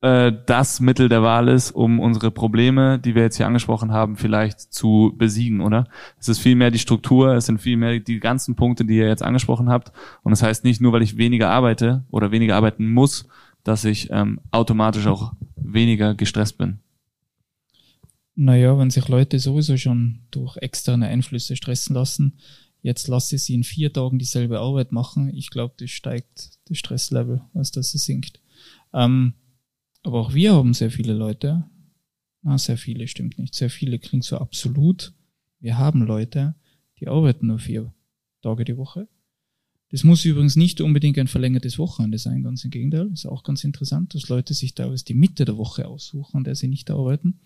[0.05, 4.17] äh, das Mittel der Wahl ist, um unsere Probleme, die wir jetzt hier angesprochen haben,
[4.17, 5.87] vielleicht zu besiegen, oder?
[6.19, 9.67] Es ist vielmehr die Struktur, es sind vielmehr die ganzen Punkte, die ihr jetzt angesprochen
[9.67, 9.91] habt.
[10.21, 13.27] Und das heißt nicht nur, weil ich weniger arbeite oder weniger arbeiten muss,
[13.63, 16.77] dass ich ähm, automatisch auch weniger gestresst bin.
[18.35, 22.33] Naja, wenn sich Leute sowieso schon durch externe Einflüsse stressen lassen,
[22.83, 26.77] jetzt lasse ich sie in vier Tagen dieselbe Arbeit machen, ich glaube, das steigt das
[26.77, 28.39] Stresslevel, als dass es sinkt.
[28.93, 29.33] Ähm,
[30.05, 31.65] aber auch wir haben sehr viele Leute.
[32.41, 33.55] Na, sehr viele stimmt nicht.
[33.55, 35.13] Sehr viele klingt so absolut.
[35.59, 36.55] Wir haben Leute,
[36.99, 37.93] die arbeiten nur vier
[38.41, 39.07] Tage die Woche.
[39.89, 43.09] Das muss übrigens nicht unbedingt ein verlängertes Wochenende sein, ganz im Gegenteil.
[43.13, 46.55] Ist auch ganz interessant, dass Leute sich da die Mitte der Woche aussuchen, an der
[46.55, 47.39] sie nicht arbeiten.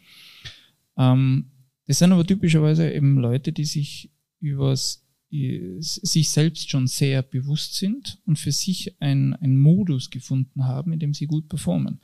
[0.97, 1.51] Ähm,
[1.85, 8.19] das sind aber typischerweise eben Leute, die sich übers sich selbst schon sehr bewusst sind
[8.25, 12.01] und für sich ein, ein Modus gefunden haben, in dem sie gut performen.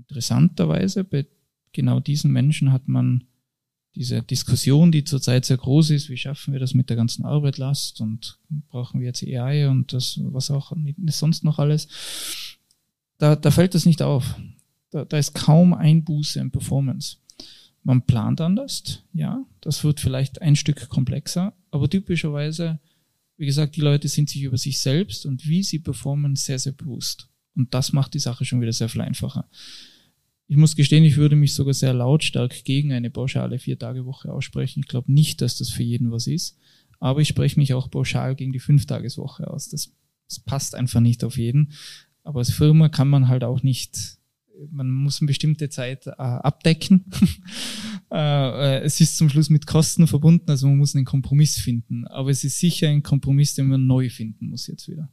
[0.00, 1.26] Interessanterweise, bei
[1.72, 3.24] genau diesen Menschen hat man
[3.94, 8.00] diese Diskussion, die zurzeit sehr groß ist, wie schaffen wir das mit der ganzen Arbeitlast
[8.00, 8.38] und
[8.68, 10.72] brauchen wir jetzt AI und das, was auch
[11.08, 11.88] sonst noch alles,
[13.18, 14.36] da, da fällt das nicht auf.
[14.90, 17.16] Da, da ist kaum Einbuße in Performance.
[17.82, 22.78] Man plant anders, ja, das wird vielleicht ein Stück komplexer, aber typischerweise,
[23.36, 26.72] wie gesagt, die Leute sind sich über sich selbst und wie sie performen sehr, sehr
[26.72, 27.28] bewusst.
[27.56, 29.48] Und das macht die Sache schon wieder sehr viel einfacher.
[30.50, 34.80] Ich muss gestehen, ich würde mich sogar sehr lautstark gegen eine pauschale Vier-Tage-Woche aussprechen.
[34.80, 36.58] Ich glaube nicht, dass das für jeden was ist.
[36.98, 39.68] Aber ich spreche mich auch pauschal gegen die Fünf-Tages-Woche aus.
[39.68, 39.92] Das,
[40.28, 41.70] das passt einfach nicht auf jeden.
[42.24, 44.18] Aber als Firma kann man halt auch nicht,
[44.72, 47.04] man muss eine bestimmte Zeit äh, abdecken.
[48.10, 52.08] äh, äh, es ist zum Schluss mit Kosten verbunden, also man muss einen Kompromiss finden.
[52.08, 55.08] Aber es ist sicher ein Kompromiss, den man neu finden muss jetzt wieder.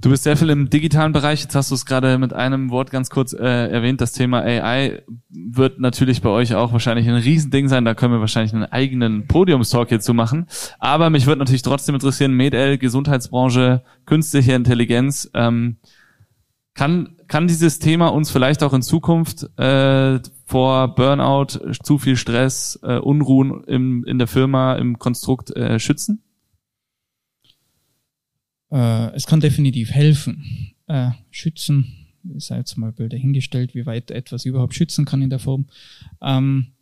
[0.00, 1.42] Du bist sehr viel im digitalen Bereich.
[1.42, 4.00] Jetzt hast du es gerade mit einem Wort ganz kurz äh, erwähnt.
[4.00, 7.84] Das Thema AI wird natürlich bei euch auch wahrscheinlich ein Riesending sein.
[7.84, 10.46] Da können wir wahrscheinlich einen eigenen Podiumstalk hierzu machen.
[10.78, 15.30] Aber mich würde natürlich trotzdem interessieren, MedL, Gesundheitsbranche, künstliche Intelligenz.
[15.34, 15.76] Ähm,
[16.72, 22.78] kann, kann dieses Thema uns vielleicht auch in Zukunft äh, vor Burnout, zu viel Stress,
[22.82, 26.22] äh, Unruhen im, in der Firma, im Konstrukt äh, schützen?
[28.70, 30.74] Äh, es kann definitiv helfen.
[30.86, 35.38] Äh, schützen, sei jetzt mal Bilder hingestellt, wie weit etwas überhaupt schützen kann in der
[35.38, 35.66] Form.
[36.20, 36.72] Ähm,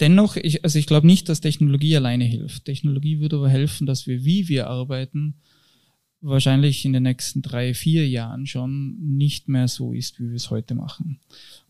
[0.00, 2.64] dennoch, ich, also ich glaube nicht, dass Technologie alleine hilft.
[2.64, 5.34] Technologie würde aber helfen, dass wir, wie wir arbeiten,
[6.20, 10.50] wahrscheinlich in den nächsten drei, vier Jahren schon nicht mehr so ist, wie wir es
[10.50, 11.20] heute machen.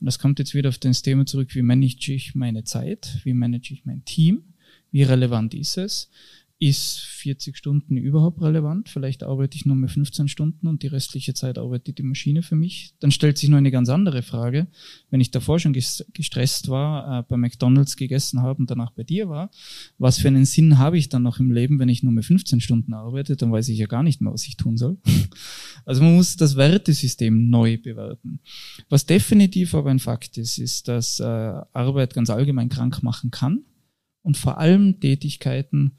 [0.00, 3.34] Und das kommt jetzt wieder auf das Thema zurück, wie manage ich meine Zeit, wie
[3.34, 4.44] manage ich mein Team,
[4.92, 6.08] wie relevant ist es,
[6.68, 8.88] ist 40 Stunden überhaupt relevant?
[8.88, 12.56] Vielleicht arbeite ich nur mehr 15 Stunden und die restliche Zeit arbeitet die Maschine für
[12.56, 12.94] mich.
[13.00, 14.66] Dann stellt sich nur eine ganz andere Frage.
[15.10, 19.28] Wenn ich davor schon gestresst war, äh, bei McDonalds gegessen habe und danach bei dir
[19.28, 19.50] war,
[19.98, 22.62] was für einen Sinn habe ich dann noch im Leben, wenn ich nur mehr 15
[22.62, 23.36] Stunden arbeite?
[23.36, 24.96] Dann weiß ich ja gar nicht mehr, was ich tun soll.
[25.86, 28.40] Also man muss das Wertesystem neu bewerten.
[28.88, 33.64] Was definitiv aber ein Fakt ist, ist, dass äh, Arbeit ganz allgemein krank machen kann
[34.24, 35.92] und vor allem Tätigkeiten,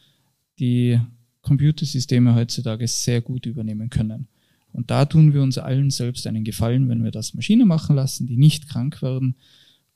[0.59, 0.99] die
[1.41, 4.27] Computersysteme heutzutage sehr gut übernehmen können.
[4.71, 8.27] Und da tun wir uns allen selbst einen Gefallen, wenn wir das Maschine machen lassen,
[8.27, 9.35] die nicht krank werden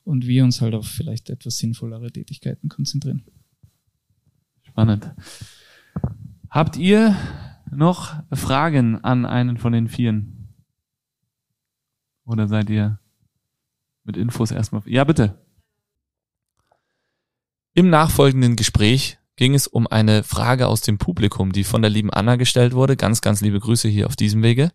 [0.04, 3.24] und wir uns halt auf vielleicht etwas sinnvollere Tätigkeiten konzentrieren.
[4.62, 5.12] Spannend.
[6.48, 7.14] Habt ihr
[7.70, 10.48] noch Fragen an einen von den Vieren?
[12.24, 12.98] Oder seid ihr
[14.04, 14.82] mit Infos erstmal?
[14.86, 15.38] Ja, bitte.
[17.74, 22.12] Im nachfolgenden Gespräch ging es um eine Frage aus dem Publikum, die von der lieben
[22.12, 22.94] Anna gestellt wurde.
[22.94, 24.70] Ganz, ganz liebe Grüße hier auf diesem Wege.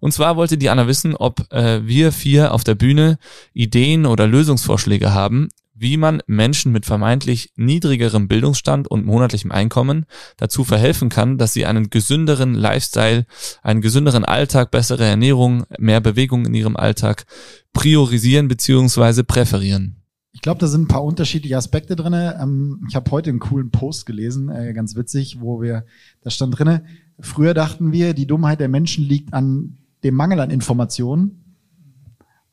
[0.00, 3.16] Und zwar wollte die Anna wissen, ob äh, wir vier auf der Bühne
[3.54, 10.04] Ideen oder Lösungsvorschläge haben, wie man Menschen mit vermeintlich niedrigerem Bildungsstand und monatlichem Einkommen
[10.36, 13.24] dazu verhelfen kann, dass sie einen gesünderen Lifestyle,
[13.62, 17.24] einen gesünderen Alltag, bessere Ernährung, mehr Bewegung in ihrem Alltag
[17.72, 19.22] priorisieren bzw.
[19.22, 20.01] präferieren.
[20.42, 22.36] Ich glaube, da sind ein paar unterschiedliche Aspekte drinne.
[22.42, 25.84] Ähm, ich habe heute einen coolen Post gelesen, äh, ganz witzig, wo wir,
[26.20, 26.82] da stand drinne,
[27.20, 31.60] früher dachten wir, die Dummheit der Menschen liegt an dem Mangel an Informationen.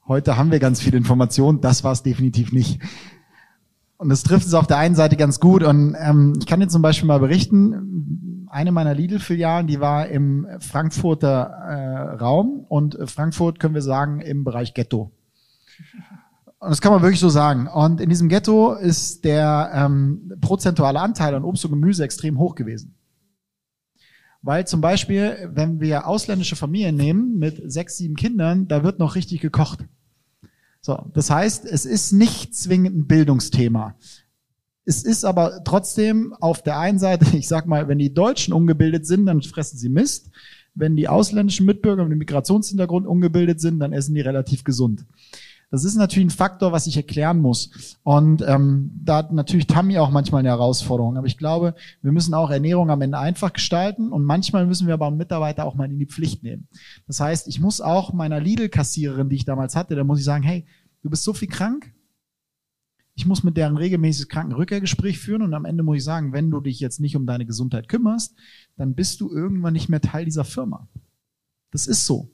[0.07, 2.80] Heute haben wir ganz viel Informationen, das war es definitiv nicht.
[3.98, 5.64] Und das trifft es auf der einen Seite ganz gut.
[5.64, 10.45] Und ähm, ich kann dir zum Beispiel mal berichten, eine meiner Lidl-Filialen, die war im
[10.60, 15.11] Frankfurter äh, Raum und Frankfurt können wir sagen im Bereich Ghetto.
[16.60, 17.68] Und das kann man wirklich so sagen.
[17.68, 22.56] Und in diesem Ghetto ist der ähm, prozentuale Anteil an Obst und Gemüse extrem hoch
[22.56, 22.95] gewesen.
[24.41, 29.15] Weil zum Beispiel, wenn wir ausländische Familien nehmen mit sechs, sieben Kindern, da wird noch
[29.15, 29.86] richtig gekocht.
[30.81, 33.95] So, das heißt, es ist nicht zwingend ein Bildungsthema.
[34.86, 39.06] Es ist aber trotzdem auf der einen Seite, ich sag mal, wenn die Deutschen ungebildet
[39.06, 40.30] sind, dann fressen sie Mist.
[40.76, 45.06] Wenn die ausländischen Mitbürger mit dem Migrationshintergrund ungebildet sind, dann essen die relativ gesund.
[45.72, 47.98] Das ist natürlich ein Faktor, was ich erklären muss.
[48.04, 51.18] Und ähm, da hat natürlich Tammy auch manchmal eine Herausforderung.
[51.18, 54.96] Aber ich glaube, wir müssen auch Ernährung am Ende einfach gestalten und manchmal müssen wir
[54.96, 56.68] aber einen Mitarbeiter auch mal in die Pflicht nehmen.
[57.06, 60.44] Das heißt, ich muss auch meiner Lidl-Kassiererin, die ich damals hatte, da muss ich sagen,
[60.44, 60.66] hey,
[61.04, 61.94] du bist so viel krank,
[63.20, 66.62] ich muss mit deren regelmäßiges Krankenrückkehrgespräch führen und am Ende muss ich sagen, wenn du
[66.62, 68.34] dich jetzt nicht um deine Gesundheit kümmerst,
[68.78, 70.88] dann bist du irgendwann nicht mehr Teil dieser Firma.
[71.70, 72.32] Das ist so.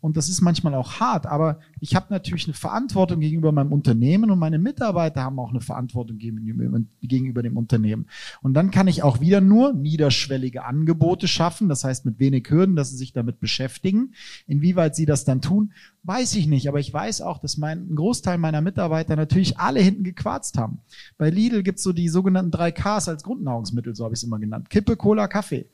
[0.00, 4.30] Und das ist manchmal auch hart, aber ich habe natürlich eine Verantwortung gegenüber meinem Unternehmen
[4.30, 8.06] und meine Mitarbeiter haben auch eine Verantwortung gegenüber, dem Unternehmen.
[8.42, 12.76] Und dann kann ich auch wieder nur niederschwellige Angebote schaffen, das heißt mit wenig Hürden,
[12.76, 14.14] dass sie sich damit beschäftigen.
[14.46, 15.72] Inwieweit sie das dann tun,
[16.02, 19.80] weiß ich nicht, aber ich weiß auch, dass mein, ein Großteil meiner Mitarbeiter natürlich alle
[19.80, 20.80] hinten gequarzt haben.
[21.18, 24.38] Bei Lidl gibt's so die sogenannten drei Ks als Grundnahrungsmittel, so habe ich es immer
[24.38, 24.70] genannt.
[24.70, 25.66] Kippe, Cola, Kaffee.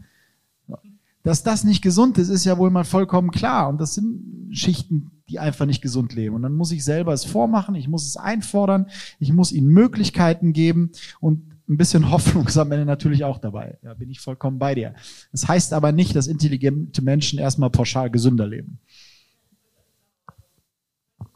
[1.23, 3.69] Dass das nicht gesund ist, ist ja wohl mal vollkommen klar.
[3.69, 6.35] Und das sind Schichten, die einfach nicht gesund leben.
[6.35, 8.87] Und dann muss ich selber es vormachen, ich muss es einfordern,
[9.19, 13.79] ich muss ihnen Möglichkeiten geben und ein bisschen Hoffnung ist am Ende natürlich auch dabei.
[13.83, 14.95] Da bin ich vollkommen bei dir.
[15.33, 18.79] Das heißt aber nicht, dass intelligente Menschen erstmal pauschal gesünder leben.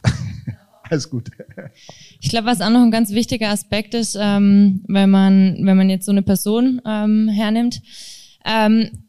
[0.84, 1.30] Alles gut.
[2.20, 5.90] Ich glaube, was auch noch ein ganz wichtiger Aspekt ist, ähm, wenn man wenn man
[5.90, 7.82] jetzt so eine Person ähm, hernimmt,
[8.44, 9.01] ähm,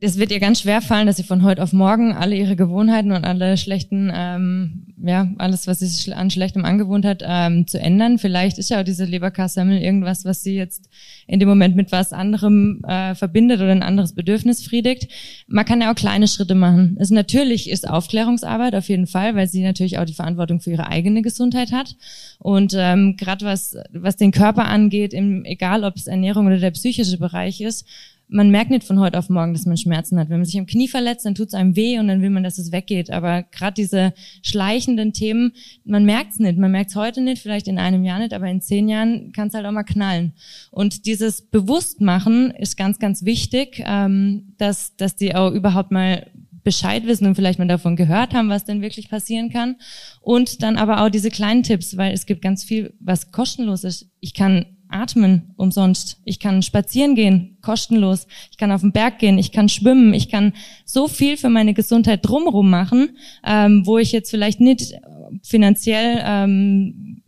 [0.00, 3.10] es wird ihr ganz schwer fallen, dass sie von heute auf morgen alle ihre Gewohnheiten
[3.10, 8.18] und alle schlechten, ähm, ja, alles, was sie an Schlechtem angewohnt hat, ähm, zu ändern.
[8.18, 10.88] Vielleicht ist ja auch diese Leberkassemmel irgendwas, was sie jetzt
[11.26, 15.08] in dem Moment mit was anderem äh, verbindet oder ein anderes Bedürfnis friedigt.
[15.48, 16.96] Man kann ja auch kleine Schritte machen.
[17.00, 20.86] Es natürlich ist Aufklärungsarbeit auf jeden Fall, weil sie natürlich auch die Verantwortung für ihre
[20.86, 21.96] eigene Gesundheit hat.
[22.38, 26.70] Und ähm, gerade was, was den Körper angeht, im, egal ob es Ernährung oder der
[26.70, 27.84] psychische Bereich ist,
[28.28, 30.28] man merkt nicht von heute auf morgen, dass man Schmerzen hat.
[30.28, 32.42] Wenn man sich am Knie verletzt, dann tut es einem weh und dann will man,
[32.42, 33.10] dass es weggeht.
[33.10, 35.52] Aber gerade diese schleichenden Themen,
[35.84, 36.58] man merkt es nicht.
[36.58, 39.48] Man merkt es heute nicht, vielleicht in einem Jahr nicht, aber in zehn Jahren kann
[39.48, 40.34] es halt auch mal knallen.
[40.70, 46.26] Und dieses Bewusstmachen ist ganz, ganz wichtig, ähm, dass, dass die auch überhaupt mal
[46.64, 49.76] Bescheid wissen und vielleicht mal davon gehört haben, was denn wirklich passieren kann.
[50.20, 54.10] Und dann aber auch diese kleinen Tipps, weil es gibt ganz viel, was kostenlos ist.
[54.20, 56.20] Ich kann atmen umsonst.
[56.24, 58.26] Ich kann spazieren gehen, kostenlos.
[58.50, 60.52] Ich kann auf den Berg gehen, ich kann schwimmen, ich kann
[60.84, 64.94] so viel für meine Gesundheit drumherum machen, ähm, wo ich jetzt vielleicht nicht
[65.42, 67.22] finanziell ähm,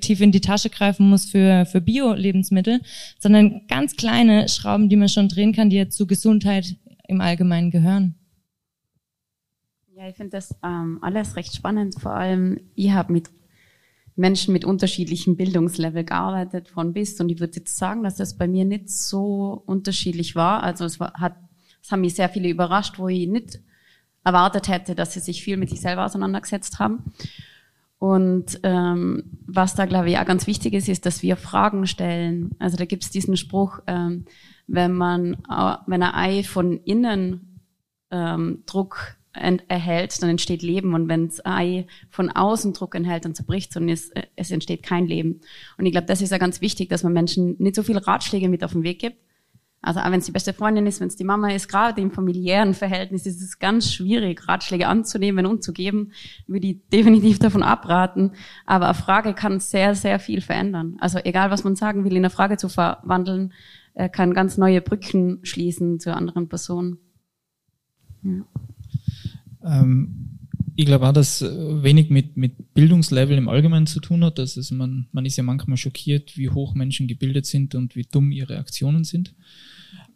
[0.00, 2.80] tief in die Tasche greifen muss für, für Bio-Lebensmittel,
[3.18, 6.76] sondern ganz kleine Schrauben, die man schon drehen kann, die jetzt zu Gesundheit
[7.08, 8.14] im Allgemeinen gehören.
[9.96, 11.94] Ja, ich finde das ähm, alles recht spannend.
[11.98, 13.30] Vor allem, ich habe mit
[14.16, 17.20] Menschen mit unterschiedlichem Bildungslevel gearbeitet, von bis.
[17.20, 20.62] Und ich würde jetzt sagen, dass das bei mir nicht so unterschiedlich war.
[20.62, 21.36] Also es war, hat,
[21.82, 23.60] es haben mich sehr viele überrascht, wo ich nicht
[24.22, 27.12] erwartet hätte, dass sie sich viel mit sich selber auseinandergesetzt haben.
[27.98, 32.50] Und ähm, was da, glaube ich, auch ganz wichtig ist, ist, dass wir Fragen stellen.
[32.58, 34.26] Also da gibt es diesen Spruch, ähm,
[34.66, 35.36] wenn man,
[35.86, 37.60] wenn ein Ei von innen
[38.10, 40.94] ähm, Druck erhält, dann entsteht Leben.
[40.94, 44.82] Und wenn das Ei von außen Druck enthält, dann zerbricht es und es, es entsteht
[44.82, 45.40] kein Leben.
[45.76, 48.48] Und ich glaube, das ist ja ganz wichtig, dass man Menschen nicht so viele Ratschläge
[48.48, 49.18] mit auf den Weg gibt.
[49.84, 52.10] Also auch wenn es die beste Freundin ist, wenn es die Mama ist, gerade im
[52.10, 56.12] familiären Verhältnis ist es ganz schwierig, Ratschläge anzunehmen und zu geben,
[56.46, 58.32] würde ich definitiv davon abraten.
[58.64, 60.96] Aber eine Frage kann sehr, sehr viel verändern.
[61.00, 63.52] Also egal, was man sagen will, in eine Frage zu verwandeln,
[63.92, 66.98] äh, kann ganz neue Brücken schließen zu anderen Personen.
[68.22, 68.46] Ja.
[69.64, 70.38] Ähm,
[70.76, 74.38] ich glaube auch, dass äh, wenig mit, mit Bildungslevel im Allgemeinen zu tun hat.
[74.38, 78.06] Das ist man, man ist ja manchmal schockiert, wie hoch Menschen gebildet sind und wie
[78.10, 79.34] dumm ihre Aktionen sind.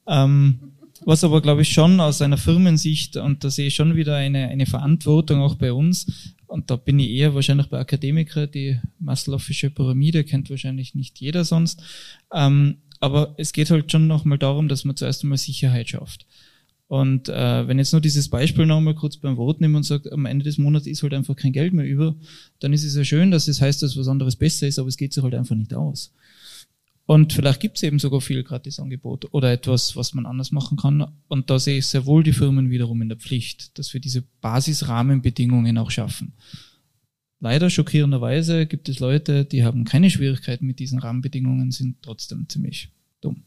[0.06, 0.58] Ähm,
[1.04, 4.48] was aber, glaube ich, schon aus einer Firmensicht, und da sehe ich schon wieder eine,
[4.48, 9.70] eine Verantwortung auch bei uns, und da bin ich eher wahrscheinlich bei Akademikern, die Maslow'sche
[9.70, 11.82] Pyramide kennt wahrscheinlich nicht jeder sonst.
[12.32, 16.26] Ähm, aber es geht halt schon nochmal darum, dass man zuerst einmal Sicherheit schafft.
[16.88, 20.24] Und äh, wenn jetzt nur dieses Beispiel nochmal kurz beim Wort nehmen und sagt, am
[20.24, 22.16] Ende des Monats ist halt einfach kein Geld mehr über,
[22.60, 24.96] dann ist es ja schön, dass es heißt, dass was anderes besser ist, aber es
[24.96, 26.14] geht sich halt einfach nicht aus.
[27.04, 31.06] Und vielleicht gibt es eben sogar viel Gratisangebot oder etwas, was man anders machen kann.
[31.28, 34.24] Und da sehe ich sehr wohl die Firmen wiederum in der Pflicht, dass wir diese
[34.40, 36.34] Basisrahmenbedingungen auch schaffen.
[37.40, 42.90] Leider schockierenderweise gibt es Leute, die haben keine Schwierigkeiten mit diesen Rahmenbedingungen, sind trotzdem ziemlich
[43.20, 43.44] dumm.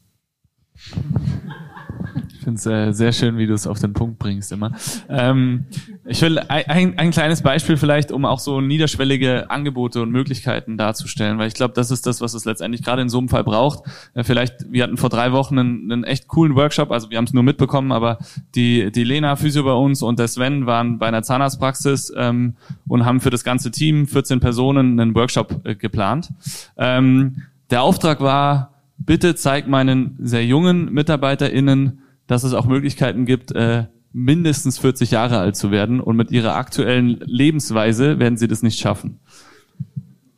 [2.42, 4.72] Ich finde es äh, sehr schön, wie du es auf den Punkt bringst immer.
[5.08, 5.66] Ähm,
[6.04, 11.38] ich will ein, ein kleines Beispiel vielleicht, um auch so niederschwellige Angebote und Möglichkeiten darzustellen,
[11.38, 13.84] weil ich glaube, das ist das, was es letztendlich gerade in so einem Fall braucht.
[14.14, 17.26] Äh, vielleicht, wir hatten vor drei Wochen einen, einen echt coolen Workshop, also wir haben
[17.26, 18.18] es nur mitbekommen, aber
[18.56, 22.56] die, die Lena Physio bei uns und der Sven waren bei einer Zahnarztpraxis ähm,
[22.88, 26.30] und haben für das ganze Team, 14 Personen, einen Workshop äh, geplant.
[26.76, 33.52] Ähm, der Auftrag war, bitte zeig meinen sehr jungen MitarbeiterInnen, dass es auch Möglichkeiten gibt,
[33.52, 38.62] äh, mindestens 40 Jahre alt zu werden und mit ihrer aktuellen Lebensweise werden sie das
[38.62, 39.20] nicht schaffen.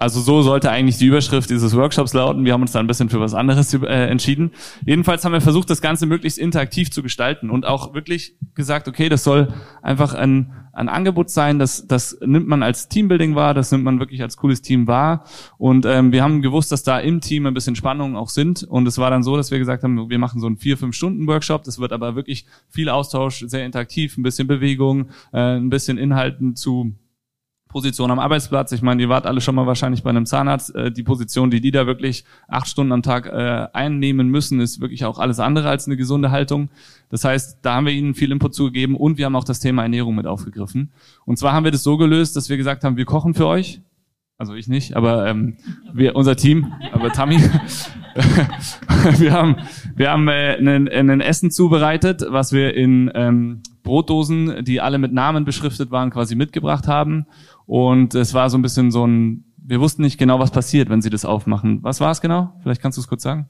[0.05, 2.44] Also so sollte eigentlich die Überschrift dieses Workshops lauten.
[2.44, 4.51] Wir haben uns da ein bisschen für was anderes äh, entschieden.
[4.85, 9.09] Jedenfalls haben wir versucht, das Ganze möglichst interaktiv zu gestalten und auch wirklich gesagt, okay,
[9.09, 9.48] das soll
[9.81, 13.98] einfach ein, ein Angebot sein, das, das nimmt man als Teambuilding wahr, das nimmt man
[13.98, 15.24] wirklich als cooles Team wahr.
[15.56, 18.62] Und ähm, wir haben gewusst, dass da im Team ein bisschen Spannungen auch sind.
[18.62, 20.94] Und es war dann so, dass wir gesagt haben, wir machen so einen vier, fünf
[20.94, 21.64] Stunden Workshop.
[21.64, 26.56] Das wird aber wirklich viel Austausch, sehr interaktiv, ein bisschen Bewegung, äh, ein bisschen Inhalten
[26.56, 26.93] zu
[27.74, 28.70] Position am Arbeitsplatz.
[28.70, 30.72] Ich meine, ihr wart alle schon mal wahrscheinlich bei einem Zahnarzt.
[30.76, 34.80] Äh, die Position, die die da wirklich acht Stunden am Tag äh, einnehmen müssen, ist
[34.80, 36.68] wirklich auch alles andere als eine gesunde Haltung.
[37.09, 39.82] Das heißt, da haben wir ihnen viel Input zugegeben und wir haben auch das Thema
[39.82, 40.92] Ernährung mit aufgegriffen.
[41.24, 43.80] Und zwar haben wir das so gelöst, dass wir gesagt haben, wir kochen für euch.
[44.38, 45.56] Also ich nicht, aber ähm,
[45.92, 47.38] wir, unser Team, aber Tammy.
[49.18, 49.56] wir haben,
[49.96, 55.12] wir haben äh, ein, ein Essen zubereitet, was wir in ähm, Brotdosen, die alle mit
[55.12, 57.26] Namen beschriftet waren, quasi mitgebracht haben.
[57.66, 61.03] Und es war so ein bisschen so ein, wir wussten nicht genau, was passiert, wenn
[61.03, 61.82] sie das aufmachen.
[61.82, 62.53] Was war es genau?
[62.62, 63.49] Vielleicht kannst du es kurz sagen.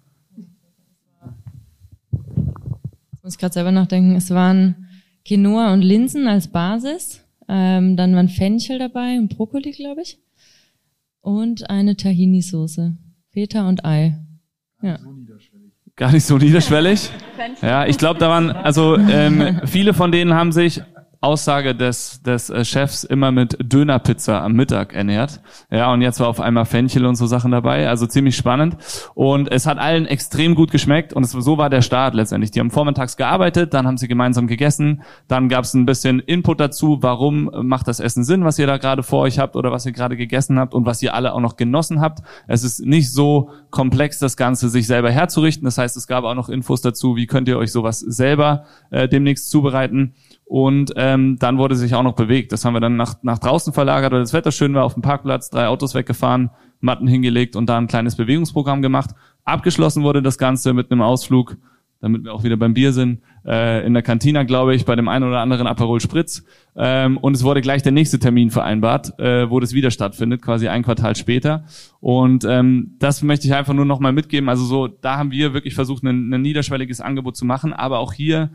[3.12, 4.14] Ich muss gerade selber nachdenken.
[4.16, 4.86] Es waren
[5.24, 7.24] Quinoa und Linsen als Basis.
[7.48, 10.18] Ähm, dann waren Fenchel dabei und Brokkoli, glaube ich.
[11.20, 12.96] Und eine Tahini-Soße.
[13.30, 14.18] Feta und Ei.
[14.82, 14.98] Ja.
[15.96, 17.10] Gar nicht so niederschwellig.
[17.60, 20.80] Ja, ich glaube, da waren, also ähm, viele von denen haben sich
[21.24, 25.40] Aussage des, des äh, Chefs immer mit Dönerpizza am Mittag ernährt.
[25.70, 27.88] Ja, und jetzt war auf einmal Fenchel und so Sachen dabei.
[27.88, 28.76] Also ziemlich spannend.
[29.14, 31.12] Und es hat allen extrem gut geschmeckt.
[31.12, 32.50] Und es, so war der Start letztendlich.
[32.50, 35.02] Die haben vormittags gearbeitet, dann haben sie gemeinsam gegessen.
[35.26, 38.76] Dann gab es ein bisschen Input dazu, warum macht das Essen Sinn, was ihr da
[38.76, 41.40] gerade vor euch habt oder was ihr gerade gegessen habt und was ihr alle auch
[41.40, 42.20] noch genossen habt.
[42.46, 45.64] Es ist nicht so komplex, das Ganze sich selber herzurichten.
[45.64, 49.08] Das heißt, es gab auch noch Infos dazu, wie könnt ihr euch sowas selber äh,
[49.08, 50.14] demnächst zubereiten.
[50.44, 52.52] Und ähm, dann wurde sich auch noch bewegt.
[52.52, 55.02] Das haben wir dann nach, nach draußen verlagert, weil das Wetter schön war, auf dem
[55.02, 56.50] Parkplatz, drei Autos weggefahren,
[56.80, 59.10] Matten hingelegt und da ein kleines Bewegungsprogramm gemacht.
[59.44, 61.56] Abgeschlossen wurde das Ganze mit einem Ausflug,
[62.00, 65.08] damit wir auch wieder beim Bier sind, äh, in der Kantina, glaube ich, bei dem
[65.08, 66.44] einen oder anderen Aperol Spritz.
[66.76, 70.68] Ähm, und es wurde gleich der nächste Termin vereinbart, äh, wo das wieder stattfindet, quasi
[70.68, 71.64] ein Quartal später.
[72.00, 74.50] Und ähm, das möchte ich einfach nur noch mal mitgeben.
[74.50, 78.12] Also so, da haben wir wirklich versucht, ein, ein niederschwelliges Angebot zu machen, aber auch
[78.12, 78.50] hier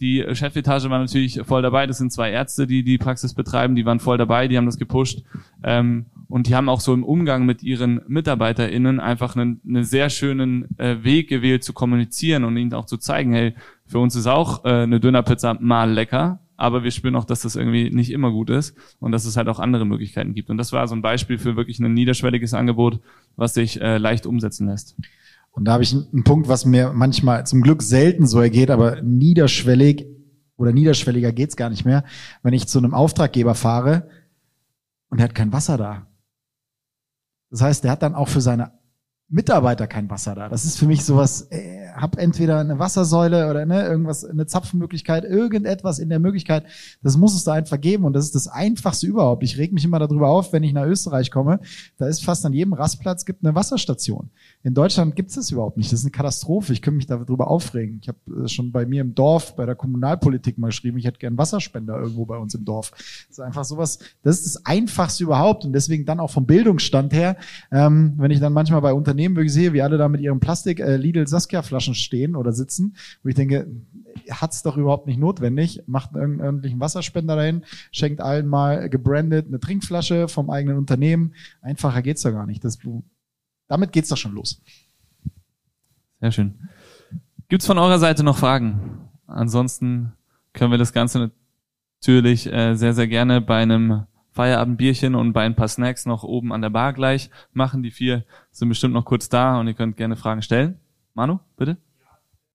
[0.00, 1.86] die Chefetage war natürlich voll dabei.
[1.86, 3.76] Das sind zwei Ärzte, die die Praxis betreiben.
[3.76, 5.22] Die waren voll dabei, die haben das gepusht.
[5.62, 10.10] Ähm, und die haben auch so im Umgang mit ihren MitarbeiterInnen einfach einen, einen sehr
[10.10, 13.54] schönen äh, Weg gewählt zu kommunizieren und ihnen auch zu zeigen, hey,
[13.86, 17.56] für uns ist auch äh, eine Dönerpizza mal lecker, aber wir spüren auch, dass das
[17.56, 20.50] irgendwie nicht immer gut ist und dass es halt auch andere Möglichkeiten gibt.
[20.50, 23.00] Und das war so ein Beispiel für wirklich ein niederschwelliges Angebot,
[23.36, 24.96] was sich äh, leicht umsetzen lässt.
[25.54, 29.00] Und da habe ich einen Punkt, was mir manchmal zum Glück selten so ergeht, aber
[29.02, 30.06] niederschwellig
[30.56, 32.04] oder niederschwelliger geht's gar nicht mehr,
[32.42, 34.08] wenn ich zu einem Auftraggeber fahre
[35.10, 36.08] und er hat kein Wasser da.
[37.50, 38.72] Das heißt, der hat dann auch für seine
[39.34, 40.48] Mitarbeiter kein Wasser da.
[40.48, 45.24] Das ist für mich sowas, äh, hab entweder eine Wassersäule oder ne, irgendwas, eine Zapfenmöglichkeit,
[45.24, 46.64] irgendetwas in der Möglichkeit.
[47.02, 49.42] Das muss es da einfach geben und das ist das Einfachste überhaupt.
[49.42, 51.58] Ich reg mich immer darüber auf, wenn ich nach Österreich komme.
[51.98, 54.30] Da ist fast an jedem Rastplatz gibt eine Wasserstation.
[54.62, 55.92] In Deutschland gibt es das überhaupt nicht.
[55.92, 56.72] Das ist eine Katastrophe.
[56.72, 57.98] Ich könnte mich darüber aufregen.
[58.02, 61.36] Ich habe schon bei mir im Dorf, bei der Kommunalpolitik mal geschrieben, ich hätte gern
[61.36, 62.92] Wasserspender irgendwo bei uns im Dorf.
[62.92, 67.12] Das ist einfach sowas, das ist das Einfachste überhaupt und deswegen dann auch vom Bildungsstand
[67.12, 67.36] her,
[67.72, 70.80] ähm, wenn ich dann manchmal bei Unternehmen wirklich sehe, wie alle da mit ihrem Plastik
[70.80, 70.98] äh,
[71.94, 73.66] stehen oder sitzen, wo ich denke,
[74.30, 75.82] hat's doch überhaupt nicht notwendig.
[75.86, 81.34] Macht einen ordentlichen Wasserspender dahin, schenkt allen mal gebrandet eine Trinkflasche vom eigenen Unternehmen.
[81.60, 82.64] Einfacher geht's doch gar nicht.
[82.64, 82.78] Das,
[83.68, 84.62] damit geht's doch schon los.
[86.20, 86.54] Sehr schön.
[87.48, 89.08] Gibt's von eurer Seite noch Fragen?
[89.26, 90.12] Ansonsten
[90.52, 91.32] können wir das Ganze
[92.00, 94.04] natürlich äh, sehr, sehr gerne bei einem
[94.34, 97.82] Feierabendbierchen und bei ein paar Snacks noch oben an der Bar gleich machen.
[97.82, 100.80] Die vier sind bestimmt noch kurz da und ihr könnt gerne Fragen stellen.
[101.14, 101.76] Manu, bitte.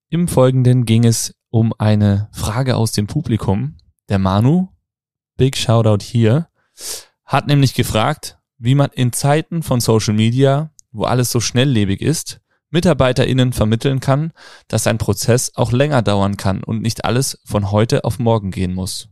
[0.09, 3.77] Im Folgenden ging es um eine Frage aus dem Publikum.
[4.09, 4.67] Der Manu,
[5.37, 6.49] big Shoutout hier,
[7.23, 12.41] hat nämlich gefragt, wie man in Zeiten von Social Media, wo alles so schnelllebig ist,
[12.71, 14.33] MitarbeiterInnen vermitteln kann,
[14.67, 18.73] dass ein Prozess auch länger dauern kann und nicht alles von heute auf morgen gehen
[18.73, 19.09] muss.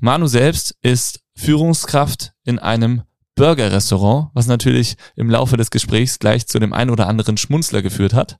[0.00, 3.02] Manu selbst ist Führungskraft in einem
[3.34, 8.12] Burger-Restaurant, was natürlich im Laufe des Gesprächs gleich zu dem ein oder anderen Schmunzler geführt
[8.12, 8.38] hat.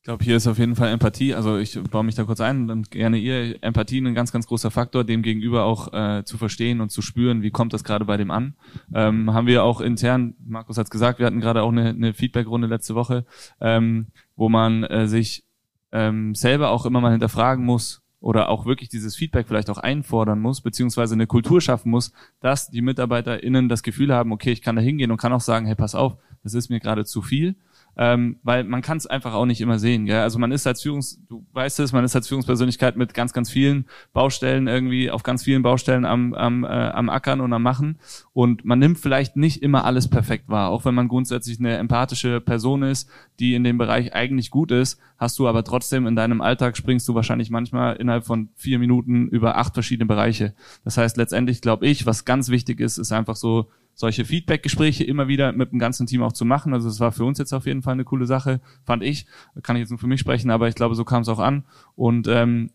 [0.00, 1.34] Ich glaube, hier ist auf jeden Fall Empathie.
[1.34, 3.62] Also ich baue mich da kurz ein und gerne ihr.
[3.62, 7.42] Empathie ein ganz, ganz großer Faktor, dem gegenüber auch äh, zu verstehen und zu spüren,
[7.42, 8.54] wie kommt das gerade bei dem an.
[8.94, 12.14] Ähm, haben wir auch intern, Markus hat es gesagt, wir hatten gerade auch eine, eine
[12.14, 13.26] Feedback-Runde letzte Woche,
[13.60, 15.44] ähm, wo man äh, sich
[15.92, 20.40] ähm, selber auch immer mal hinterfragen muss, oder auch wirklich dieses Feedback vielleicht auch einfordern
[20.40, 24.76] muss, beziehungsweise eine Kultur schaffen muss, dass die MitarbeiterInnen das Gefühl haben, okay, ich kann
[24.76, 27.56] da hingehen und kann auch sagen, hey, pass auf, das ist mir gerade zu viel
[27.98, 30.06] ähm, weil man kann es einfach auch nicht immer sehen.
[30.06, 30.20] Gell?
[30.20, 33.50] Also man ist als Führungs, du weißt es, man ist als Führungspersönlichkeit mit ganz, ganz
[33.50, 37.98] vielen Baustellen irgendwie auf ganz vielen Baustellen am, am, äh, am Ackern und am Machen
[38.32, 42.40] und man nimmt vielleicht nicht immer alles perfekt wahr, auch wenn man grundsätzlich eine empathische
[42.40, 43.10] Person ist,
[43.40, 47.08] die in dem Bereich eigentlich gut ist, hast du aber trotzdem in deinem Alltag springst
[47.08, 50.54] du wahrscheinlich manchmal innerhalb von vier Minuten über acht verschiedene Bereiche.
[50.84, 53.68] Das heißt letztendlich glaube ich, was ganz wichtig ist, ist einfach so
[53.98, 56.72] solche Feedback-Gespräche immer wieder mit dem ganzen Team auch zu machen.
[56.72, 59.26] Also es war für uns jetzt auf jeden Fall eine coole Sache, fand ich.
[59.64, 61.64] Kann ich jetzt nur für mich sprechen, aber ich glaube, so kam es auch an.
[61.96, 62.70] Und ähm,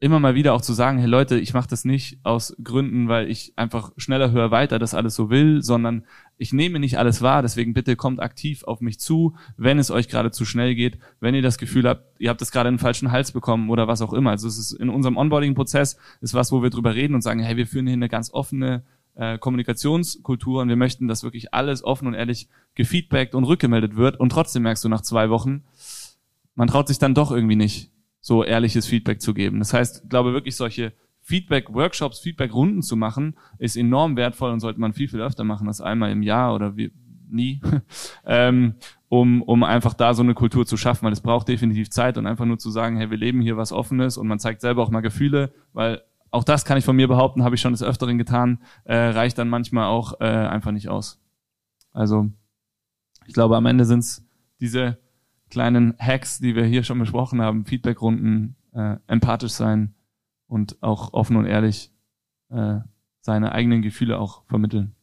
[0.00, 3.30] immer mal wieder auch zu sagen, hey Leute, ich mache das nicht aus Gründen, weil
[3.30, 6.04] ich einfach schneller höher weiter das alles so will, sondern
[6.38, 10.08] ich nehme nicht alles wahr, deswegen bitte kommt aktiv auf mich zu, wenn es euch
[10.08, 12.80] gerade zu schnell geht, wenn ihr das Gefühl habt, ihr habt das gerade in den
[12.80, 14.30] falschen Hals bekommen oder was auch immer.
[14.30, 17.56] Also es ist in unserem Onboarding-Prozess ist was, wo wir drüber reden und sagen, hey,
[17.56, 18.82] wir führen hier eine ganz offene
[19.16, 24.18] äh, Kommunikationskultur und wir möchten, dass wirklich alles offen und ehrlich gefeedbackt und rückgemeldet wird
[24.18, 25.64] und trotzdem merkst du nach zwei Wochen,
[26.54, 29.58] man traut sich dann doch irgendwie nicht, so ehrliches Feedback zu geben.
[29.58, 34.80] Das heißt, ich glaube wirklich solche Feedback-Workshops, Feedback-Runden zu machen, ist enorm wertvoll und sollte
[34.80, 36.90] man viel, viel öfter machen als einmal im Jahr oder wie,
[37.30, 37.60] nie,
[38.26, 38.74] ähm,
[39.08, 42.26] um, um einfach da so eine Kultur zu schaffen, weil es braucht definitiv Zeit und
[42.26, 44.90] einfach nur zu sagen, hey, wir leben hier was Offenes und man zeigt selber auch
[44.90, 46.02] mal Gefühle, weil
[46.34, 49.38] auch das kann ich von mir behaupten, habe ich schon des Öfteren getan, äh, reicht
[49.38, 51.20] dann manchmal auch äh, einfach nicht aus.
[51.92, 52.28] Also
[53.26, 54.26] ich glaube, am Ende sind es
[54.60, 54.98] diese
[55.48, 59.94] kleinen Hacks, die wir hier schon besprochen haben, Feedbackrunden, äh, empathisch sein
[60.48, 61.92] und auch offen und ehrlich
[62.50, 62.80] äh,
[63.20, 64.96] seine eigenen Gefühle auch vermitteln.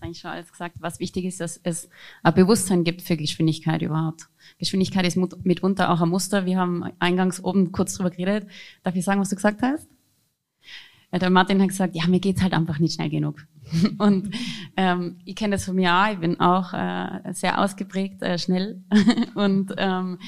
[0.00, 0.76] Eigentlich schon alles gesagt.
[0.80, 1.88] Was wichtig ist, dass es
[2.22, 4.28] ein Bewusstsein gibt für Geschwindigkeit überhaupt.
[4.58, 6.46] Geschwindigkeit ist mitunter auch ein Muster.
[6.46, 8.48] Wir haben eingangs oben kurz drüber geredet.
[8.82, 9.88] Darf ich sagen, was du gesagt hast?
[11.12, 13.46] Ja, der Martin hat gesagt, ja, mir geht's halt einfach nicht schnell genug.
[13.98, 14.30] Und
[14.76, 16.12] ähm, ich kenne das von mir auch.
[16.12, 18.82] Ich bin auch äh, sehr ausgeprägt äh, schnell.
[19.34, 20.18] Und ähm,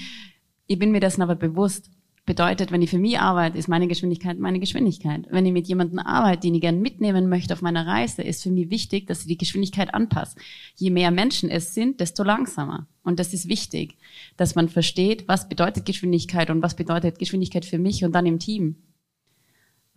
[0.66, 1.90] ich bin mir dessen aber bewusst.
[2.24, 5.26] Bedeutet, wenn ich für mich arbeite, ist meine Geschwindigkeit meine Geschwindigkeit.
[5.30, 8.52] Wenn ich mit jemandem arbeite, den ich gerne mitnehmen möchte auf meiner Reise, ist für
[8.52, 10.36] mich wichtig, dass ich die Geschwindigkeit anpasse.
[10.76, 12.86] Je mehr Menschen es sind, desto langsamer.
[13.02, 13.96] Und das ist wichtig,
[14.36, 18.38] dass man versteht, was bedeutet Geschwindigkeit und was bedeutet Geschwindigkeit für mich und dann im
[18.38, 18.76] Team.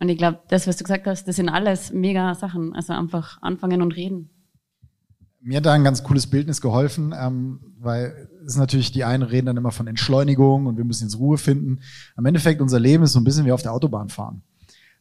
[0.00, 2.74] Und ich glaube, das, was du gesagt hast, das sind alles mega Sachen.
[2.74, 4.30] Also einfach anfangen und reden.
[5.46, 9.22] Mir hat da ein ganz cooles Bildnis geholfen, ähm, weil es ist natürlich, die einen
[9.22, 11.78] reden dann immer von Entschleunigung und wir müssen jetzt Ruhe finden.
[12.16, 14.42] Am Endeffekt, unser Leben ist so ein bisschen wie auf der Autobahn fahren.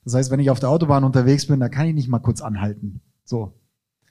[0.04, 2.42] Das heißt, wenn ich auf der Autobahn unterwegs bin, da kann ich nicht mal kurz
[2.42, 3.02] anhalten.
[3.24, 3.54] So.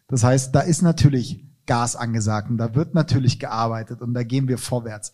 [0.08, 4.48] Das heißt, da ist natürlich Gas angesagt und da wird natürlich gearbeitet und da gehen
[4.48, 5.12] wir vorwärts.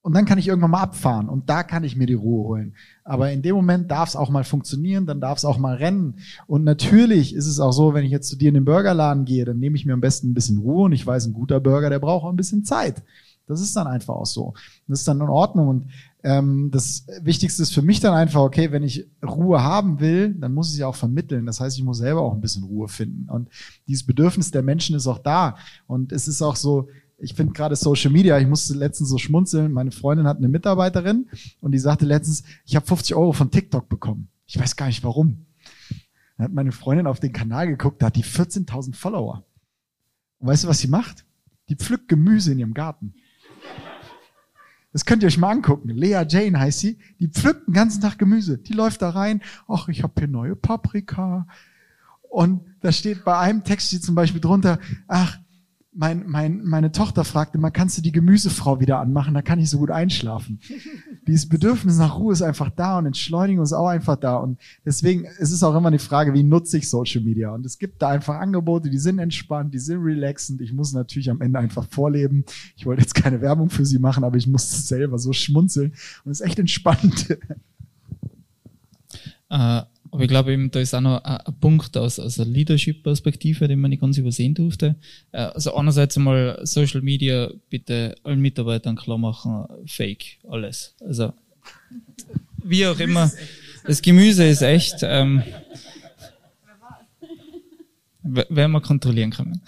[0.00, 2.74] Und dann kann ich irgendwann mal abfahren und da kann ich mir die Ruhe holen.
[3.04, 6.20] Aber in dem Moment darf es auch mal funktionieren, dann darf es auch mal rennen.
[6.46, 9.44] Und natürlich ist es auch so, wenn ich jetzt zu dir in den Burgerladen gehe,
[9.44, 11.90] dann nehme ich mir am besten ein bisschen Ruhe und ich weiß, ein guter Burger,
[11.90, 13.02] der braucht auch ein bisschen Zeit.
[13.48, 14.54] Das ist dann einfach auch so.
[14.86, 15.68] Das ist dann in Ordnung.
[15.68, 15.86] Und
[16.22, 20.52] ähm, das Wichtigste ist für mich dann einfach, okay, wenn ich Ruhe haben will, dann
[20.54, 21.46] muss ich sie auch vermitteln.
[21.46, 23.28] Das heißt, ich muss selber auch ein bisschen Ruhe finden.
[23.30, 23.48] Und
[23.88, 25.56] dieses Bedürfnis der Menschen ist auch da.
[25.86, 26.88] Und es ist auch so,
[27.18, 31.28] ich finde gerade Social Media, ich musste letztens so schmunzeln, meine Freundin hat eine Mitarbeiterin
[31.60, 34.28] und die sagte letztens, ich habe 50 Euro von TikTok bekommen.
[34.46, 35.46] Ich weiß gar nicht warum.
[36.36, 39.44] Dann hat meine Freundin auf den Kanal geguckt, da hat die 14.000 Follower.
[40.38, 41.24] Und weißt du, was sie macht?
[41.68, 43.14] Die pflückt Gemüse in ihrem Garten.
[44.92, 45.90] Das könnt ihr euch mal angucken.
[45.90, 46.98] Lea Jane heißt sie.
[47.20, 48.56] Die pflückt den ganzen Tag Gemüse.
[48.56, 49.42] Die läuft da rein.
[49.66, 51.46] Ach, ich habe hier neue Paprika.
[52.22, 55.38] Und da steht bei einem Text steht zum Beispiel drunter, ach,
[55.98, 59.34] mein, mein, meine Tochter fragte mal, kannst du die Gemüsefrau wieder anmachen?
[59.34, 60.60] Da kann ich so gut einschlafen.
[61.26, 64.36] Dieses Bedürfnis nach Ruhe ist einfach da und Entschleunigung ist auch einfach da.
[64.36, 67.50] Und deswegen ist es auch immer die Frage, wie nutze ich Social Media?
[67.50, 70.60] Und es gibt da einfach Angebote, die sind entspannt, die sind relaxend.
[70.60, 72.44] Ich muss natürlich am Ende einfach vorleben.
[72.76, 75.94] Ich wollte jetzt keine Werbung für sie machen, aber ich musste selber so schmunzeln.
[76.24, 77.36] Und es ist echt entspannt.
[79.50, 79.80] Uh
[80.10, 83.80] aber ich glaube eben, da ist auch noch ein, Punkt aus, aus einer Leadership-Perspektive, den
[83.80, 84.96] man nicht ganz übersehen durfte.
[85.32, 90.94] Äh, also einerseits einmal Social Media bitte allen Mitarbeitern klar machen, fake, alles.
[91.00, 91.32] Also
[92.62, 93.30] wie auch immer,
[93.84, 95.42] das Gemüse ist echt, ähm,
[98.22, 99.62] werden wir kontrollieren können.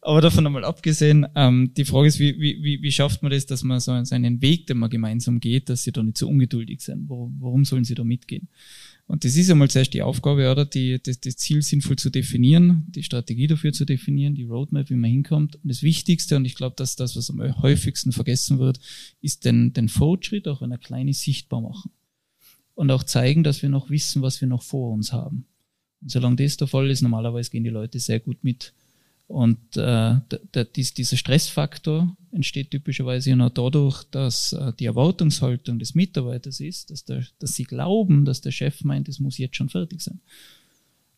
[0.00, 3.62] Aber davon einmal abgesehen, ähm, die Frage ist, wie, wie, wie schafft man das, dass
[3.62, 7.08] man so seinen Weg, den man gemeinsam geht, dass sie da nicht so ungeduldig sind?
[7.08, 8.48] Warum, warum sollen sie da mitgehen?
[9.06, 10.64] Und das ist einmal zuerst die Aufgabe, oder?
[10.64, 14.94] Die, das, das Ziel sinnvoll zu definieren, die Strategie dafür zu definieren, die Roadmap, wie
[14.94, 15.56] man hinkommt.
[15.56, 18.80] Und das Wichtigste, und ich glaube, dass das, was am häufigsten vergessen wird,
[19.20, 21.90] ist den, den Fortschritt, auch wenn er klein ist, sichtbar machen.
[22.74, 25.46] Und auch zeigen, dass wir noch wissen, was wir noch vor uns haben.
[26.00, 28.72] Und solange das der Fall ist, normalerweise gehen die Leute sehr gut mit.
[29.26, 30.16] Und äh,
[30.76, 37.04] dieser Stressfaktor entsteht typischerweise ja noch dadurch, dass äh, die Erwartungshaltung des Mitarbeiters ist, dass,
[37.04, 40.20] der, dass sie glauben, dass der Chef meint, es muss jetzt schon fertig sein.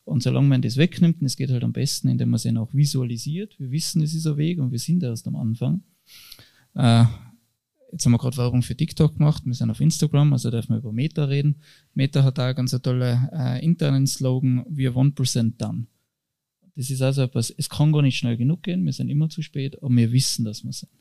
[0.04, 2.72] Und solange man das wegnimmt, und es geht halt am besten, indem man es auch
[2.72, 5.82] visualisiert, wir wissen, es ist ein Weg und wir sind erst am Anfang.
[6.74, 7.04] Äh,
[7.90, 10.78] jetzt haben wir gerade Werbung für TikTok gemacht, wir sind auf Instagram, also dürfen wir
[10.78, 11.56] über Meta reden.
[11.94, 15.86] Meta hat da ganz eine tolle äh, internen Slogan, we are 1% done.
[16.76, 19.42] Das ist also etwas, es kann gar nicht schnell genug gehen, wir sind immer zu
[19.42, 20.92] spät, aber wir wissen, dass wir sind.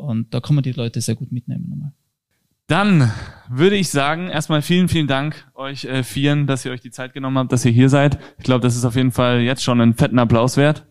[0.00, 1.92] Und da kann man die Leute sehr gut mitnehmen nochmal.
[2.66, 3.10] Dann
[3.48, 7.14] würde ich sagen, erstmal vielen, vielen Dank euch äh, Vieren, dass ihr euch die Zeit
[7.14, 8.18] genommen habt, dass ihr hier seid.
[8.38, 10.86] Ich glaube, das ist auf jeden Fall jetzt schon einen fetten Applaus wert.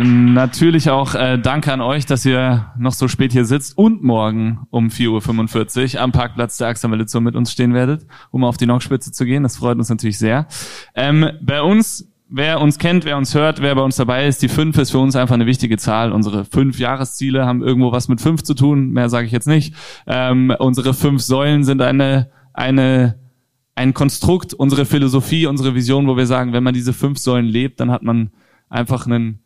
[0.00, 4.60] Natürlich auch äh, danke an euch, dass ihr noch so spät hier sitzt und morgen
[4.70, 9.10] um 4.45 Uhr am Parkplatz der Axamelitzo mit uns stehen werdet, um auf die Nordspitze
[9.10, 9.42] zu gehen.
[9.42, 10.46] Das freut uns natürlich sehr.
[10.94, 14.48] Ähm, bei uns, wer uns kennt, wer uns hört, wer bei uns dabei ist, die
[14.48, 16.12] fünf ist für uns einfach eine wichtige Zahl.
[16.12, 19.74] Unsere fünf Jahresziele haben irgendwo was mit fünf zu tun, mehr sage ich jetzt nicht.
[20.06, 23.16] Ähm, unsere fünf Säulen sind eine, eine
[23.74, 27.80] ein Konstrukt, unsere Philosophie, unsere Vision, wo wir sagen, wenn man diese fünf Säulen lebt,
[27.80, 28.30] dann hat man
[28.68, 29.40] einfach einen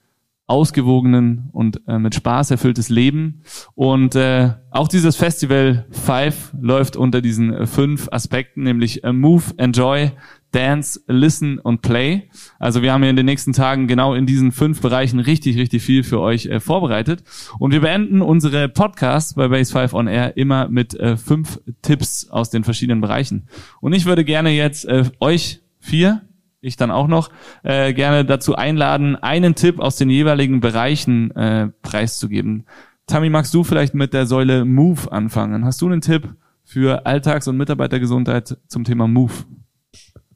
[0.52, 3.40] ausgewogenen und äh, mit Spaß erfülltes Leben.
[3.74, 9.44] Und äh, auch dieses Festival Five läuft unter diesen äh, fünf Aspekten, nämlich äh, Move,
[9.56, 10.12] Enjoy,
[10.50, 12.28] Dance, Listen und Play.
[12.58, 15.82] Also wir haben ja in den nächsten Tagen genau in diesen fünf Bereichen richtig, richtig
[15.82, 17.24] viel für euch äh, vorbereitet.
[17.58, 22.28] Und wir beenden unsere Podcasts bei Base 5 on Air immer mit äh, fünf Tipps
[22.28, 23.48] aus den verschiedenen Bereichen.
[23.80, 26.20] Und ich würde gerne jetzt äh, euch vier
[26.62, 27.30] ich dann auch noch
[27.64, 32.64] äh, gerne dazu einladen, einen Tipp aus den jeweiligen Bereichen äh, preiszugeben.
[33.06, 35.64] Tammy, magst du vielleicht mit der Säule Move anfangen?
[35.64, 36.34] Hast du einen Tipp
[36.64, 39.32] für Alltags- und Mitarbeitergesundheit zum Thema Move?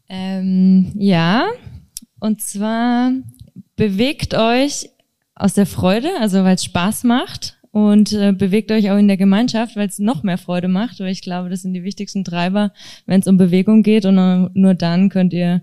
[0.08, 1.46] Ähm, ja,
[2.18, 3.12] und zwar
[3.76, 4.90] bewegt euch
[5.34, 9.16] aus der Freude, also weil es Spaß macht und äh, bewegt euch auch in der
[9.16, 10.98] Gemeinschaft, weil es noch mehr Freude macht.
[10.98, 12.72] Weil ich glaube, das sind die wichtigsten Treiber,
[13.04, 15.62] wenn es um Bewegung geht und nur dann könnt ihr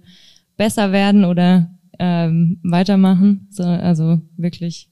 [0.57, 1.69] besser werden oder
[1.99, 3.47] ähm, weitermachen.
[3.49, 4.91] So, also wirklich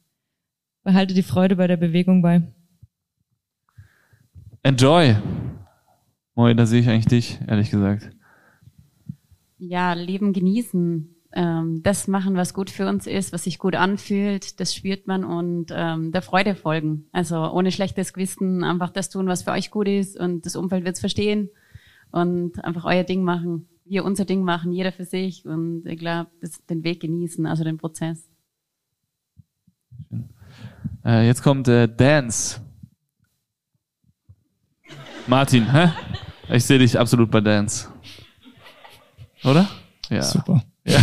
[0.83, 2.41] behalte die Freude bei der Bewegung bei.
[4.63, 5.15] Enjoy.
[6.35, 8.09] Moi, da sehe ich eigentlich dich, ehrlich gesagt.
[9.57, 11.15] Ja, Leben genießen.
[11.33, 15.23] Ähm, das machen, was gut für uns ist, was sich gut anfühlt, das spürt man
[15.23, 17.05] und ähm, der Freude folgen.
[17.13, 20.83] Also ohne schlechtes Gewissen einfach das tun, was für euch gut ist und das Umfeld
[20.83, 21.49] wird es verstehen
[22.11, 26.31] und einfach euer Ding machen wir unser Ding machen, jeder für sich und ich glaube,
[26.69, 28.29] den Weg genießen, also den Prozess.
[31.03, 32.61] Äh, jetzt kommt äh, Dance.
[35.27, 35.91] Martin, hä?
[36.49, 37.89] Ich sehe dich absolut bei Dance.
[39.43, 39.67] Oder?
[40.09, 40.21] Ja.
[40.21, 40.63] Super.
[40.85, 41.01] Ja.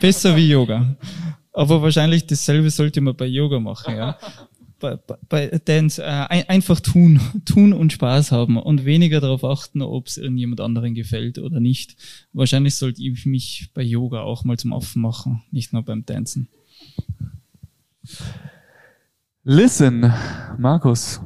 [0.00, 0.96] besser wie Yoga.
[1.52, 4.16] Aber wahrscheinlich dasselbe sollte man bei Yoga machen, ja
[4.82, 10.08] bei, bei Dance äh, einfach tun, tun und Spaß haben und weniger darauf achten, ob
[10.08, 11.96] es irgendjemand anderen gefällt oder nicht.
[12.32, 16.48] Wahrscheinlich sollte ich mich bei Yoga auch mal zum Affen machen, nicht nur beim Dancen.
[19.44, 20.12] Listen,
[20.58, 21.20] Markus,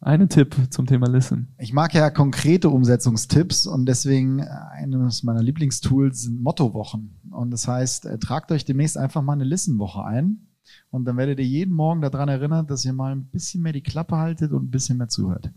[0.00, 1.48] einen Tipp zum Thema Listen.
[1.58, 7.20] Ich mag ja konkrete Umsetzungstipps und deswegen eines meiner Lieblingstools sind Mottowochen.
[7.30, 10.46] Und das heißt, äh, tragt euch demnächst einfach mal eine Listenwoche ein
[10.90, 13.82] und dann werdet ihr jeden Morgen daran erinnert, dass ihr mal ein bisschen mehr die
[13.82, 15.50] Klappe haltet und ein bisschen mehr zuhört.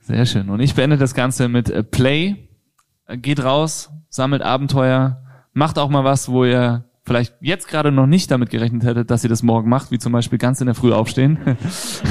[0.00, 0.50] Sehr schön.
[0.50, 2.48] Und ich beende das Ganze mit äh, Play.
[3.08, 5.22] Geht raus, sammelt Abenteuer,
[5.52, 9.24] macht auch mal was, wo ihr vielleicht jetzt gerade noch nicht damit gerechnet hättet, dass
[9.24, 11.38] ihr das morgen macht, wie zum Beispiel ganz in der Früh aufstehen.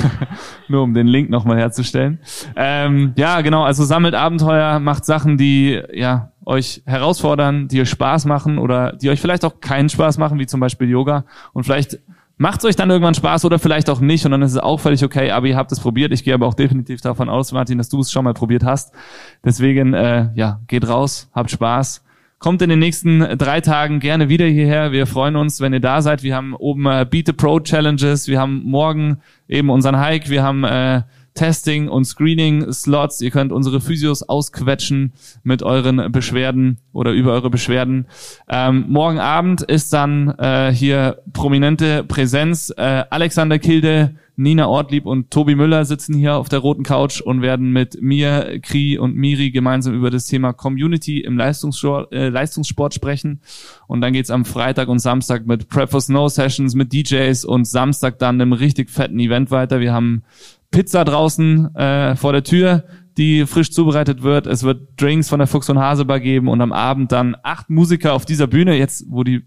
[0.68, 2.19] Nur um den Link nochmal herzustellen.
[2.56, 8.26] Ähm, ja, genau, also sammelt Abenteuer, macht Sachen, die ja euch herausfordern, die euch Spaß
[8.26, 11.26] machen oder die euch vielleicht auch keinen Spaß machen, wie zum Beispiel Yoga.
[11.53, 11.99] Und vielleicht
[12.38, 14.80] macht es euch dann irgendwann Spaß oder vielleicht auch nicht und dann ist es auch
[14.80, 16.11] völlig okay, aber ihr habt es probiert.
[16.11, 18.93] Ich gehe aber auch definitiv davon aus, Martin, dass du es schon mal probiert hast.
[19.45, 22.03] Deswegen, äh, ja, geht raus, habt Spaß
[22.41, 24.91] Kommt in den nächsten drei Tagen gerne wieder hierher.
[24.91, 26.23] Wir freuen uns, wenn ihr da seid.
[26.23, 28.27] Wir haben oben äh, Beat the Pro Challenges.
[28.27, 30.27] Wir haben morgen eben unseren Hike.
[30.27, 31.03] Wir haben äh,
[31.34, 33.22] Testing und Screening Slots.
[33.22, 35.14] Ihr könnt unsere Physios ausquetschen
[35.44, 38.08] mit euren Beschwerden oder über eure Beschwerden.
[38.49, 42.74] Ähm, morgen Abend ist dann äh, hier prominente Präsenz.
[42.76, 47.41] Äh, Alexander Kilde, Nina Ortlieb und Tobi Müller sitzen hier auf der roten Couch und
[47.41, 52.94] werden mit mir, Kri und Miri gemeinsam über das Thema Community im Leistungssport, äh, Leistungssport
[52.94, 53.41] sprechen.
[53.88, 57.66] Und dann geht's am Freitag und Samstag mit Prep for Snow Sessions, mit DJs und
[57.66, 59.80] Samstag dann einem richtig fetten Event weiter.
[59.80, 60.24] Wir haben
[60.72, 62.85] Pizza draußen äh, vor der Tür,
[63.18, 64.48] die frisch zubereitet wird.
[64.48, 68.14] Es wird Drinks von der Fuchs und Hasebar geben und am Abend dann acht Musiker
[68.14, 68.77] auf dieser Bühne.
[68.77, 69.43] Jetzt, wo die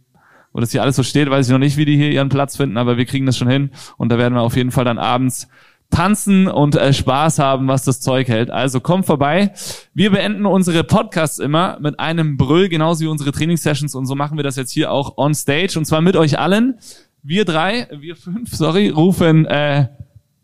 [0.55, 2.56] wo das hier alles so steht, weiß ich noch nicht, wie die hier ihren Platz
[2.56, 4.98] finden, aber wir kriegen das schon hin und da werden wir auf jeden Fall dann
[4.98, 5.48] abends
[5.90, 8.51] tanzen und äh, Spaß haben, was das Zeug hält.
[8.51, 9.52] Also kommt vorbei.
[9.94, 14.36] Wir beenden unsere Podcasts immer mit einem Brüll, genauso wie unsere Trainingssessions und so machen
[14.36, 16.78] wir das jetzt hier auch on stage und zwar mit euch allen.
[17.22, 19.88] Wir drei, wir fünf, sorry, rufen äh,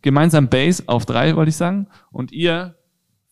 [0.02, 2.74] gemeinsam Bass auf drei, wollte ich sagen, und ihr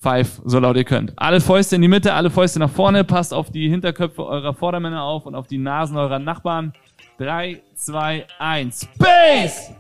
[0.01, 1.13] Five, so laut ihr könnt.
[1.17, 5.03] Alle Fäuste in die Mitte, alle Fäuste nach vorne, passt auf die Hinterköpfe eurer Vordermänner
[5.03, 6.73] auf und auf die Nasen eurer Nachbarn.
[7.19, 8.87] Drei, zwei, eins.
[8.97, 9.73] Bass!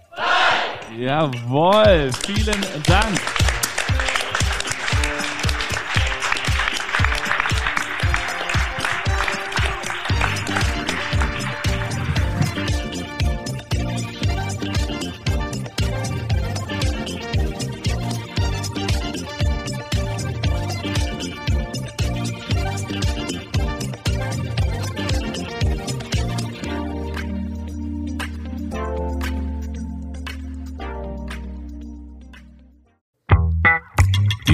[0.99, 3.58] Jawohl, vielen Dank.